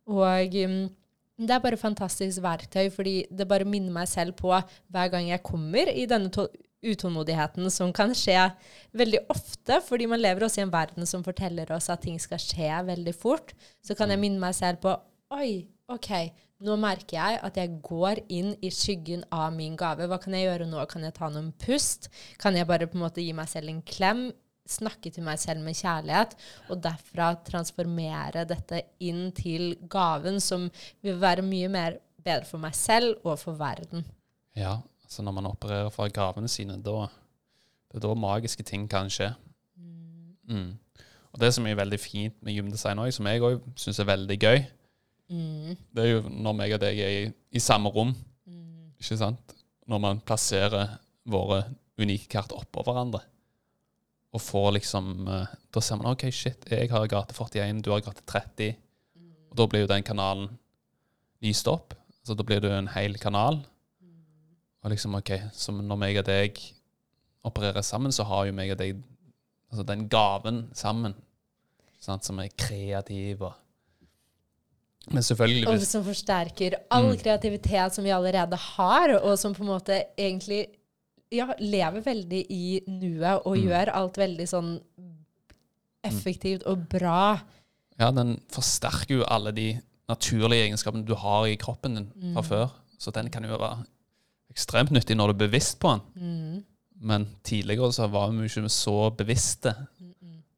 Og 0.07 0.55
um, 0.65 0.89
det 1.37 1.51
er 1.51 1.59
bare 1.59 1.77
fantastisk 1.77 2.39
verktøy, 2.45 2.89
fordi 2.93 3.25
det 3.29 3.47
bare 3.49 3.65
minner 3.67 3.91
meg 3.91 4.07
selv 4.07 4.37
på 4.39 4.53
hver 4.91 5.09
gang 5.11 5.27
jeg 5.27 5.43
kommer 5.43 5.89
i 5.91 6.05
denne 6.05 6.29
tål- 6.31 6.53
utålmodigheten, 6.91 7.67
som 7.73 7.93
kan 7.95 8.13
skje 8.15 8.49
veldig 8.95 9.25
ofte, 9.33 9.81
fordi 9.85 10.07
man 10.11 10.21
lever 10.21 10.45
også 10.45 10.61
i 10.61 10.65
en 10.65 10.73
verden 10.73 11.09
som 11.09 11.25
forteller 11.25 11.71
oss 11.75 11.89
at 11.93 12.03
ting 12.05 12.19
skal 12.21 12.41
skje 12.41 12.71
veldig 12.87 13.15
fort. 13.17 13.53
Så 13.83 13.97
kan 13.97 14.13
jeg 14.13 14.21
minne 14.21 14.41
meg 14.41 14.55
selv 14.57 14.83
på 14.85 14.95
Oi, 15.35 15.65
OK, 15.91 16.09
nå 16.63 16.75
merker 16.79 17.17
jeg 17.17 17.39
at 17.43 17.57
jeg 17.59 17.79
går 17.83 18.21
inn 18.31 18.53
i 18.63 18.69
skyggen 18.73 19.25
av 19.33 19.51
min 19.55 19.75
gave. 19.77 20.07
Hva 20.07 20.19
kan 20.21 20.35
jeg 20.37 20.45
gjøre 20.47 20.67
nå? 20.69 20.79
Kan 20.89 21.03
jeg 21.05 21.15
ta 21.17 21.29
noen 21.33 21.51
pust? 21.61 22.07
Kan 22.41 22.57
jeg 22.57 22.69
bare 22.69 22.87
på 22.89 22.97
en 22.97 23.03
måte 23.07 23.25
gi 23.25 23.33
meg 23.35 23.49
selv 23.51 23.73
en 23.73 23.83
klem? 23.85 24.27
Snakke 24.69 25.11
til 25.13 25.25
meg 25.25 25.37
selv 25.37 25.61
med 25.61 25.77
kjærlighet, 25.77 26.31
og 26.73 26.79
derfra 26.81 27.27
transformere 27.45 28.47
dette 28.49 28.79
inn 29.05 29.27
til 29.37 29.75
gaven, 29.91 30.39
som 30.41 30.71
vil 31.05 31.19
være 31.21 31.45
mye 31.45 31.69
mer 31.69 31.99
bedre 32.25 32.49
for 32.49 32.61
meg 32.63 32.73
selv 32.77 33.19
og 33.21 33.37
for 33.43 33.59
verden. 33.59 34.05
ja, 34.57 34.79
altså 35.05 35.23
når 35.23 35.35
man 35.37 35.47
opererer 35.51 35.91
fra 35.93 36.07
gravene 36.09 36.49
sine, 36.51 36.75
da, 36.83 37.05
det 37.91 37.99
er 38.01 38.07
da 38.07 38.13
magiske 38.17 38.65
ting 38.67 38.87
kan 38.91 39.07
skje. 39.13 39.31
Mm. 40.49 40.73
Og 41.33 41.39
det 41.41 41.49
som 41.55 41.65
er 41.67 41.77
veldig 41.79 41.99
fint 41.99 42.35
med 42.45 42.55
gymdesign 42.55 42.99
òg, 43.01 43.11
som 43.15 43.27
jeg 43.29 43.41
òg 43.43 43.63
syns 43.79 43.99
er 44.03 44.11
veldig 44.11 44.39
gøy, 44.41 44.65
Mm. 45.25 45.71
det 45.95 46.03
er 46.03 46.09
jo 46.11 46.29
når 46.29 46.53
meg 46.53 46.73
og 46.75 46.79
deg 46.83 46.99
er 47.01 47.09
i, 47.25 47.33
i 47.57 47.59
samme 47.59 47.89
rom, 47.89 48.11
Mm. 48.45 48.91
ikke 49.01 49.17
sant? 49.17 49.55
Når 49.89 49.99
man 49.99 50.19
plasserer 50.21 50.99
våre 51.25 51.63
unike 51.97 52.27
kart 52.29 52.51
oppå 52.53 52.83
hverandre. 52.85 53.21
Og 54.33 54.41
får 54.41 54.73
liksom 54.75 55.27
eh, 55.27 55.47
Da 55.73 55.81
ser 55.81 55.95
man 55.97 56.11
OK, 56.11 56.29
shit, 56.31 56.65
jeg 56.69 56.89
har 56.91 57.07
gate 57.07 57.33
41, 57.33 57.81
du 57.81 57.89
har 57.91 58.01
gate 58.01 58.21
30. 58.27 58.75
Og 59.49 59.57
da 59.57 59.65
blir 59.65 59.81
jo 59.81 59.87
den 59.87 60.03
kanalen 60.03 60.59
lyst 61.41 61.67
opp. 61.67 61.93
Så 62.23 62.35
da 62.37 62.43
blir 62.43 62.59
det 62.61 62.71
en 62.71 62.87
hel 62.93 63.17
kanal. 63.17 63.63
Og 64.85 64.91
liksom, 64.93 65.15
OK, 65.17 65.31
så 65.57 65.73
når 65.73 65.97
meg 65.97 66.17
og 66.21 66.27
deg 66.27 66.59
opererer 67.45 67.81
sammen, 67.85 68.13
så 68.13 68.23
har 68.29 68.45
jo 68.45 68.53
meg 68.57 68.71
og 68.75 68.77
deg 68.77 68.99
altså 69.71 69.85
den 69.89 70.03
gaven 70.09 70.67
sammen, 70.77 71.15
sant, 71.99 72.23
som 72.27 72.37
er 72.39 72.51
kreativ 72.57 73.41
og 73.49 73.53
Men 75.11 75.21
selvfølgelig 75.21 75.67
Og 75.69 75.81
som 75.85 76.03
forsterker 76.05 76.73
all 76.89 77.11
Mm. 77.11 77.17
kreativitet 77.21 77.93
som 77.93 78.03
vi 78.03 78.09
allerede 78.09 78.55
har, 78.57 79.11
og 79.19 79.37
som 79.37 79.53
på 79.53 79.61
en 79.61 79.69
måte 79.69 80.03
egentlig 80.17 80.63
ja, 81.31 81.45
lever 81.59 82.01
veldig 82.01 82.45
i 82.49 82.81
nuet 82.87 83.41
og 83.45 83.55
Mm. 83.57 83.67
gjør 83.67 83.91
alt 83.93 84.15
veldig 84.17 84.47
sånn 84.49 84.81
effektivt 86.03 86.63
og 86.65 86.87
bra. 86.89 87.39
Ja, 87.99 88.11
den 88.11 88.39
forsterker 88.51 89.19
jo 89.19 89.23
alle 89.27 89.51
de 89.55 89.79
naturlige 90.09 90.67
egenskapene 90.69 91.05
du 91.05 91.13
har 91.15 91.45
i 91.47 91.55
kroppen 91.55 91.95
din 91.95 92.07
fra 92.33 92.41
Mm. 92.41 92.49
før. 92.49 92.69
Så 92.99 93.11
den 93.11 93.29
kan 93.29 93.43
jo 93.43 93.57
være 93.57 93.85
ekstremt 94.55 94.91
nyttig 94.95 95.17
når 95.19 95.33
du 95.33 95.35
er 95.35 95.47
bevisst 95.47 95.79
på 95.83 95.91
den. 95.95 96.01
Mm. 96.15 96.63
Men 97.05 97.27
tidligere 97.43 97.91
så 97.93 98.07
var 98.11 98.31
vi 98.31 98.47
ikke 98.47 98.69
så 98.71 99.09
bevisste. 99.17 99.75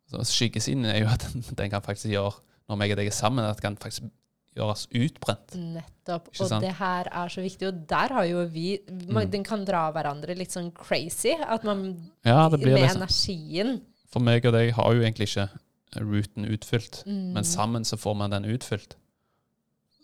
Så 0.07 0.21
Skyggesiden 0.23 0.85
er 0.87 1.01
jo 1.01 1.09
at 1.11 1.25
den, 1.33 1.43
den 1.59 1.69
kan 1.73 1.81
faktisk 1.83 2.11
gjøre, 2.13 2.31
når 2.69 2.79
meg 2.79 2.91
og 2.93 2.97
deg 3.01 3.09
er 3.09 3.15
sammen, 3.15 3.43
at 3.45 3.57
den 3.57 3.65
kan 3.75 3.77
faktisk 3.81 4.07
gjøres 4.57 4.87
utbrent. 4.95 5.53
Nettopp. 5.59 6.29
Ikke 6.31 6.43
Og 6.45 6.49
sant? 6.49 6.63
det 6.65 6.71
her 6.79 7.09
er 7.11 7.27
så 7.33 7.41
viktig. 7.43 7.67
Og 7.67 7.81
der 7.89 8.13
har 8.15 8.23
jo 8.29 8.45
vi 8.53 8.79
man, 9.09 9.25
Mm. 9.27 9.31
Den 9.31 9.43
kan 9.43 9.65
dra 9.65 9.91
hverandre 9.93 10.35
litt 10.37 10.51
sånn 10.55 10.71
crazy. 10.73 11.33
At 11.47 11.63
man 11.63 12.11
Ja, 12.25 12.47
det 12.49 12.59
blir 12.61 12.73
Med 12.73 12.83
liksom 12.87 13.01
energien. 13.03 13.81
For 14.09 14.19
meg 14.23 14.45
og 14.45 14.53
deg 14.53 14.71
har 14.73 14.93
jo 14.95 15.01
egentlig 15.03 15.27
ikke 15.29 15.49
rooten 16.01 16.45
utfylt, 16.45 17.03
Mm. 17.05 17.33
men 17.33 17.43
sammen 17.43 17.83
så 17.85 17.97
får 17.97 18.15
man 18.15 18.31
den 18.31 18.45
utfylt. 18.45 18.95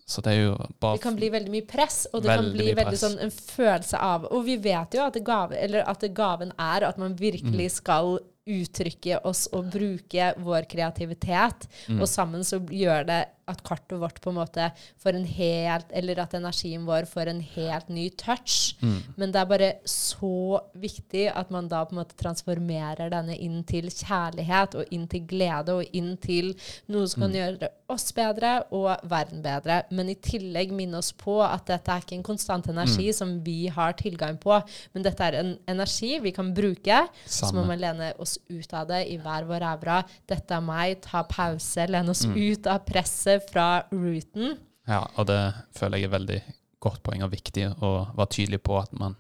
Så 0.06 0.22
det 0.22 0.34
er 0.34 0.42
jo 0.42 0.56
bare 0.84 0.98
Det 0.98 1.04
kan 1.06 1.16
bli 1.16 1.30
veldig 1.32 1.52
mye 1.54 1.66
press, 1.68 2.08
og 2.12 2.24
det 2.24 2.28
Veldig 2.34 2.50
kan 2.52 2.58
bli 2.58 2.74
veldig 2.76 2.98
sånn 3.00 3.20
en 3.24 3.32
følelse 3.32 4.02
av 4.04 4.26
Og 4.36 4.44
vi 4.46 4.58
vet 4.58 4.98
jo 4.98 5.06
at, 5.06 5.14
det 5.16 5.24
gave, 5.24 5.56
eller 5.56 5.88
at 5.88 6.04
det 6.04 6.14
gaven 6.14 6.52
er 6.60 6.84
at 6.90 6.98
man 6.98 7.16
virkelig 7.16 7.70
Mm. 7.72 7.76
skal 7.78 8.20
uttrykke 8.46 9.22
oss 9.26 9.46
og 9.56 9.70
bruke 9.72 10.34
vår 10.44 10.66
kreativitet. 10.72 11.68
Mm. 11.88 12.02
Og 12.02 12.10
sammen 12.12 12.44
så 12.44 12.60
gjør 12.60 13.06
det 13.08 13.22
at 13.52 13.60
kartet 13.68 14.00
vårt 14.00 14.22
på 14.24 14.32
en 14.32 14.38
måte 14.38 14.70
får 15.04 15.18
en 15.18 15.26
helt 15.28 15.90
Eller 15.92 16.16
at 16.24 16.32
energien 16.38 16.86
vår 16.88 17.04
får 17.12 17.28
en 17.28 17.42
helt 17.42 17.90
ny 17.92 18.06
touch. 18.16 18.78
Mm. 18.80 19.02
Men 19.20 19.34
det 19.34 19.42
er 19.42 19.50
bare 19.50 19.72
så 19.84 20.62
viktig 20.80 21.26
at 21.36 21.52
man 21.52 21.68
da 21.68 21.82
på 21.84 21.92
en 21.92 22.00
måte 22.00 22.16
transformerer 22.16 23.12
denne 23.12 23.36
inn 23.36 23.62
til 23.68 23.90
kjærlighet 23.92 24.78
og 24.80 24.94
inn 24.96 25.10
til 25.12 25.26
glede 25.28 25.76
og 25.76 25.92
inn 25.92 26.16
til 26.24 26.54
noe 26.88 27.08
som 27.12 27.26
kan 27.26 27.32
Mm. 27.34 27.36
gjøre 27.36 27.70
oss 27.90 28.12
bedre 28.16 28.64
og 28.72 28.98
verden 29.12 29.42
bedre. 29.44 29.84
Men 29.92 30.10
i 30.10 30.16
tillegg 30.16 30.72
minne 30.72 30.98
oss 30.98 31.12
på 31.12 31.42
at 31.44 31.66
dette 31.68 31.92
er 31.92 32.00
ikke 32.02 32.16
en 32.16 32.24
konstant 32.24 32.68
energi 32.72 33.08
Mm. 33.10 33.14
som 33.14 33.44
vi 33.44 33.68
har 33.68 33.92
tilgang 33.94 34.38
på, 34.40 34.62
men 34.94 35.04
dette 35.04 35.20
er 35.22 35.34
en 35.42 35.58
energi 35.68 36.18
vi 36.20 36.32
kan 36.32 36.54
bruke. 36.54 37.10
Så 37.28 37.52
må 37.52 37.60
Samme. 37.64 37.68
man 37.68 37.80
lene 37.80 38.14
oss 38.34 38.40
ut 38.50 38.74
av 38.74 38.88
det 38.90 39.02
i 39.14 39.18
hver 39.22 39.46
vår 39.50 39.66
evra. 39.70 40.02
Dette 40.30 40.58
er 40.58 40.62
meg, 40.66 41.02
ta 41.06 41.24
pause, 41.24 41.86
lene 41.90 42.10
oss 42.14 42.26
Mm. 42.26 42.36
ut 42.38 42.68
av 42.68 42.84
presset 42.86 43.50
fra 43.52 43.84
rooten. 43.92 44.58
Ja, 44.88 45.06
og 45.18 45.28
det 45.28 45.54
føler 45.74 45.98
jeg 46.02 46.10
er 46.12 46.18
veldig 46.20 46.42
godt 46.82 47.04
poeng 47.04 47.24
og 47.24 47.32
viktig 47.32 47.70
å 47.82 48.14
være 48.16 48.30
tydelig 48.30 48.60
på 48.64 48.82
at 48.82 48.92
man 48.94 49.16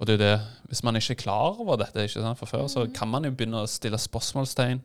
Og 0.00 0.06
det 0.06 0.14
er 0.20 0.36
det, 0.36 0.40
hvis 0.68 0.84
man 0.84 0.94
ikke 0.94 1.10
er 1.10 1.18
klar 1.24 1.56
over 1.58 1.76
dette 1.76 1.96
ikke 2.06 2.22
sant, 2.22 2.38
fra 2.38 2.46
før, 2.46 2.68
så 2.70 2.86
Mm. 2.86 2.92
kan 2.94 3.08
man 3.08 3.24
jo 3.24 3.30
begynne 3.32 3.64
å 3.64 3.66
stille 3.66 3.98
spørsmålstegn. 3.98 4.80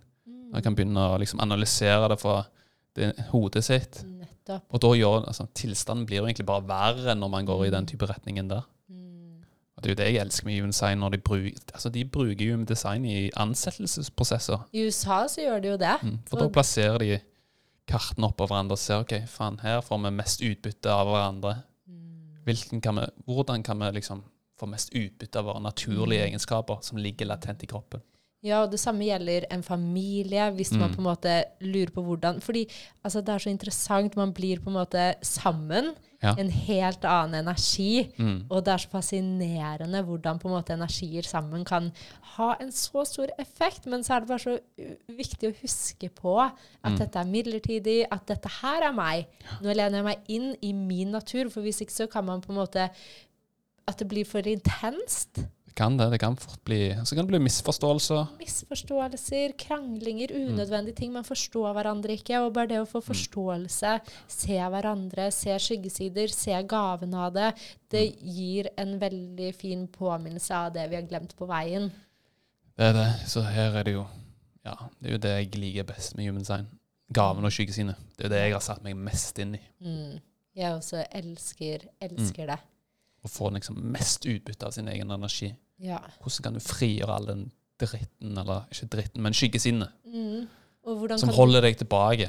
Man 0.52 0.62
kan 0.64 0.74
begynne 0.76 0.98
å 0.98 1.20
liksom 1.20 1.40
analysere 1.40 2.10
det 2.10 2.20
fra 2.20 2.46
det, 2.96 3.16
hodet 3.30 3.64
sitt. 3.64 4.04
Nettopp. 4.04 4.64
Og 4.74 4.80
da 4.82 4.88
gjør 4.88 5.28
altså, 5.28 5.48
tilstanden 5.54 6.08
blir 6.08 6.18
jo 6.18 6.26
egentlig 6.26 6.48
bare 6.48 6.66
verre 6.66 7.14
når 7.16 7.30
man 7.30 7.46
går 7.46 7.66
i 7.66 7.70
Mm. 7.70 7.72
den 7.72 7.86
type 7.86 8.08
retningen 8.08 8.48
der. 8.50 8.64
Og 9.76 9.84
det 9.84 9.90
er 9.90 9.94
jo 9.94 10.00
det 10.04 10.08
jeg 10.14 10.22
elsker 10.22 10.46
med 10.46 10.56
Human 10.60 10.72
Design. 10.72 11.00
når 11.00 11.10
De 11.10 11.18
bruker, 11.18 11.62
altså 11.74 11.90
de 11.90 12.06
bruker 12.06 12.52
Human 12.52 12.66
Design 12.66 13.06
i 13.06 13.30
ansettelsesprosesser. 13.36 14.68
I 14.74 14.86
USA 14.86 15.24
så 15.28 15.42
gjør 15.42 15.62
de 15.64 15.72
jo 15.74 15.78
det. 15.82 15.96
Mm. 16.04 16.20
For 16.30 16.40
da 16.44 16.50
plasserer 16.54 16.98
de 17.02 17.20
kartene 17.90 18.30
oppå 18.30 18.48
hverandre 18.48 18.78
og 18.78 18.80
ser 18.80 19.02
ok, 19.04 19.16
faen, 19.28 19.58
her 19.64 19.82
får 19.82 20.04
vi 20.06 20.12
mest 20.16 20.44
utbytte 20.46 20.94
av 20.94 21.10
hverandre. 21.10 21.56
Hvilken 22.46 22.82
kan 22.84 23.00
vi, 23.00 23.06
hvordan 23.26 23.64
kan 23.64 23.80
vi 23.80 23.92
liksom 23.98 24.24
få 24.60 24.68
mest 24.70 24.92
utbytte 24.96 25.40
av 25.40 25.46
våre 25.50 25.62
naturlige 25.64 26.26
egenskaper 26.28 26.82
som 26.84 27.00
ligger 27.00 27.26
latent 27.32 27.64
i 27.64 27.70
kroppen? 27.72 28.04
Ja, 28.44 28.66
og 28.66 28.72
det 28.74 28.80
samme 28.82 29.06
gjelder 29.08 29.46
en 29.56 29.64
familie, 29.64 30.50
hvis 30.52 30.74
man 30.74 30.90
Mm. 30.90 30.96
på 30.96 31.00
en 31.00 31.08
måte 31.08 31.44
lurer 31.62 31.92
på 31.96 32.04
hvordan 32.04 32.42
Fordi 32.42 32.68
altså, 33.04 33.22
det 33.22 33.30
er 33.30 33.38
så 33.40 33.50
interessant. 33.50 34.16
Man 34.18 34.34
blir 34.34 34.60
på 34.60 34.68
en 34.70 34.76
måte 34.76 35.16
sammen. 35.24 35.96
Ja. 36.24 36.34
En 36.40 36.50
helt 36.50 37.04
annen 37.06 37.42
energi. 37.44 38.10
Mm. 38.18 38.46
Og 38.50 38.64
det 38.64 38.74
er 38.74 38.78
så 38.84 38.90
fascinerende 38.94 40.04
hvordan 40.08 40.40
på 40.40 40.48
en 40.48 40.56
måte 40.56 40.74
energier 40.78 41.26
sammen 41.28 41.66
kan 41.68 41.92
ha 42.38 42.54
en 42.64 42.72
så 42.72 43.04
stor 43.06 43.28
effekt. 43.40 43.86
Men 43.92 44.04
så 44.08 44.16
er 44.16 44.24
det 44.24 44.30
bare 44.32 44.40
så 44.40 44.58
viktig 45.12 45.50
å 45.52 45.56
huske 45.62 46.10
på 46.10 46.38
at 46.42 46.92
Mm. 46.94 46.98
dette 47.00 47.20
er 47.20 47.26
midlertidig, 47.34 48.06
at 48.12 48.26
dette 48.28 48.50
her 48.62 48.88
er 48.90 48.94
meg. 48.94 49.28
Nå 49.62 49.74
lener 49.76 50.00
jeg 50.00 50.04
meg 50.04 50.20
inn 50.28 50.56
i 50.62 50.72
min 50.74 51.12
natur, 51.12 51.50
for 51.50 51.62
hvis 51.62 51.82
ikke 51.84 51.92
så 52.00 52.08
kan 52.10 52.26
man 52.26 52.42
på 52.42 52.50
en 52.52 52.60
måte 52.64 52.90
At 53.86 53.98
det 54.00 54.08
blir 54.08 54.24
for 54.26 54.40
intenst. 54.48 55.44
Kan 55.76 55.98
det. 55.98 56.10
Det 56.14 56.20
kan 56.22 56.36
fort 56.38 56.62
bli 56.66 56.94
Så 57.06 57.16
kan 57.16 57.26
det 57.26 57.34
bli 57.34 57.40
misforståelser. 57.40 58.28
Misforståelser, 58.38 59.56
kranglinger, 59.58 60.32
unødvendige 60.32 60.96
ting. 60.96 61.14
Man 61.14 61.26
forstår 61.26 61.74
hverandre 61.74 62.14
ikke. 62.14 62.42
Og 62.46 62.54
bare 62.54 62.70
det 62.70 62.82
å 62.84 62.90
få 62.90 63.02
forståelse, 63.02 63.96
se 64.30 64.60
hverandre, 64.60 65.30
se 65.34 65.58
skyggesider, 65.66 66.34
se 66.34 66.60
gaven 66.70 67.16
av 67.18 67.34
det, 67.34 67.52
det 67.94 68.06
gir 68.22 68.70
en 68.78 69.00
veldig 69.02 69.54
fin 69.58 69.88
påminnelse 69.88 70.60
av 70.68 70.76
det 70.78 70.86
vi 70.92 71.00
har 71.00 71.08
glemt 71.10 71.34
på 71.38 71.50
veien. 71.50 71.90
Det 72.78 72.92
er 72.92 72.94
det. 72.98 73.10
Så 73.30 73.46
her 73.46 73.80
er 73.80 73.90
det 73.90 73.98
jo 73.98 74.06
Ja, 74.64 74.78
det 75.02 75.10
er 75.10 75.12
jo 75.18 75.24
det 75.26 75.32
jeg 75.32 75.56
liker 75.60 75.84
best 75.90 76.16
med 76.16 76.30
Human 76.30 76.46
Design. 76.46 76.70
Gaven 77.14 77.44
og 77.44 77.52
skyggesynet. 77.52 77.98
Det 78.16 78.24
er 78.24 78.30
jo 78.30 78.34
det 78.34 78.44
jeg 78.46 78.54
har 78.54 78.64
satt 78.64 78.86
meg 78.86 78.96
mest 78.96 79.42
inn 79.44 79.58
i. 79.58 79.60
Mm. 79.84 80.22
Jeg 80.56 80.78
også 80.78 81.02
elsker, 81.12 81.84
elsker 82.02 82.48
det. 82.54 82.60
Å 83.24 83.32
få 83.32 83.50
liksom 83.56 83.78
mest 83.94 84.26
utbytte 84.28 84.68
av 84.68 84.72
sin 84.76 84.90
egen 84.92 85.12
energi. 85.12 85.54
Ja. 85.84 86.00
Hvordan 86.22 86.44
kan 86.44 86.58
du 86.58 86.64
frigjøre 86.64 87.16
all 87.16 87.30
den 87.30 87.46
dritten, 87.80 88.38
eller 88.38 88.68
ikke 88.72 88.90
dritten, 88.98 89.24
men 89.24 89.34
skyggesinnet, 89.34 89.96
Mm. 90.04 90.48
Som 91.18 91.30
holder 91.32 91.62
deg 91.64 91.78
tilbake? 91.80 92.26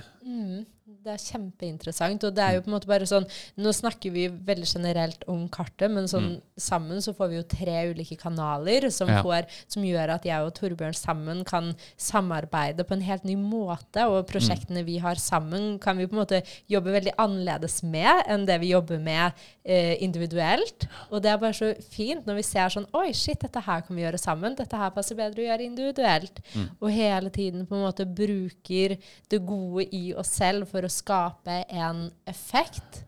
Mm, 1.05 1.11
det 1.11 1.13
er 1.15 1.25
kjempeinteressant. 1.29 2.25
Og 2.25 2.35
det 2.35 2.43
er 2.45 2.55
jo 2.57 2.63
på 2.65 2.71
en 2.71 2.75
måte 2.79 2.89
bare 2.89 3.07
sånn 3.09 3.27
Nå 3.61 3.73
snakker 3.75 4.13
vi 4.15 4.27
veldig 4.29 4.67
generelt 4.67 5.25
om 5.29 5.47
kartet, 5.53 5.91
men 5.93 6.07
sånn 6.09 6.41
sammen 6.57 7.03
så 7.03 7.13
får 7.15 7.29
vi 7.31 7.37
jo 7.37 7.43
tre 7.51 7.77
ulike 7.91 8.17
kanaler 8.21 8.89
som, 8.91 9.09
Ja. 9.09 9.23
får, 9.23 9.47
som 9.69 9.83
gjør 9.83 10.15
at 10.15 10.25
jeg 10.25 10.41
og 10.41 10.55
Torbjørn 10.55 10.95
sammen 10.95 11.45
kan 11.45 11.75
samarbeide 11.99 12.85
på 12.87 12.95
en 12.95 13.03
helt 13.03 13.25
ny 13.25 13.37
måte. 13.37 14.07
Og 14.09 14.27
prosjektene 14.27 14.85
vi 14.85 14.99
har 14.99 15.17
sammen, 15.17 15.79
kan 15.79 15.97
vi 15.99 16.07
på 16.07 16.15
en 16.17 16.23
måte 16.25 16.43
jobbe 16.69 16.93
veldig 16.93 17.15
annerledes 17.19 17.83
med 17.83 18.25
enn 18.29 18.47
det 18.47 18.61
vi 18.61 18.73
jobber 18.73 18.99
med 18.99 19.33
eh, 19.65 19.97
individuelt. 20.03 20.87
Og 21.11 21.23
det 21.23 21.31
er 21.33 21.39
bare 21.39 21.53
så 21.53 21.75
fint 21.91 22.25
når 22.27 22.37
vi 22.41 22.43
ser 22.43 22.69
sånn 22.69 22.87
Oi, 22.95 23.13
shit, 23.13 23.41
dette 23.41 23.61
her 23.61 23.81
kan 23.83 23.97
vi 23.97 24.03
gjøre 24.03 24.19
sammen. 24.21 24.55
Dette 24.57 24.77
her 24.77 24.91
passer 24.91 25.17
bedre 25.17 25.43
å 25.43 25.49
gjøre 25.49 25.65
individuelt. 25.67 26.41
Og 26.81 26.91
hele 26.91 27.31
tiden 27.31 27.67
på 27.67 27.75
en 27.75 27.83
måte 27.85 28.07
bruker 28.07 28.97
det 29.29 29.41
gode 29.45 29.89
i 29.93 30.13
oss 30.15 30.29
selv 30.39 30.69
for 30.69 30.83
å 30.83 30.91
skape 30.95 31.65
en 31.71 32.07
effekt. 32.31 33.03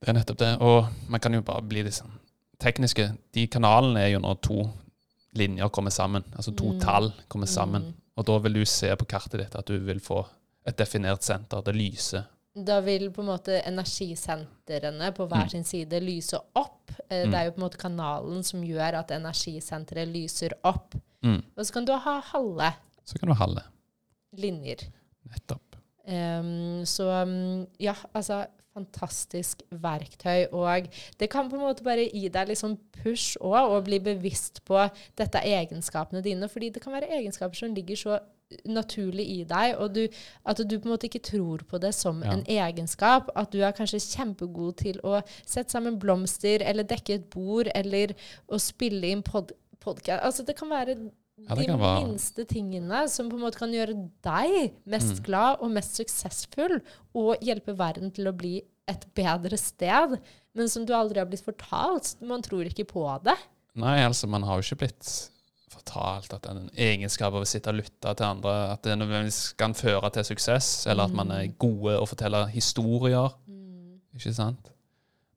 Det 0.00 0.08
er 0.12 0.18
nettopp 0.18 0.38
det. 0.42 0.52
Og 0.60 0.86
man 1.10 1.20
kan 1.20 1.34
jo 1.36 1.42
bare 1.46 1.62
bli 1.64 1.82
litt 1.86 1.96
sånn 1.96 2.12
tekniske. 2.60 3.10
De 3.34 3.46
kanalene 3.50 4.02
er 4.04 4.12
jo 4.14 4.20
når 4.24 4.40
to 4.46 4.58
linjer 5.34 5.68
kommer 5.74 5.90
sammen. 5.90 6.24
Altså 6.36 6.52
to 6.56 6.72
Mm. 6.72 6.80
tall 6.80 7.12
kommer 7.28 7.46
sammen. 7.50 7.82
Mm. 7.82 7.94
Og 8.16 8.24
da 8.26 8.38
vil 8.38 8.52
du 8.60 8.64
se 8.64 8.94
på 8.96 9.06
kartet 9.10 9.40
ditt 9.40 9.54
at 9.58 9.66
du 9.66 9.78
vil 9.78 9.98
få 10.00 10.24
et 10.66 10.76
definert 10.78 11.22
senter. 11.26 11.62
Det 11.62 11.74
lyser. 11.74 12.24
Da 12.54 12.80
vil 12.80 13.10
på 13.10 13.20
en 13.24 13.26
måte 13.32 13.60
energisentrene 13.66 15.10
på 15.16 15.26
hver 15.26 15.44
Mm. 15.44 15.48
sin 15.50 15.64
side 15.64 16.00
lyse 16.00 16.38
opp. 16.54 16.90
Eh, 17.10 17.24
Mm. 17.24 17.30
Det 17.30 17.34
er 17.40 17.44
jo 17.44 17.50
på 17.50 17.58
en 17.62 17.68
måte 17.70 17.78
kanalen 17.78 18.42
som 18.44 18.62
gjør 18.62 18.94
at 19.00 19.08
energisenteret 19.10 20.08
lyser 20.08 20.52
opp. 20.64 20.94
Mm. 21.22 21.42
Og 21.56 21.64
så 21.66 21.72
kan 21.72 21.84
du 21.84 21.92
ha 21.92 22.20
halve 22.20 22.74
Så 23.04 23.18
kan 23.18 23.28
du 23.28 23.34
ha 23.34 23.46
halve. 23.46 23.62
linjer. 24.36 24.76
Nettopp. 25.28 25.73
Ehm, 26.06 26.84
så 26.88 27.08
um, 27.22 27.66
ja, 27.80 27.94
altså 28.14 28.44
fantastisk 28.74 29.62
verktøy. 29.70 30.48
Og 30.52 30.88
det 31.20 31.30
kan 31.30 31.48
på 31.50 31.56
en 31.56 31.62
måte 31.62 31.84
bare 31.86 32.08
gi 32.10 32.28
deg 32.32 32.54
sånn 32.58 32.76
push 32.98 33.38
òg, 33.40 33.70
og 33.70 33.84
bli 33.86 34.00
bevisst 34.02 34.64
på 34.66 34.80
dette 35.18 35.38
er 35.42 35.62
egenskapene 35.62 36.22
dine. 36.24 36.48
Fordi 36.50 36.72
det 36.74 36.82
kan 36.82 36.96
være 36.96 37.12
egenskaper 37.20 37.60
som 37.60 37.74
ligger 37.76 38.00
så 38.00 38.18
naturlig 38.68 39.24
i 39.30 39.38
deg, 39.48 39.72
og 39.80 39.94
du, 39.96 40.02
at 40.46 40.60
du 40.60 40.74
på 40.76 40.86
en 40.86 40.92
måte 40.92 41.08
ikke 41.08 41.22
tror 41.26 41.64
på 41.66 41.78
det 41.80 41.94
som 41.96 42.22
Ja. 42.22 42.32
en 42.34 42.44
egenskap. 42.46 43.30
At 43.34 43.50
du 43.52 43.62
er 43.62 43.72
kanskje 43.72 44.02
kjempegod 44.02 44.76
til 44.82 45.00
å 45.02 45.22
sette 45.46 45.70
sammen 45.72 45.98
blomster, 45.98 46.62
eller 46.62 46.84
dekke 46.84 47.14
et 47.14 47.30
bord, 47.30 47.68
eller 47.74 48.14
å 48.48 48.58
spille 48.60 49.06
inn 49.10 49.22
pod 49.22 49.52
podkast. 49.80 50.22
Altså, 50.24 50.42
det 50.46 50.56
kan 50.56 50.70
være 50.70 50.96
Ja, 51.36 51.54
de 51.54 51.66
være- 51.66 52.06
minste 52.06 52.44
tingene 52.46 53.08
som 53.10 53.28
på 53.28 53.34
en 53.34 53.42
måte 53.42 53.58
kan 53.58 53.72
gjøre 53.72 53.96
deg 54.22 54.72
mest 54.86 55.18
Mm. 55.18 55.24
glad 55.24 55.58
og 55.60 55.70
mest 55.70 55.96
suksessfull, 55.96 56.80
og 57.14 57.36
hjelpe 57.40 57.76
verden 57.76 58.12
til 58.12 58.26
å 58.26 58.36
bli 58.36 58.62
et 58.86 59.04
bedre 59.14 59.56
sted, 59.58 60.20
men 60.54 60.68
som 60.68 60.84
du 60.86 60.92
aldri 60.92 61.18
har 61.18 61.26
blitt 61.26 61.44
fortalt. 61.44 62.20
Man 62.22 62.42
tror 62.42 62.64
ikke 62.64 62.86
på 62.86 63.22
det. 63.24 63.36
Nei, 63.74 63.98
altså, 64.04 64.28
man 64.28 64.42
har 64.42 64.60
jo 64.60 64.74
ikke 64.74 64.86
blitt 64.86 65.30
fortalt 65.68 66.32
at 66.32 66.46
en 66.46 66.70
egenskap 66.76 67.32
av 67.34 67.42
å 67.42 67.46
sitte 67.46 67.68
og 67.68 67.74
lytte 67.82 68.14
til 68.16 68.24
andre, 68.26 68.72
at 68.72 68.82
det 68.82 68.96
nødvendigvis 68.98 69.56
kan 69.56 69.74
føre 69.74 70.12
til 70.12 70.22
suksess, 70.22 70.86
eller 70.86 71.04
at 71.04 71.12
man 71.12 71.30
er 71.32 71.48
gode 71.58 71.98
å 71.98 72.06
fortelle 72.06 72.48
historier. 72.50 73.32
Ikke 74.14 74.32
sant? 74.32 74.70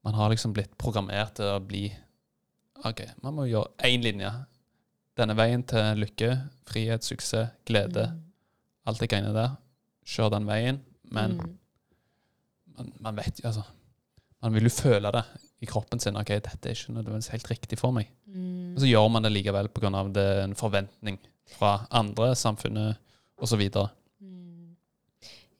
Man 0.06 0.14
har 0.14 0.30
liksom 0.30 0.54
blitt 0.54 0.78
programmert 0.78 1.34
til 1.36 1.46
å 1.46 1.60
bli 1.60 1.92
OK, 2.86 3.02
man 3.24 3.34
må 3.34 3.48
gjøre 3.50 3.68
én 3.80 4.04
linje. 4.04 4.32
Denne 5.18 5.34
veien 5.38 5.64
til 5.66 5.98
lykke, 6.04 6.34
frihet, 6.70 7.04
suksess, 7.06 7.50
glede, 7.66 8.12
alt 8.88 9.00
det 9.02 9.10
greiene 9.10 9.34
der. 9.34 9.56
Kjør 10.08 10.30
den 10.36 10.46
veien. 10.48 10.82
Men 11.12 11.38
Mm. 11.38 11.58
man, 12.78 12.94
man 13.00 13.16
vet 13.18 13.40
jo, 13.40 13.48
altså 13.48 13.64
Man 14.44 14.54
vil 14.54 14.64
jo 14.64 14.70
føle 14.70 15.10
det 15.12 15.24
i 15.62 15.66
kroppen 15.66 16.00
sin. 16.00 16.16
OK, 16.16 16.28
dette 16.28 16.70
er 16.70 16.76
ikke 16.76 16.94
nødvendigvis 16.94 17.32
helt 17.34 17.50
riktig 17.50 17.80
for 17.80 17.92
meg. 17.92 18.12
Mm. 18.28 18.76
Og 18.76 18.80
så 18.84 18.86
gjør 18.88 19.08
man 19.10 19.24
det 19.26 19.32
likevel 19.32 19.68
pga. 19.74 19.90
det 20.14 20.24
er 20.24 20.44
en 20.44 20.54
forventning 20.56 21.18
fra 21.58 21.88
andre, 21.92 22.36
samfunnet 22.36 22.98
osv. 23.42 23.64
Mm. 24.22 24.76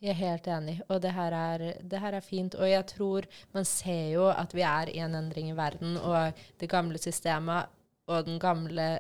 Jeg 0.02 0.10
er 0.10 0.14
helt 0.14 0.48
enig, 0.48 0.82
og 0.90 1.02
det 1.02 1.12
her, 1.12 1.32
er, 1.34 1.74
det 1.82 2.00
her 2.00 2.14
er 2.14 2.20
fint. 2.20 2.56
Og 2.56 2.70
jeg 2.70 2.86
tror 2.86 3.26
man 3.54 3.66
ser 3.66 4.12
jo 4.14 4.30
at 4.30 4.54
vi 4.54 4.62
er 4.62 4.90
i 4.94 5.00
en 5.00 5.16
endring 5.16 5.50
i 5.50 5.58
verden, 5.58 5.98
og 5.98 6.34
det 6.60 6.70
gamle 6.70 6.98
systemet 7.02 7.66
og 8.08 8.26
den 8.26 8.38
gamle 8.40 9.00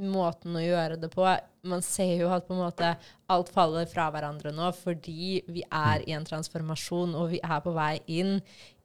måten 0.00 0.56
å 0.56 0.62
gjøre 0.62 0.96
det 1.00 1.10
på 1.12 1.26
Man 1.68 1.82
ser 1.84 2.14
jo 2.22 2.30
at 2.32 2.46
på 2.48 2.54
en 2.54 2.62
måte 2.62 2.94
alt 3.28 3.50
faller 3.52 3.88
fra 3.90 4.08
hverandre 4.14 4.52
nå 4.54 4.70
fordi 4.78 5.42
vi 5.50 5.64
er 5.68 6.04
i 6.06 6.14
en 6.16 6.24
transformasjon, 6.24 7.16
og 7.18 7.34
vi 7.34 7.40
er 7.42 7.60
på 7.64 7.74
vei 7.76 7.98
inn 8.06 8.38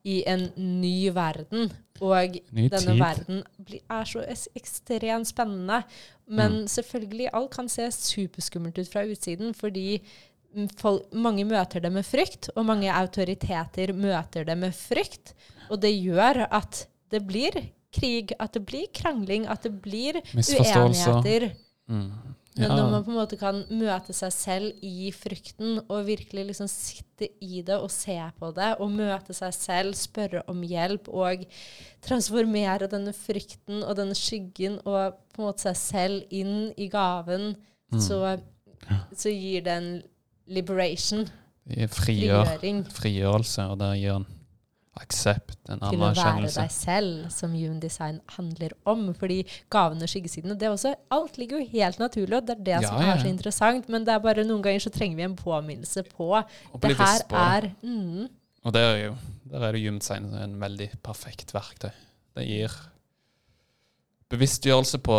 i 0.04 0.18
en 0.28 0.50
ny 0.60 1.08
verden. 1.16 1.72
Og 2.04 2.36
Ny 2.52 2.68
denne 2.68 2.92
tid. 2.92 3.00
verden 3.00 3.44
er 3.80 4.10
så 4.10 4.26
ekstremt 4.28 5.30
spennende. 5.30 5.84
Men 6.28 6.66
selvfølgelig, 6.72 7.30
alt 7.36 7.54
kan 7.56 7.70
se 7.72 7.88
superskummelt 7.96 8.80
ut 8.80 8.92
fra 8.92 9.06
utsiden, 9.08 9.54
fordi 9.56 10.02
mm, 10.56 10.68
folk, 10.80 11.08
mange 11.16 11.46
møter 11.48 11.84
det 11.84 11.92
med 11.94 12.08
frykt, 12.08 12.52
og 12.56 12.68
mange 12.68 12.92
autoriteter 12.92 13.96
møter 13.96 14.48
det 14.48 14.58
med 14.60 14.76
frykt. 14.76 15.34
Og 15.72 15.80
det 15.84 15.94
gjør 15.96 16.46
at 16.50 16.86
det 17.14 17.24
blir 17.28 17.62
krig, 17.94 18.34
at 18.40 18.54
det 18.58 18.66
blir 18.68 18.88
krangling, 18.96 19.48
at 19.48 19.66
det 19.66 19.74
blir 19.84 20.22
uenigheter. 20.34 21.52
Mm. 21.88 22.08
Men 22.54 22.70
når 22.70 22.90
man 22.92 23.02
på 23.02 23.10
en 23.10 23.18
måte 23.18 23.38
kan 23.42 23.64
møte 23.74 24.14
seg 24.14 24.34
selv 24.34 24.84
i 24.86 25.10
frykten, 25.16 25.80
og 25.88 26.06
virkelig 26.06 26.44
liksom 26.52 26.68
sitte 26.70 27.32
i 27.42 27.64
det 27.66 27.80
og 27.82 27.90
se 27.90 28.18
på 28.38 28.52
det, 28.54 28.76
og 28.78 28.94
møte 28.94 29.34
seg 29.34 29.56
selv, 29.58 29.98
spørre 29.98 30.44
om 30.52 30.62
hjelp, 30.62 31.10
og 31.10 31.48
transformere 32.06 32.90
denne 32.92 33.14
frykten 33.18 33.82
og 33.82 33.98
denne 33.98 34.14
skyggen 34.18 34.78
og 34.86 35.18
på 35.34 35.42
en 35.42 35.48
måte 35.50 35.66
seg 35.72 35.80
selv 35.82 36.34
inn 36.34 36.72
i 36.78 36.90
gaven, 36.94 37.56
Mm. 37.94 38.00
så, 38.02 38.38
så 39.14 39.30
gir 39.30 39.62
det 39.62 39.74
en 39.78 39.90
liberation, 40.50 41.28
er 41.70 41.88
frigjør, 41.88 42.50
frigjørelse, 42.90 43.68
og 43.70 43.78
det 43.80 43.92
gir 44.02 44.16
en 44.18 44.26
aksept, 45.02 45.58
en 45.74 45.82
til 45.82 45.98
å 45.98 46.12
være 46.14 46.50
deg 46.54 46.72
selv, 46.74 47.26
som 47.34 47.54
Human 47.56 47.80
Design 47.82 48.20
handler 48.36 48.76
om. 48.90 49.08
Fordi 49.18 49.40
gavene 49.74 50.06
og 50.06 50.12
skyggesidene, 50.12 50.58
det 50.60 50.68
er 50.68 50.76
også, 50.76 50.94
alt 51.14 51.40
ligger 51.42 51.62
jo 51.62 51.70
helt 51.72 52.02
naturlig, 52.02 52.38
og 52.38 52.48
det 52.48 52.58
er 52.60 52.64
det 52.68 52.76
Ja, 52.76 52.92
som 52.92 53.02
ja. 53.02 53.16
er 53.16 53.24
så 53.24 53.32
interessant. 53.32 53.90
Men 53.90 54.06
det 54.06 54.14
er 54.14 54.24
bare 54.24 54.46
noen 54.46 54.62
ganger 54.66 54.86
så 54.86 54.94
trenger 54.94 55.18
vi 55.18 55.28
en 55.28 55.38
påminnelse 55.40 56.06
på 56.12 56.30
det 56.84 56.96
her 57.00 57.26
på 57.30 57.42
er 57.42 57.70
mm, 57.82 58.30
Og 58.64 58.74
der 58.74 58.90
er 58.90 59.00
jo 59.08 59.16
der 59.54 59.68
er 59.68 59.76
det 59.76 59.84
Human 59.84 60.00
Design 60.00 60.34
en 60.38 60.60
veldig 60.62 60.90
perfekt 61.04 61.54
verktøy. 61.54 61.92
Det 62.34 62.46
gir 62.48 62.78
bevisstgjørelse 64.34 64.98
på 65.06 65.18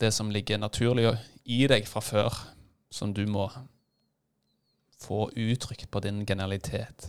det 0.00 0.12
som 0.12 0.32
ligger 0.32 0.60
naturlig 0.60 1.12
i 1.44 1.66
deg 1.68 1.86
fra 1.88 2.00
før, 2.04 2.34
som 2.92 3.14
du 3.16 3.24
må 3.28 3.48
få 5.00 5.30
uttrykt 5.32 5.88
på 5.90 6.00
din 6.04 6.26
genialitet. 6.28 7.08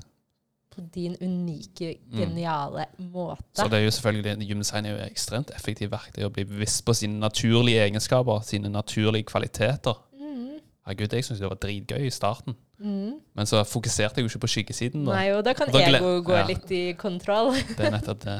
På 0.72 0.82
din 0.95 1.15
unike, 1.22 1.97
Mm. 2.11 2.17
geniale 2.19 2.86
måte. 2.99 3.43
Så 3.55 3.67
det 3.67 3.74
er 3.80 3.84
jo 3.84 3.91
selvfølgelig, 3.91 4.47
Gymdesign 4.47 4.86
er 4.86 4.91
jo 4.91 4.97
et 5.03 5.11
ekstremt 5.11 5.51
effektivt 5.55 5.91
verktøy 5.91 6.24
å 6.26 6.30
bli 6.32 6.43
bevisst 6.47 6.86
på 6.86 6.93
sine 6.95 7.19
naturlige 7.19 7.82
egenskaper, 7.89 8.39
sine 8.47 8.69
naturlige 8.69 9.24
kvaliteter. 9.28 9.97
Mm. 10.15 10.59
Herregud, 10.88 11.13
jeg 11.13 11.24
syntes 11.26 11.39
det 11.43 11.49
var 11.49 11.59
dritgøy 11.59 12.05
i 12.07 12.09
starten. 12.09 12.55
Mm. 12.80 13.19
Men 13.36 13.45
så 13.45 13.63
fokuserte 13.67 14.17
jeg 14.22 14.24
jo 14.24 14.32
ikke 14.32 14.39
på 14.47 14.51
skyggesiden. 14.55 15.05
da. 15.05 15.11
Nei, 15.13 15.32
og 15.36 15.43
da 15.45 15.53
kan 15.53 15.67
Da 15.74 15.80
ego 15.80 16.22
gå 16.24 16.34
ja. 16.39 16.45
litt 16.47 16.72
i 16.72 16.93
kontroll. 16.97 17.51
Det 17.78 17.86
er 17.86 17.91
nettopp 17.91 18.24
det. 18.24 18.39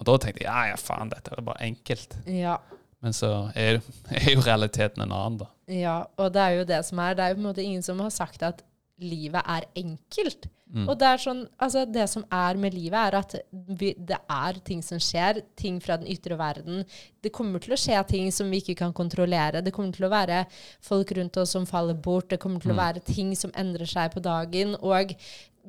Og 0.00 0.06
da 0.06 0.12
tenkte 0.16 0.44
jeg 0.44 0.48
ja, 0.52 0.66
ja, 0.70 0.76
faen, 0.76 1.08
dette 1.10 1.32
er 1.36 1.42
bare 1.42 1.62
enkelt. 1.64 2.16
ja. 2.26 2.58
Men 3.02 3.12
så 3.16 3.50
er, 3.56 3.78
er 4.12 4.26
jo 4.34 4.40
realiteten 4.44 5.00
en 5.00 5.12
annen, 5.12 5.38
da. 5.40 5.46
ja, 5.72 6.02
og 6.20 6.34
det 6.34 6.40
er 6.42 6.50
jo 6.58 6.64
det 6.68 6.84
som 6.84 6.98
er. 6.98 7.14
Det 7.16 7.24
er 7.24 7.28
jo 7.30 7.34
på 7.38 7.40
en 7.40 7.46
måte 7.46 7.62
ingen 7.64 7.82
som 7.82 7.98
har 8.04 8.10
sagt 8.12 8.42
at 8.42 8.60
livet 9.00 9.42
er 9.46 9.66
enkelt. 9.80 10.48
Mm. 10.70 10.84
Og 10.86 10.94
det 11.00 11.06
er 11.08 11.18
sånn, 11.18 11.40
altså 11.58 11.82
det 11.90 12.04
som 12.12 12.22
er 12.30 12.58
med 12.62 12.76
livet, 12.76 12.94
er 13.00 13.16
at 13.18 13.34
vi, 13.50 13.90
det 13.98 14.20
er 14.30 14.60
ting 14.66 14.84
som 14.86 15.00
skjer, 15.02 15.40
ting 15.58 15.80
fra 15.82 15.96
den 15.98 16.06
ytre 16.12 16.36
verden. 16.38 16.84
Det 17.18 17.32
kommer 17.34 17.58
til 17.62 17.74
å 17.74 17.80
skje 17.80 17.98
ting 18.06 18.30
som 18.34 18.50
vi 18.52 18.60
ikke 18.62 18.76
kan 18.78 18.94
kontrollere. 18.94 19.64
Det 19.66 19.72
kommer 19.74 19.96
til 19.96 20.06
å 20.06 20.12
være 20.12 20.44
folk 20.86 21.10
rundt 21.18 21.40
oss 21.42 21.56
som 21.56 21.66
faller 21.66 21.98
bort. 21.98 22.28
Det 22.30 22.38
kommer 22.38 22.62
til 22.62 22.70
å 22.70 22.78
Mm. 22.78 22.84
være 22.84 23.04
ting 23.04 23.34
som 23.34 23.50
endrer 23.58 23.86
seg 23.90 24.12
på 24.14 24.22
dagen. 24.22 24.76
Og 24.80 25.16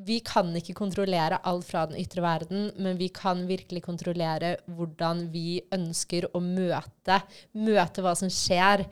vi 0.05 0.19
kan 0.19 0.53
ikke 0.55 0.77
kontrollere 0.77 1.41
alt 1.43 1.65
fra 1.65 1.87
den 1.87 1.97
ytre 1.97 2.21
verden, 2.21 2.71
men 2.77 2.97
vi 2.97 3.09
kan 3.09 3.47
virkelig 3.47 3.81
kontrollere 3.83 4.57
hvordan 4.69 5.31
vi 5.31 5.61
ønsker 5.71 6.29
å 6.31 6.39
møte, 6.39 7.23
møte 7.55 8.01
hva 8.01 8.15
som 8.15 8.29
skjer 8.29 8.85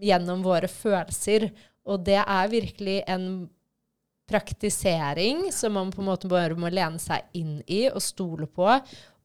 gjennom 0.00 0.42
våre 0.42 0.68
følelser. 0.68 1.50
Og 1.86 2.02
det 2.04 2.24
er 2.24 2.48
virkelig 2.48 3.02
en 3.06 3.50
praktisering 4.30 5.48
som 5.52 5.72
man 5.76 5.90
på 5.92 6.02
en 6.02 6.08
måte 6.12 6.28
bare 6.30 6.56
må 6.58 6.70
lene 6.72 7.00
seg 7.02 7.26
inn 7.36 7.58
i 7.66 7.88
og 7.90 8.02
stole 8.04 8.46
på. 8.46 8.68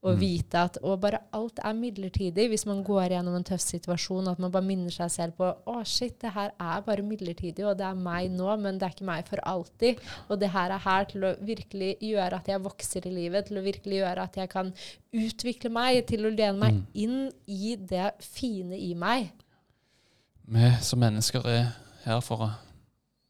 Og 0.06 0.14
Mm. 0.14 0.20
vite 0.22 0.54
at 0.62 0.78
og 0.84 1.00
bare 1.02 1.18
alt 1.34 1.58
er 1.66 1.74
midlertidig. 1.74 2.44
Hvis 2.52 2.66
man 2.68 2.84
går 2.84 3.08
gjennom 3.10 3.36
en 3.36 3.44
tøff 3.44 3.60
situasjon, 3.62 4.28
at 4.30 4.38
man 4.38 4.52
bare 4.52 4.62
minner 4.62 4.92
seg 4.94 5.10
selv 5.10 5.34
på 5.36 5.48
å 5.66 5.84
shit, 5.84 6.20
det 6.22 6.30
her 6.32 6.52
er 6.60 6.82
bare 6.86 7.02
midlertidig, 7.02 7.66
og 7.66 7.76
det 7.80 7.88
er 7.88 7.96
meg 7.96 8.30
nå, 8.30 8.56
men 8.62 8.78
det 8.78 8.84
er 8.86 8.94
ikke 8.94 9.08
meg 9.08 9.26
for 9.26 9.38
alltid. 9.42 9.98
Og 10.30 10.40
det 10.40 10.52
her 10.54 10.70
er 10.70 10.78
her 10.78 11.06
til 11.06 11.22
å 11.26 11.32
virkelig 11.42 11.98
gjøre 12.00 12.34
at 12.38 12.46
jeg 12.46 12.62
vokser 12.62 13.08
i 13.08 13.16
livet, 13.16 13.48
til 13.48 13.58
å 13.58 13.64
virkelig 13.66 13.98
gjøre 14.04 14.22
at 14.28 14.36
jeg 14.36 14.50
kan 14.50 14.72
utvikle 15.12 15.72
meg, 15.72 16.06
til 16.06 16.20
å 16.28 16.36
lene 16.38 16.60
meg 16.60 16.74
Mm. 16.74 16.86
inn 16.94 17.32
i 17.48 17.76
det 17.76 18.14
fine 18.22 18.78
i 18.78 18.94
meg. 18.94 19.32
Vi 20.48 20.72
som 20.82 21.00
mennesker 21.00 21.44
er 21.48 21.74
her 22.04 22.20
for 22.22 22.38
å 22.38 22.52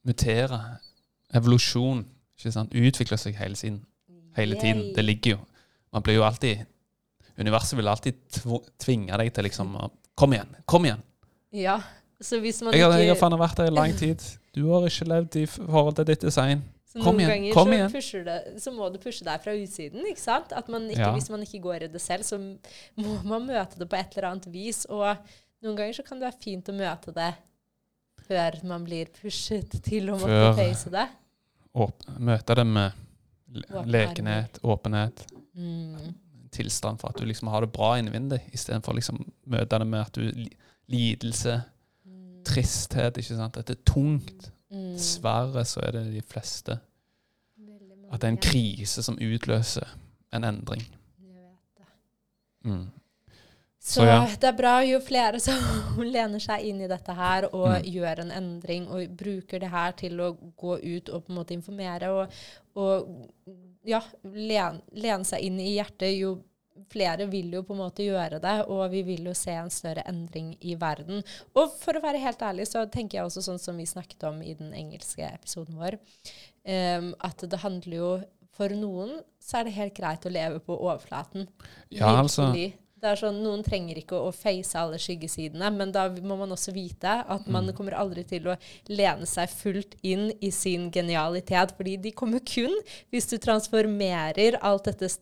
mutere. 0.06 0.60
Evolusjon. 1.34 2.06
ikke 2.38 2.52
sant? 2.52 2.74
utvikler 2.74 3.18
seg 3.18 3.36
hele 3.40 3.56
tiden. 3.56 3.82
Hele 4.36 4.60
tiden. 4.60 4.94
Det 4.96 5.04
ligger 5.06 5.38
jo. 5.38 5.38
Man 5.94 6.04
blir 6.04 6.20
jo 6.20 6.26
alltid 6.28 6.66
Universet 7.38 7.76
vil 7.78 7.88
alltid 7.92 8.14
tvinge 8.80 9.18
deg 9.20 9.34
til 9.36 9.44
liksom 9.44 9.74
Kom 10.16 10.34
igjen! 10.34 10.54
Kom 10.66 10.86
igjen! 10.88 11.02
Ja, 11.52 11.82
så 12.24 12.40
hvis 12.40 12.62
man 12.64 12.74
Jeg 12.74 12.86
ikke 12.86 13.00
jeg 13.02 13.10
har 13.12 13.20
faen 13.20 13.36
vært 13.40 13.58
der 13.60 13.68
i 13.68 13.76
lang 13.76 13.96
tid. 14.00 14.24
Du 14.56 14.70
har 14.70 14.86
ikke 14.88 15.08
levd 15.12 15.36
i 15.42 15.46
forhold 15.50 15.98
til 15.98 16.08
ditt 16.08 16.24
design. 16.24 16.64
Så 16.88 17.02
Kom 17.04 17.18
noen 17.20 17.28
igjen, 17.44 17.52
kom 17.52 17.74
igjen. 17.76 17.92
Så, 17.92 18.22
det, 18.24 18.38
så 18.64 18.72
må 18.72 18.88
du 18.94 18.96
pushe 19.04 19.26
deg 19.28 19.42
fra 19.44 19.52
utsiden. 19.52 20.06
ikke 20.08 20.22
sant? 20.22 20.54
At 20.56 20.70
man 20.72 20.88
ikke, 20.88 21.02
Ja. 21.02 21.12
Hvis 21.12 21.28
man 21.30 21.44
ikke 21.44 21.60
går 21.66 21.84
i 21.84 21.90
det 21.92 22.00
selv, 22.02 22.24
så 22.24 22.40
må 22.40 23.18
man 23.28 23.48
møte 23.50 23.80
det 23.82 23.90
på 23.92 24.00
et 24.00 24.16
eller 24.16 24.30
annet 24.30 24.48
vis. 24.54 24.86
Og 24.88 25.04
noen 25.64 25.76
ganger 25.76 25.98
så 26.00 26.06
kan 26.08 26.22
det 26.22 26.30
være 26.30 26.44
fint 26.44 26.72
å 26.72 26.78
møte 26.78 27.12
det 27.12 27.34
før 28.28 28.58
man 28.68 28.84
blir 28.88 29.10
pushet 29.22 29.76
til 29.86 30.10
å 30.10 30.18
måtte 30.20 30.56
face 30.58 30.90
det. 30.94 31.08
Møte 32.20 32.56
det 32.56 32.66
med 32.68 32.92
le- 33.52 33.84
lekenhet, 33.86 34.60
åpenhet. 34.64 35.26
Mm. 35.56 36.14
Tilstand 36.56 37.00
for 37.02 37.10
at 37.12 37.18
du 37.20 37.26
liksom 37.28 37.50
har 37.52 37.62
det 37.66 37.72
bra 37.76 37.94
innvendig, 38.00 38.40
istedenfor 38.56 38.94
å 38.94 38.96
liksom 39.00 39.20
møte 39.52 39.80
det 39.80 39.88
med 39.88 40.02
at 40.02 40.14
du 40.14 40.48
lidelse, 40.88 41.62
Mm. 42.06 42.44
tristhet. 42.46 43.18
ikke 43.18 43.36
sant? 43.36 43.58
At 43.58 43.66
det 43.68 43.78
er 43.80 43.84
tungt. 43.94 44.52
Mm. 44.72 44.94
Dessverre 44.96 45.64
så 45.66 45.82
er 45.84 45.92
det 45.92 46.14
de 46.14 46.22
fleste. 46.22 46.80
At 48.12 48.22
det 48.22 48.28
er 48.28 48.32
en 48.34 48.38
krise 48.38 49.04
som 49.04 49.18
utløser 49.18 49.88
en 50.34 50.44
endring. 50.44 50.82
Jeg 51.20 51.34
vet 51.34 51.78
det. 51.78 51.86
Mm. 52.70 52.92
Så, 53.86 54.00
Så 54.02 54.06
ja. 54.08 54.22
det 54.42 54.48
er 54.50 54.56
bra 54.58 54.72
jo 54.82 54.98
flere 55.06 55.38
som 55.44 55.60
lener 56.16 56.42
seg 56.42 56.64
inn 56.66 56.80
i 56.82 56.90
dette 56.90 57.14
her 57.14 57.46
og 57.52 57.68
Mm. 57.70 57.86
gjør 57.94 58.22
en 58.24 58.32
endring 58.34 58.88
og 58.90 59.12
bruker 59.20 59.62
det 59.62 59.70
her 59.70 59.94
til 60.00 60.18
å 60.26 60.32
gå 60.58 60.80
ut 60.82 61.12
og 61.14 61.28
på 61.28 61.32
en 61.32 61.38
måte 61.38 61.54
informere 61.54 62.10
og, 62.10 62.34
og 62.82 63.52
ja, 63.86 64.02
len, 64.24 64.82
lene 64.98 65.28
seg 65.30 65.46
inn 65.46 65.60
i 65.62 65.76
hjertet. 65.76 66.16
Jo 66.18 66.34
flere 66.92 67.26
vil 67.32 67.54
jo 67.54 67.62
på 67.64 67.76
en 67.76 67.80
måte 67.84 68.04
gjøre 68.04 68.40
det, 68.44 68.56
og 68.68 68.82
vi 68.92 69.04
vil 69.08 69.30
jo 69.30 69.34
se 69.38 69.54
en 69.56 69.70
større 69.72 70.04
endring 70.10 70.50
i 70.60 70.74
verden. 70.76 71.22
Og 71.56 71.72
for 71.80 71.96
å 71.96 72.02
være 72.04 72.20
helt 72.20 72.42
ærlig 72.44 72.66
så 72.68 72.84
tenker 72.92 73.20
jeg 73.20 73.30
også 73.30 73.46
sånn 73.46 73.62
som 73.62 73.78
vi 73.80 73.86
snakket 73.88 74.26
om 74.28 74.42
i 74.44 74.56
den 74.60 74.74
engelske 74.76 75.24
episoden 75.30 75.78
vår, 75.80 75.96
um, 76.68 77.14
at 77.24 77.46
det 77.46 77.62
handler 77.64 78.00
jo 78.02 78.16
For 78.56 78.72
noen 78.72 79.18
så 79.44 79.58
er 79.60 79.66
det 79.68 79.74
helt 79.76 79.96
greit 79.98 80.24
å 80.24 80.32
leve 80.32 80.62
på 80.64 80.76
overflaten. 80.80 81.50
Ja, 81.92 82.14
altså. 82.22 82.54
Det 82.96 83.10
er 83.12 83.20
sånn, 83.20 83.42
Noen 83.44 83.64
trenger 83.66 84.00
ikke 84.00 84.18
å 84.18 84.32
face 84.34 84.78
alle 84.80 84.98
skyggesidene, 85.02 85.68
men 85.76 85.92
da 85.94 86.08
må 86.24 86.38
man 86.40 86.54
også 86.56 86.72
vite 86.74 87.12
at 87.28 87.48
man 87.52 87.68
Mm. 87.68 87.76
kommer 87.76 87.92
aldri 88.00 88.24
til 88.26 88.48
å 88.48 88.58
lene 88.88 89.26
seg 89.28 89.50
fullt 89.50 89.96
inn 90.02 90.32
i 90.42 90.50
sin 90.50 90.90
genialitet, 90.90 91.76
fordi 91.76 91.98
de 92.02 92.12
kommer 92.12 92.40
kun 92.40 92.74
hvis 93.12 93.28
du 93.28 93.38
transformerer 93.38 94.58
alt 94.62 94.86
dette, 94.86 95.18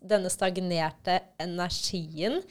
denne 0.00 0.30
stagnerte 0.30 1.20
energien 1.38 2.42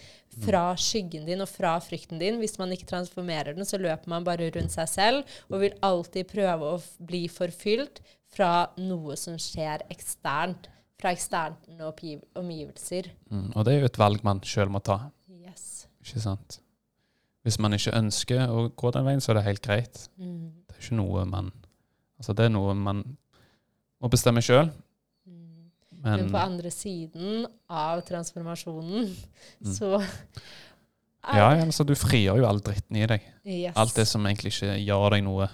fra 0.43 0.75
skyggen 0.75 1.25
din 1.25 1.41
og 1.41 1.49
fra 1.49 1.79
frykten 1.79 2.19
din. 2.19 2.37
Hvis 2.39 2.59
man 2.59 2.69
ikke 2.69 2.91
transformerer 2.91 3.55
den, 3.55 3.65
så 3.65 3.79
løper 3.79 4.07
man 4.11 4.23
bare 4.23 4.51
rundt 4.51 4.71
seg 4.75 4.87
selv 4.91 5.23
og 5.49 5.61
vil 5.61 5.73
alltid 5.81 6.27
prøve 6.27 6.75
å 6.75 6.81
bli 6.99 7.27
forfylt 7.27 8.01
fra 8.35 8.69
noe 8.77 9.15
som 9.15 9.39
skjer 9.39 9.87
eksternt. 9.89 10.67
Fra 11.01 11.11
eksterne 11.11 11.89
omgivelser. 12.39 13.09
Mm. 13.29 13.49
Og 13.55 13.65
det 13.67 13.73
er 13.73 13.79
jo 13.83 13.89
et 13.89 13.97
valg 13.99 14.23
man 14.23 14.39
sjøl 14.47 14.69
må 14.71 14.79
ta. 14.85 14.99
Yes. 15.29 15.87
ikke 16.05 16.21
sant? 16.23 16.59
Hvis 17.45 17.59
man 17.61 17.75
ikke 17.77 17.93
ønsker 17.97 18.47
å 18.49 18.69
gå 18.73 18.91
den 18.95 19.05
veien, 19.05 19.21
så 19.21 19.33
er 19.33 19.39
det 19.39 19.43
helt 19.49 19.61
greit. 19.65 19.99
Mm. 20.17 20.51
Det 20.65 20.77
er 20.77 20.81
ikke 20.87 20.97
noe 21.01 21.25
man 21.29 21.51
Altså, 22.15 22.31
det 22.31 22.45
er 22.47 22.51
noe 22.53 22.71
man 22.79 23.01
må 24.01 24.07
bestemme 24.09 24.39
sjøl. 24.41 24.69
Mm. 25.27 25.65
Men, 25.99 26.21
Men 26.21 26.29
på 26.31 26.37
andre 26.39 26.71
siden 26.71 27.43
av 27.69 28.01
transformasjonen, 28.07 29.09
Mm. 29.59 29.73
så 29.75 29.89
ja, 29.99 31.35
ja, 31.57 31.65
altså, 31.65 31.83
du 31.83 31.91
frigjør 31.97 32.37
jo 32.39 32.45
all 32.47 32.59
dritten 32.63 32.95
i 33.01 33.05
deg. 33.09 33.21
yes. 33.43 33.75
Alt 33.75 33.95
det 33.99 34.07
som 34.07 34.23
egentlig 34.25 34.53
ikke 34.53 34.77
gjør 34.79 35.09
deg 35.17 35.23
noe 35.27 35.49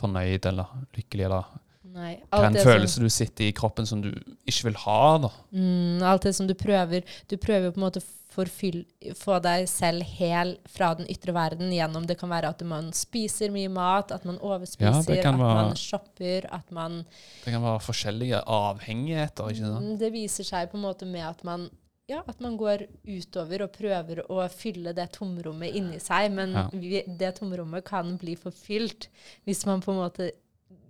fornøyd 0.00 0.46
eller 0.46 0.70
lykkelig, 0.96 1.24
eller 1.26 1.44
Nei, 1.92 2.16
hva 2.30 2.38
alt 2.38 2.44
en 2.46 2.52
det 2.52 2.62
som- 2.62 2.72
følelse 2.72 3.00
du 3.00 3.08
sitter 3.10 3.44
i 3.48 3.52
kroppen 3.52 3.86
som 3.86 4.00
du 4.00 4.10
ikke 4.46 4.64
vil 4.68 4.74
ha, 4.84 5.18
da. 5.18 5.30
Mm, 5.52 6.02
alt 6.02 6.22
det 6.22 6.34
som 6.36 6.46
du 6.46 6.54
prøver 6.54 7.02
Du 7.28 7.36
prøver 7.36 7.72
på 7.72 7.78
en 7.80 7.90
måte 7.90 8.02
forfyll, 8.30 8.84
få 9.18 9.40
deg 9.42 9.66
selv 9.68 10.02
hel 10.06 10.52
fra 10.68 10.94
den 10.94 11.06
ytre 11.10 11.32
verden 11.34 11.72
gjennom 11.74 12.06
Det 12.06 12.16
kan 12.20 12.30
være 12.30 12.48
at 12.48 12.62
man 12.62 12.92
spiser 12.92 13.50
mye 13.50 13.68
mat, 13.68 14.12
at 14.12 14.24
man 14.24 14.38
overspiser, 14.38 15.16
ja, 15.16 15.18
at 15.18 15.24
være- 15.24 15.36
man 15.38 15.74
shopper, 15.74 16.46
at 16.52 16.70
man 16.70 17.04
Det 17.44 17.52
kan 17.52 17.60
være 17.62 17.80
forskjellige 17.82 18.44
avhengigheter, 18.46 19.48
ikke 19.50 19.56
sant? 19.66 19.84
Mm, 19.84 19.98
Det 19.98 20.12
viser 20.12 20.44
seg 20.44 20.70
på 20.70 20.74
en 20.78 20.82
måte 20.86 21.06
med 21.06 21.22
at 21.26 21.42
man 21.44 21.70
ja, 22.08 22.22
at 22.26 22.40
man 22.40 22.56
går 22.58 22.86
utover 23.06 23.62
og 23.62 23.72
prøver 23.72 24.24
å 24.28 24.48
fylle 24.50 24.92
det 24.92 25.12
tomrommet 25.12 25.72
inni 25.78 25.98
seg, 26.02 26.32
men 26.32 26.52
Ja. 26.52 26.68
vi, 26.72 27.02
det 27.06 27.36
tomrommet 27.38 27.84
kan 27.84 28.16
bli 28.18 28.34
forfylt 28.34 29.06
hvis 29.46 29.64
man 29.66 29.80
på 29.80 29.92
en 29.92 30.10
måte 30.10 30.32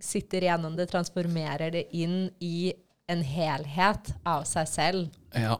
sitter 0.01 0.47
gjennom 0.47 0.75
det, 0.77 0.89
transformerer 0.91 1.73
det 1.73 1.85
inn 1.95 2.31
i 2.39 2.73
en 3.11 3.23
helhet 3.25 4.13
av 4.27 4.45
seg 4.49 4.69
selv. 4.69 5.21
Ja. 5.35 5.57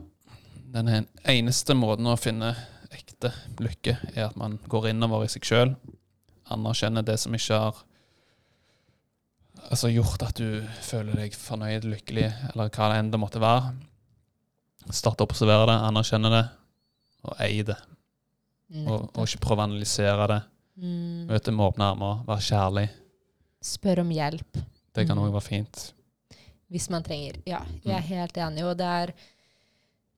Den 0.71 0.87
eneste 1.27 1.75
måten 1.75 2.07
å 2.07 2.17
finne 2.19 2.53
ekte 2.95 3.33
lykke, 3.59 3.97
er 4.15 4.29
at 4.29 4.37
man 4.39 4.57
går 4.71 4.91
innover 4.91 5.25
i 5.25 5.31
seg 5.31 5.47
sjøl, 5.47 5.73
anerkjenner 6.51 7.03
det 7.07 7.17
som 7.19 7.35
ikke 7.35 7.59
har 7.59 7.81
altså 9.69 9.91
gjort 9.91 10.23
at 10.25 10.39
du 10.39 10.63
føler 10.83 11.19
deg 11.19 11.35
fornøyd, 11.37 11.87
lykkelig, 11.91 12.27
eller 12.51 12.71
hva 12.71 12.89
det 12.91 12.99
enn 13.01 13.11
det 13.13 13.19
måtte 13.21 13.43
være. 13.43 13.73
Starte 14.91 15.23
å 15.23 15.29
observere 15.29 15.67
det, 15.69 15.77
anerkjenne 15.91 16.31
det, 16.33 16.45
og 17.27 17.43
eie 17.43 17.67
det. 17.67 17.77
Og, 18.81 19.11
og 19.11 19.27
ikke 19.27 19.43
prøve 19.43 19.63
å 19.63 19.67
analysere 19.67 20.27
det. 20.31 20.39
Mm. 20.81 21.27
Møte 21.29 21.53
med 21.53 21.67
åpne 21.67 21.91
armer, 21.91 22.21
være 22.27 22.47
kjærlig. 22.47 22.87
Spør 23.61 23.99
om 24.01 24.09
hjelp 24.09 24.57
Det 24.95 25.07
kan 25.07 25.17
Mm. 25.17 25.23
òg 25.29 25.31
være 25.33 25.41
fint. 25.47 25.93
hvis 26.71 26.89
man 26.89 27.03
trenger. 27.03 27.33
Ja, 27.45 27.59
jeg 27.83 27.93
er 27.93 27.99
Mm. 28.01 28.07
helt 28.07 28.33
enig. 28.37 28.63
Og 28.63 28.77
det 28.77 28.85
er 28.87 29.13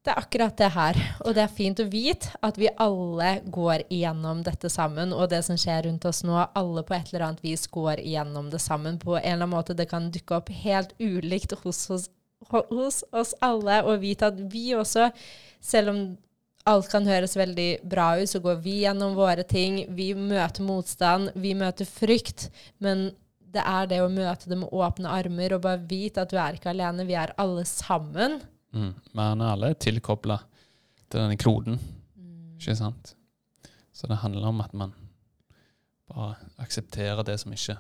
Det 0.05 0.11
er 0.11 0.19
akkurat 0.21 0.57
det 0.57 0.71
her. 0.73 1.17
Og 1.21 1.33
det 1.33 1.37
er 1.43 1.47
fint 1.47 1.79
å 1.79 1.89
vite 1.89 2.27
at 2.43 2.57
vi 2.57 2.67
alle 2.77 3.39
går 3.49 3.83
igjennom 3.89 4.43
dette 4.43 4.69
sammen. 4.69 5.13
Og 5.13 5.29
det 5.29 5.45
som 5.45 5.55
skjer 5.55 5.85
rundt 5.85 6.03
oss 6.03 6.23
nå, 6.23 6.49
alle 6.53 6.83
på 6.83 6.93
et 6.93 7.13
eller 7.13 7.25
annet 7.27 7.41
vis 7.41 7.65
går 7.67 7.99
igjennom 8.03 8.49
det 8.51 8.59
sammen. 8.59 8.99
På 8.99 9.15
en 9.15 9.23
eller 9.23 9.45
annen 9.45 9.49
måte 9.49 9.73
det 9.73 9.87
kan 9.87 10.11
dukke 10.11 10.35
opp 10.35 10.49
helt 10.49 10.91
ulikt 10.99 11.53
hos, 11.63 11.87
hos, 11.87 12.09
hos 12.51 13.03
oss 13.13 13.33
alle. 13.41 13.81
Og 13.85 14.01
vite 14.01 14.23
at 14.23 14.35
vi 14.51 14.71
også, 14.73 15.09
selv 15.61 15.89
om 15.89 16.17
alt 16.65 16.89
kan 16.89 17.05
høres 17.05 17.37
veldig 17.37 17.87
bra 17.87 18.17
ut, 18.17 18.27
så 18.27 18.41
går 18.41 18.61
vi 18.61 18.81
gjennom 18.81 19.15
våre 19.15 19.47
ting. 19.47 19.85
Vi 19.95 20.13
møter 20.13 20.59
motstand, 20.65 21.31
vi 21.33 21.53
møter 21.53 21.85
frykt. 21.85 22.49
Men 22.81 23.13
det 23.53 23.61
er 23.65 23.85
det 23.91 23.99
å 24.01 24.09
møte 24.11 24.49
det 24.49 24.57
med 24.57 24.69
åpne 24.73 25.09
armer 25.13 25.53
og 25.55 25.61
bare 25.61 25.81
vite 25.89 26.23
at 26.23 26.31
du 26.33 26.37
er 26.41 26.57
ikke 26.57 26.71
alene. 26.73 27.05
Vi 27.07 27.13
er 27.19 27.33
alle 27.37 27.63
sammen. 27.69 28.39
Mm. 28.73 28.93
Men 29.13 29.41
alle 29.45 29.69
er 29.73 29.79
tilkobla 29.79 30.39
til 31.09 31.19
denne 31.19 31.37
kloden, 31.37 31.79
Mm. 32.17 32.57
ikke 32.57 32.75
sant? 32.79 33.15
Så 33.93 34.07
det 34.09 34.17
handler 34.23 34.47
om 34.49 34.61
at 34.61 34.73
man 34.73 34.93
bare 36.09 36.35
aksepterer 36.59 37.23
det 37.25 37.39
som 37.39 37.51
ikke 37.53 37.77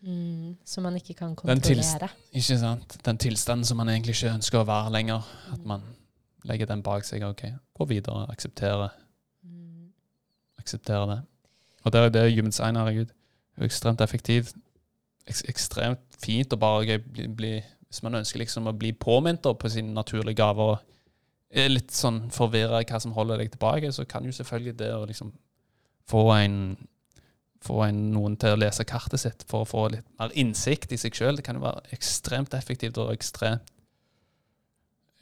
Mm, 0.00 0.54
som 0.64 0.84
man 0.84 0.94
ikke 0.94 1.14
kan 1.18 1.32
kontrollere. 1.34 2.08
Ikke 2.32 2.56
sant? 2.60 2.98
Den 3.04 3.18
tilstanden 3.18 3.64
som 3.66 3.76
man 3.76 3.88
egentlig 3.88 4.14
ikke 4.14 4.30
ønsker 4.36 4.60
å 4.60 4.66
være 4.68 4.92
lenger. 4.94 5.24
At 5.52 5.64
man 5.66 5.82
legger 6.46 6.66
den 6.70 6.82
bak 6.86 7.02
seg. 7.02 7.24
OK, 7.26 7.42
gå 7.74 7.86
videre, 7.88 8.28
akseptere, 8.30 8.90
Mm. 9.44 9.88
akseptere 10.60 11.08
det. 11.16 11.18
Og 11.84 11.90
det 11.92 12.00
er 12.00 12.08
det 12.10 12.36
human 12.36 12.52
Sign 12.52 12.76
herregud. 12.76 13.08
er 13.10 13.60
jo 13.62 13.64
Ekstremt 13.66 14.00
effektivt. 14.00 14.54
Eks 15.28 15.44
ekstremt 15.50 16.20
fint 16.22 16.52
og 16.54 16.60
bare 16.62 16.98
bli, 17.04 17.26
bli 17.28 17.50
Hvis 17.88 18.02
man 18.04 18.18
ønsker 18.18 18.40
liksom 18.42 18.68
å 18.68 18.76
bli 18.76 18.92
påminnet 18.92 19.44
på 19.44 19.70
sine 19.72 19.94
naturlige 19.96 20.40
gaver 20.40 20.74
og 20.74 20.86
er 21.48 21.70
litt 21.72 21.94
sånn 21.96 22.26
forvirra 22.34 22.82
hva 22.84 22.98
som 23.00 23.14
holder 23.16 23.40
deg 23.40 23.54
tilbake, 23.54 23.88
så 23.92 24.04
kan 24.04 24.26
jo 24.28 24.34
selvfølgelig 24.36 24.74
det 24.76 24.90
å 24.92 25.06
liksom 25.08 25.30
få 26.08 26.24
en 26.34 26.58
få 27.64 27.80
en, 27.88 28.02
noen 28.14 28.36
til 28.38 28.54
å 28.54 28.60
lese 28.60 28.86
kartet 28.88 29.22
sitt 29.22 29.44
for 29.48 29.64
å 29.64 29.68
få 29.68 29.86
litt 29.94 30.06
mer 30.20 30.34
innsikt 30.38 30.92
i 30.94 30.98
seg 31.00 31.16
sjøl. 31.16 31.38
Det 31.38 31.46
kan 31.46 31.58
jo 31.58 31.64
være 31.64 31.96
ekstremt 31.96 32.54
effektivt 32.54 33.00
og 33.02 33.10
ekstremt 33.14 33.72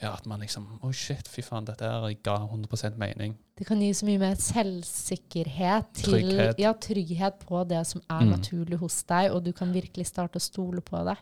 Ja, 0.03 0.13
at 0.13 0.27
man 0.29 0.41
liksom 0.41 0.67
Oi, 0.85 0.93
shit, 0.93 1.29
fy 1.29 1.41
faen, 1.43 1.65
dette 1.65 1.81
her 1.89 2.11
ga 2.23 2.35
100% 2.51 2.99
mening. 3.01 3.37
Det 3.57 3.65
kan 3.67 3.81
gi 3.81 3.93
så 3.97 4.05
mye 4.05 4.19
mer 4.21 4.35
selvsikkerhet 4.37 5.87
til 5.97 6.13
Trygghet. 6.13 6.59
Ja, 6.61 6.73
trygghet 6.73 7.39
på 7.49 7.63
det 7.69 7.87
som 7.87 8.03
er 8.11 8.21
Mm. 8.27 8.31
naturlig 8.35 8.79
hos 8.79 9.03
deg, 9.05 9.31
og 9.33 9.45
du 9.45 9.53
kan 9.53 9.73
virkelig 9.73 10.07
starte 10.07 10.37
å 10.37 10.41
stole 10.41 10.81
på 10.83 11.05
det. 11.09 11.17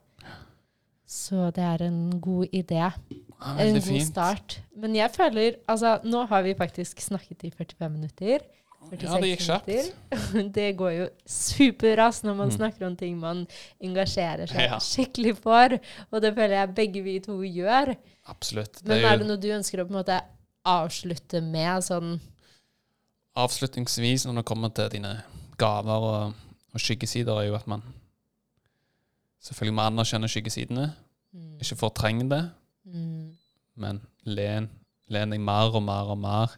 Så 1.06 1.52
det 1.54 1.62
er 1.62 1.82
en 1.86 2.20
god 2.20 2.46
idé. 2.52 2.92
Ah, 3.40 3.58
En 3.60 3.74
god 3.74 3.82
fint. 3.82 4.06
start. 4.06 4.60
Men 4.76 4.94
jeg 4.94 5.10
føler 5.12 5.56
Altså, 5.68 6.00
nå 6.02 6.26
har 6.28 6.42
vi 6.42 6.54
faktisk 6.54 6.98
snakket 7.00 7.44
i 7.44 7.50
45 7.50 7.90
minutter. 7.92 8.38
46 8.90 9.02
Ja, 9.02 9.20
det 9.20 9.38
gikk 9.38 9.46
kjapt. 9.46 10.52
Det 10.54 10.76
går 10.76 10.90
jo 10.98 11.08
superraskt 11.26 12.24
når 12.24 12.34
man 12.36 12.48
Mm. 12.50 12.56
snakker 12.56 12.86
om 12.86 12.96
ting 12.96 13.18
man 13.20 13.46
engasjerer 13.80 14.46
seg 14.48 14.60
Ja. 14.60 14.78
skikkelig 14.78 15.36
for. 15.38 15.78
Og 16.12 16.20
det 16.22 16.34
føler 16.34 16.56
jeg 16.66 16.74
begge 16.74 17.02
vi 17.04 17.18
to 17.20 17.38
gjør. 17.42 17.96
Absolutt. 18.30 18.80
Det 18.80 18.88
Men 18.88 19.04
er 19.04 19.18
det 19.20 19.26
noe 19.28 19.40
du 19.40 19.50
ønsker 19.52 19.82
å 19.82 19.88
på 19.88 19.92
en 19.92 20.00
måte 20.00 20.20
avslutte 20.64 21.42
med? 21.44 21.84
Sånn 21.84 22.14
avslutningsvis, 23.34 24.26
når 24.26 24.40
det 24.40 24.48
kommer 24.48 24.72
til 24.74 24.90
dine 24.94 25.16
gaver 25.60 26.08
og, 26.08 26.34
og 26.74 26.82
skyggesider, 26.82 27.34
er 27.40 27.48
jo 27.50 27.58
at 27.58 27.66
man 27.70 27.82
selvfølgelig 29.44 29.76
må 29.76 29.88
anerkjenne 29.88 30.30
skyggesidene. 30.30 30.90
mm, 31.34 31.56
Ikke 31.62 31.78
fortreng 31.78 32.24
det, 32.30 32.42
mm, 32.84 33.24
men 33.82 34.00
len, 34.24 34.70
len 35.12 35.34
deg 35.34 35.42
mer 35.42 35.74
og 35.74 35.82
mer 35.84 36.12
og 36.14 36.20
mer 36.22 36.54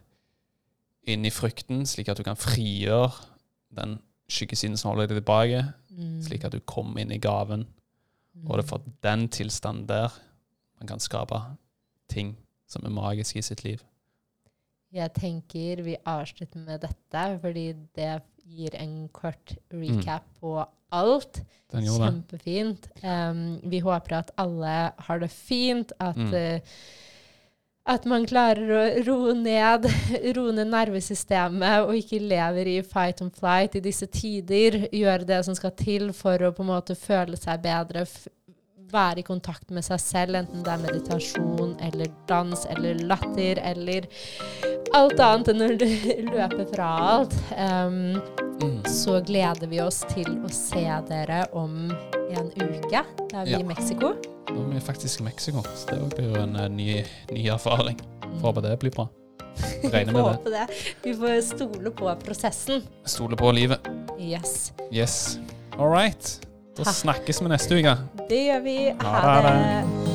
inn 1.06 1.24
i 1.26 1.32
frykten, 1.32 1.84
slik 1.86 2.10
at 2.10 2.18
du 2.18 2.24
kan 2.26 2.38
frigjøre 2.38 3.12
den 3.76 3.98
skyggesiden 4.30 4.76
som 4.78 4.90
holder 4.90 5.08
deg 5.08 5.20
tilbake, 5.20 5.64
mm, 5.90 6.20
slik 6.26 6.46
at 6.46 6.54
du 6.54 6.60
kommer 6.66 7.02
inn 7.02 7.14
i 7.14 7.22
gaven. 7.22 7.66
Og 8.46 8.58
det 8.58 8.66
er 8.66 8.68
for 8.68 8.88
den 9.02 9.28
tilstanden 9.32 9.86
der 9.88 10.12
man 10.80 10.88
kan 10.90 11.00
skape 11.02 11.38
ting 12.12 12.34
som 12.68 12.84
er 12.86 12.90
magiske 12.94 13.38
i 13.38 13.42
sitt 13.46 13.64
liv. 13.64 13.82
Jeg 14.94 15.12
tenker 15.18 15.82
vi 15.84 15.96
avslutter 16.08 16.62
med 16.62 16.80
dette, 16.86 17.22
fordi 17.42 17.66
det 17.96 18.22
gir 18.46 18.76
en 18.78 19.08
kort 19.12 19.56
recap 19.74 20.24
på 20.40 20.54
alt. 20.94 21.40
Kjempefint. 21.72 22.86
Um, 23.02 23.58
vi 23.66 23.80
håper 23.82 24.20
at 24.20 24.30
alle 24.38 24.76
har 25.08 25.18
det 25.20 25.30
fint, 25.34 25.92
at, 26.00 26.16
Mm. 26.16 26.32
uh, 26.32 26.60
at 27.86 28.06
man 28.06 28.24
klarer 28.26 28.70
å 28.70 28.84
roe 29.06 29.34
ned, 29.34 29.84
roe 30.36 30.52
ned 30.54 30.70
nervesystemet 30.72 31.82
og 31.86 31.94
ikke 31.98 32.18
lever 32.22 32.66
i 32.66 32.82
fight 32.82 33.20
and 33.22 33.34
flight 33.34 33.74
i 33.76 33.80
disse 33.84 34.06
tider. 34.06 34.88
Gjøre 34.92 35.26
det 35.26 35.44
som 35.44 35.54
skal 35.54 35.74
til 35.78 36.12
for 36.12 36.38
å 36.38 36.52
på 36.54 36.62
en 36.62 36.70
måte 36.72 36.94
føle 36.98 37.36
seg 37.36 37.62
bedre. 37.66 38.06
Være 38.92 39.18
i 39.18 39.22
kontakt 39.26 39.70
med 39.74 39.82
seg 39.84 39.98
selv, 40.00 40.36
enten 40.38 40.62
det 40.62 40.70
er 40.72 40.82
meditasjon 40.84 41.76
eller 41.82 42.10
dans 42.28 42.66
eller 42.70 43.00
latter 43.08 43.58
eller 43.66 44.06
alt 44.94 45.20
annet 45.20 45.48
enn 45.52 45.64
å 45.66 45.70
løpe 46.30 46.66
fra 46.74 46.90
alt. 47.16 47.34
um, 47.58 48.20
Mm. 48.56 48.78
så 48.88 49.18
gleder 49.20 49.68
vi 49.68 49.82
oss 49.84 49.98
til 50.08 50.24
å 50.40 50.48
se 50.48 50.80
dere 51.10 51.42
om 51.52 51.90
en 52.30 52.46
uke. 52.56 53.02
Da 53.28 53.42
er 53.42 53.44
vi 53.44 53.50
Ja. 53.52 53.58
i 53.58 53.62
Mexico. 53.68 54.14
Nå 54.48 54.62
er 54.62 54.70
vi 54.72 54.80
faktisk 54.80 55.20
i 55.20 55.24
Mexico, 55.24 55.60
så 55.76 55.90
det 55.90 56.14
blir 56.16 56.30
jo 56.32 56.40
en 56.40 56.56
eh, 56.56 56.68
ny, 56.68 57.04
ny 57.32 57.48
erfaring. 57.52 58.00
Får 58.40 58.46
håpe 58.54 58.62
det 58.62 58.78
blir 58.80 58.90
bra. 58.96 59.08
Regner 59.92 60.12
med 60.12 60.38
det. 60.44 60.52
det. 60.68 60.94
Vi 61.04 61.12
får 61.14 61.42
stole 61.42 61.90
på 61.90 62.08
prosessen. 62.24 62.82
Stole 63.04 63.36
på 63.36 63.52
livet. 63.52 63.78
Yes. 64.18 64.72
Yes. 64.90 65.38
All 65.78 65.90
right. 65.92 66.40
Da 66.76 66.92
snakkes 66.92 67.40
vi 67.42 67.48
neste 67.48 67.78
uke. 67.78 67.96
Det 68.28 68.42
gjør 68.50 68.60
vi. 68.66 68.76
Ha 69.00 69.38
det. 69.46 70.05